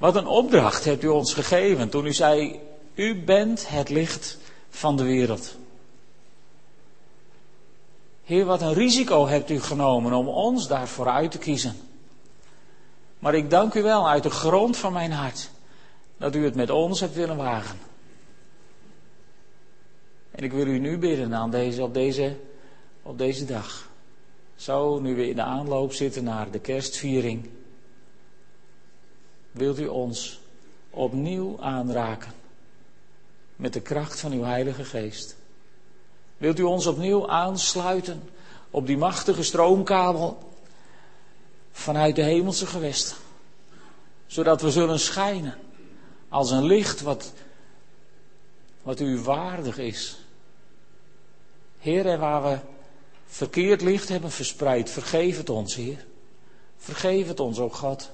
Wat 0.03 0.17
een 0.17 0.27
opdracht 0.27 0.85
hebt 0.85 1.03
u 1.03 1.09
ons 1.09 1.35
gegeven 1.35 1.89
toen 1.89 2.07
u 2.07 2.13
zei, 2.13 2.61
u 2.95 3.25
bent 3.25 3.69
het 3.69 3.89
licht 3.89 4.39
van 4.71 4.97
de 4.97 5.03
wereld. 5.03 5.57
Heer, 8.25 8.45
wat 8.45 8.63
een 8.63 8.75
risico 8.75 9.27
hebt 9.27 9.51
u 9.51 9.61
genomen 9.61 10.13
om 10.13 10.29
ons 10.29 10.69
daarvoor 10.69 11.09
uit 11.09 11.31
te 11.31 11.39
kiezen. 11.39 11.77
Maar 13.19 13.35
ik 13.35 13.51
dank 13.51 13.75
u 13.75 13.83
wel 13.83 14.09
uit 14.09 14.23
de 14.23 14.31
grond 14.31 14.77
van 14.77 14.93
mijn 14.93 15.13
hart 15.13 15.51
dat 16.17 16.35
u 16.35 16.45
het 16.45 16.55
met 16.55 16.71
ons 16.71 17.01
hebt 17.01 17.15
willen 17.15 17.37
wagen. 17.37 17.79
En 20.33 20.45
ik 20.45 20.53
wil 20.53 20.67
u 20.67 20.79
nu 20.79 20.99
bidden 20.99 21.35
aan 21.35 21.51
deze, 21.51 21.83
op, 21.83 21.95
deze, 21.95 22.37
op 23.03 23.19
deze 23.19 23.45
dag. 23.45 23.91
Zo, 24.57 25.01
nu 25.01 25.15
we 25.15 25.29
in 25.29 25.37
de 25.37 25.43
aanloop 25.43 25.93
zitten 25.93 26.25
naar 26.25 26.51
de 26.51 26.59
kerstviering. 26.59 27.49
Wilt 29.51 29.79
u 29.79 29.87
ons 29.87 30.41
opnieuw 30.91 31.61
aanraken 31.61 32.33
met 33.57 33.73
de 33.73 33.81
kracht 33.81 34.21
van 34.21 34.33
uw 34.33 34.43
Heilige 34.43 34.85
Geest? 34.85 35.37
Wilt 36.37 36.59
u 36.59 36.63
ons 36.63 36.87
opnieuw 36.87 37.29
aansluiten 37.29 38.23
op 38.71 38.87
die 38.87 38.97
machtige 38.97 39.43
stroomkabel 39.43 40.39
vanuit 41.73 42.17
de 42.17 42.23
hemelse 42.23 42.67
gewesten? 42.67 43.17
Zodat 44.27 44.63
we 44.63 44.71
zullen 44.71 44.99
schijnen 45.01 45.59
als 46.29 46.51
een 46.51 46.65
licht 46.65 47.01
wat, 47.01 47.33
wat 48.83 49.01
u 49.01 49.19
waardig 49.19 49.79
is. 49.79 50.22
Heer, 51.83 52.07
en 52.07 52.19
waar 52.19 52.43
we 52.43 52.59
verkeerd 53.27 53.83
licht 53.83 54.09
hebben 54.09 54.31
verspreid, 54.31 54.91
vergeef 54.91 55.37
het 55.37 55.51
ons, 55.51 55.75
Heer. 55.75 56.05
Vergeef 56.77 57.29
het 57.29 57.41
ons, 57.41 57.59
ook 57.59 57.75
God. 57.75 58.11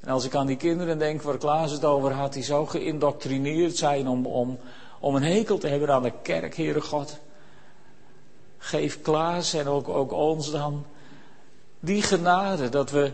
En 0.00 0.12
als 0.12 0.24
ik 0.24 0.34
aan 0.34 0.46
die 0.46 0.56
kinderen 0.56 0.98
denk 0.98 1.22
waar 1.22 1.38
Klaas 1.38 1.70
het 1.70 1.84
over 1.84 2.12
had, 2.12 2.32
die 2.32 2.42
zo 2.42 2.66
geïndoctrineerd 2.66 3.76
zijn 3.76 4.08
om, 4.08 4.26
om, 4.26 4.58
om 5.00 5.14
een 5.14 5.22
hekel 5.22 5.58
te 5.58 5.66
hebben 5.68 5.90
aan 5.90 6.02
de 6.02 6.12
kerk, 6.22 6.56
Heere 6.56 6.80
God. 6.80 7.18
Geef 8.58 9.02
Klaas 9.02 9.54
en 9.54 9.66
ook, 9.66 9.88
ook 9.88 10.12
ons 10.12 10.50
dan 10.50 10.84
die 11.80 12.02
genade 12.02 12.68
dat 12.68 12.90
we, 12.90 13.12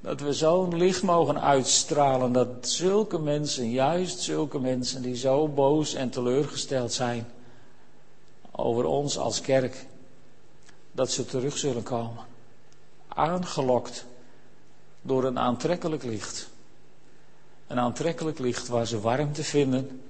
dat 0.00 0.20
we 0.20 0.32
zo'n 0.32 0.76
licht 0.76 1.02
mogen 1.02 1.40
uitstralen. 1.40 2.32
Dat 2.32 2.48
zulke 2.60 3.18
mensen, 3.18 3.70
juist 3.70 4.20
zulke 4.20 4.58
mensen 4.58 5.02
die 5.02 5.16
zo 5.16 5.48
boos 5.48 5.94
en 5.94 6.10
teleurgesteld 6.10 6.92
zijn 6.92 7.26
over 8.60 8.84
ons 8.84 9.18
als 9.18 9.40
kerk, 9.40 9.86
dat 10.92 11.10
ze 11.10 11.24
terug 11.24 11.58
zullen 11.58 11.82
komen. 11.82 12.24
Aangelokt 13.08 14.04
door 15.02 15.24
een 15.24 15.38
aantrekkelijk 15.38 16.02
licht. 16.02 16.48
Een 17.66 17.78
aantrekkelijk 17.78 18.38
licht 18.38 18.68
waar 18.68 18.86
ze 18.86 19.00
warmte 19.00 19.44
vinden, 19.44 20.02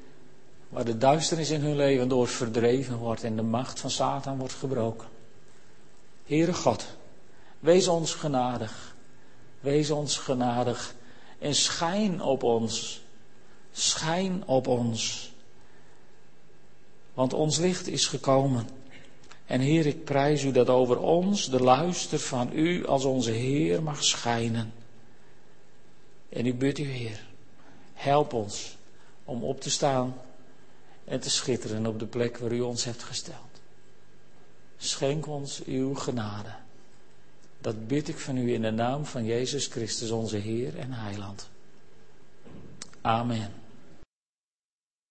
waar 0.69 0.85
de 0.85 0.99
duisternis 0.99 1.51
in 1.51 1.61
hun 1.61 1.77
leven 1.77 2.09
door 2.09 2.29
verdreven 2.29 2.97
wordt 2.97 3.25
en 3.25 3.37
de 3.37 3.43
macht 3.43 3.81
van 3.81 3.91
Satan 3.91 4.39
wordt 4.39 4.55
gebroken. 4.55 5.09
Heere 6.25 6.55
God, 6.55 6.87
wees 7.61 7.89
ons 7.89 8.15
genadig. 8.15 8.97
Wees 9.61 9.91
ons 9.91 10.17
genadig 10.17 10.95
en 11.39 11.55
schijn 11.55 12.23
op 12.23 12.43
ons. 12.43 13.03
Schijn 13.73 14.43
op 14.47 14.67
ons. 14.67 15.33
Want 17.19 17.33
ons 17.33 17.59
licht 17.59 17.89
is 17.89 18.07
gekomen. 18.07 18.69
En 19.47 19.61
Heer, 19.61 19.87
ik 19.87 20.05
prijs 20.05 20.45
u 20.45 20.53
dat 20.53 20.69
over 20.69 20.99
ons 20.99 21.51
de 21.51 21.61
luister 21.61 22.19
van 22.19 22.51
u 22.53 22.87
als 22.87 23.05
onze 23.05 23.31
Heer 23.31 23.83
mag 23.83 24.05
schijnen. 24.05 24.73
En 26.29 26.47
ik 26.47 26.59
bid 26.59 26.79
u, 26.79 26.85
Heer, 26.85 27.27
help 27.95 28.33
ons 28.33 28.77
om 29.25 29.45
op 29.45 29.61
te 29.61 29.71
staan 29.71 30.15
en 31.05 31.21
te 31.21 31.31
schitteren 31.31 31.87
op 31.87 31.99
de 31.99 32.07
plek 32.07 32.39
waar 32.39 32.53
u 32.53 32.61
ons 32.61 32.85
hebt 32.85 33.03
gesteld. 33.03 33.61
Schenk 34.77 35.27
ons 35.27 35.65
uw 35.65 35.95
genade. 35.95 36.55
Dat 37.61 37.87
bid 37.87 38.09
ik 38.09 38.19
van 38.19 38.37
u 38.37 38.53
in 38.53 38.63
de 38.63 38.71
naam 38.71 39.05
van 39.05 39.25
Jezus 39.25 39.67
Christus, 39.67 40.11
onze 40.11 40.37
Heer 40.37 40.79
en 40.79 40.93
Heiland. 40.93 41.49
Amen. 43.01 43.67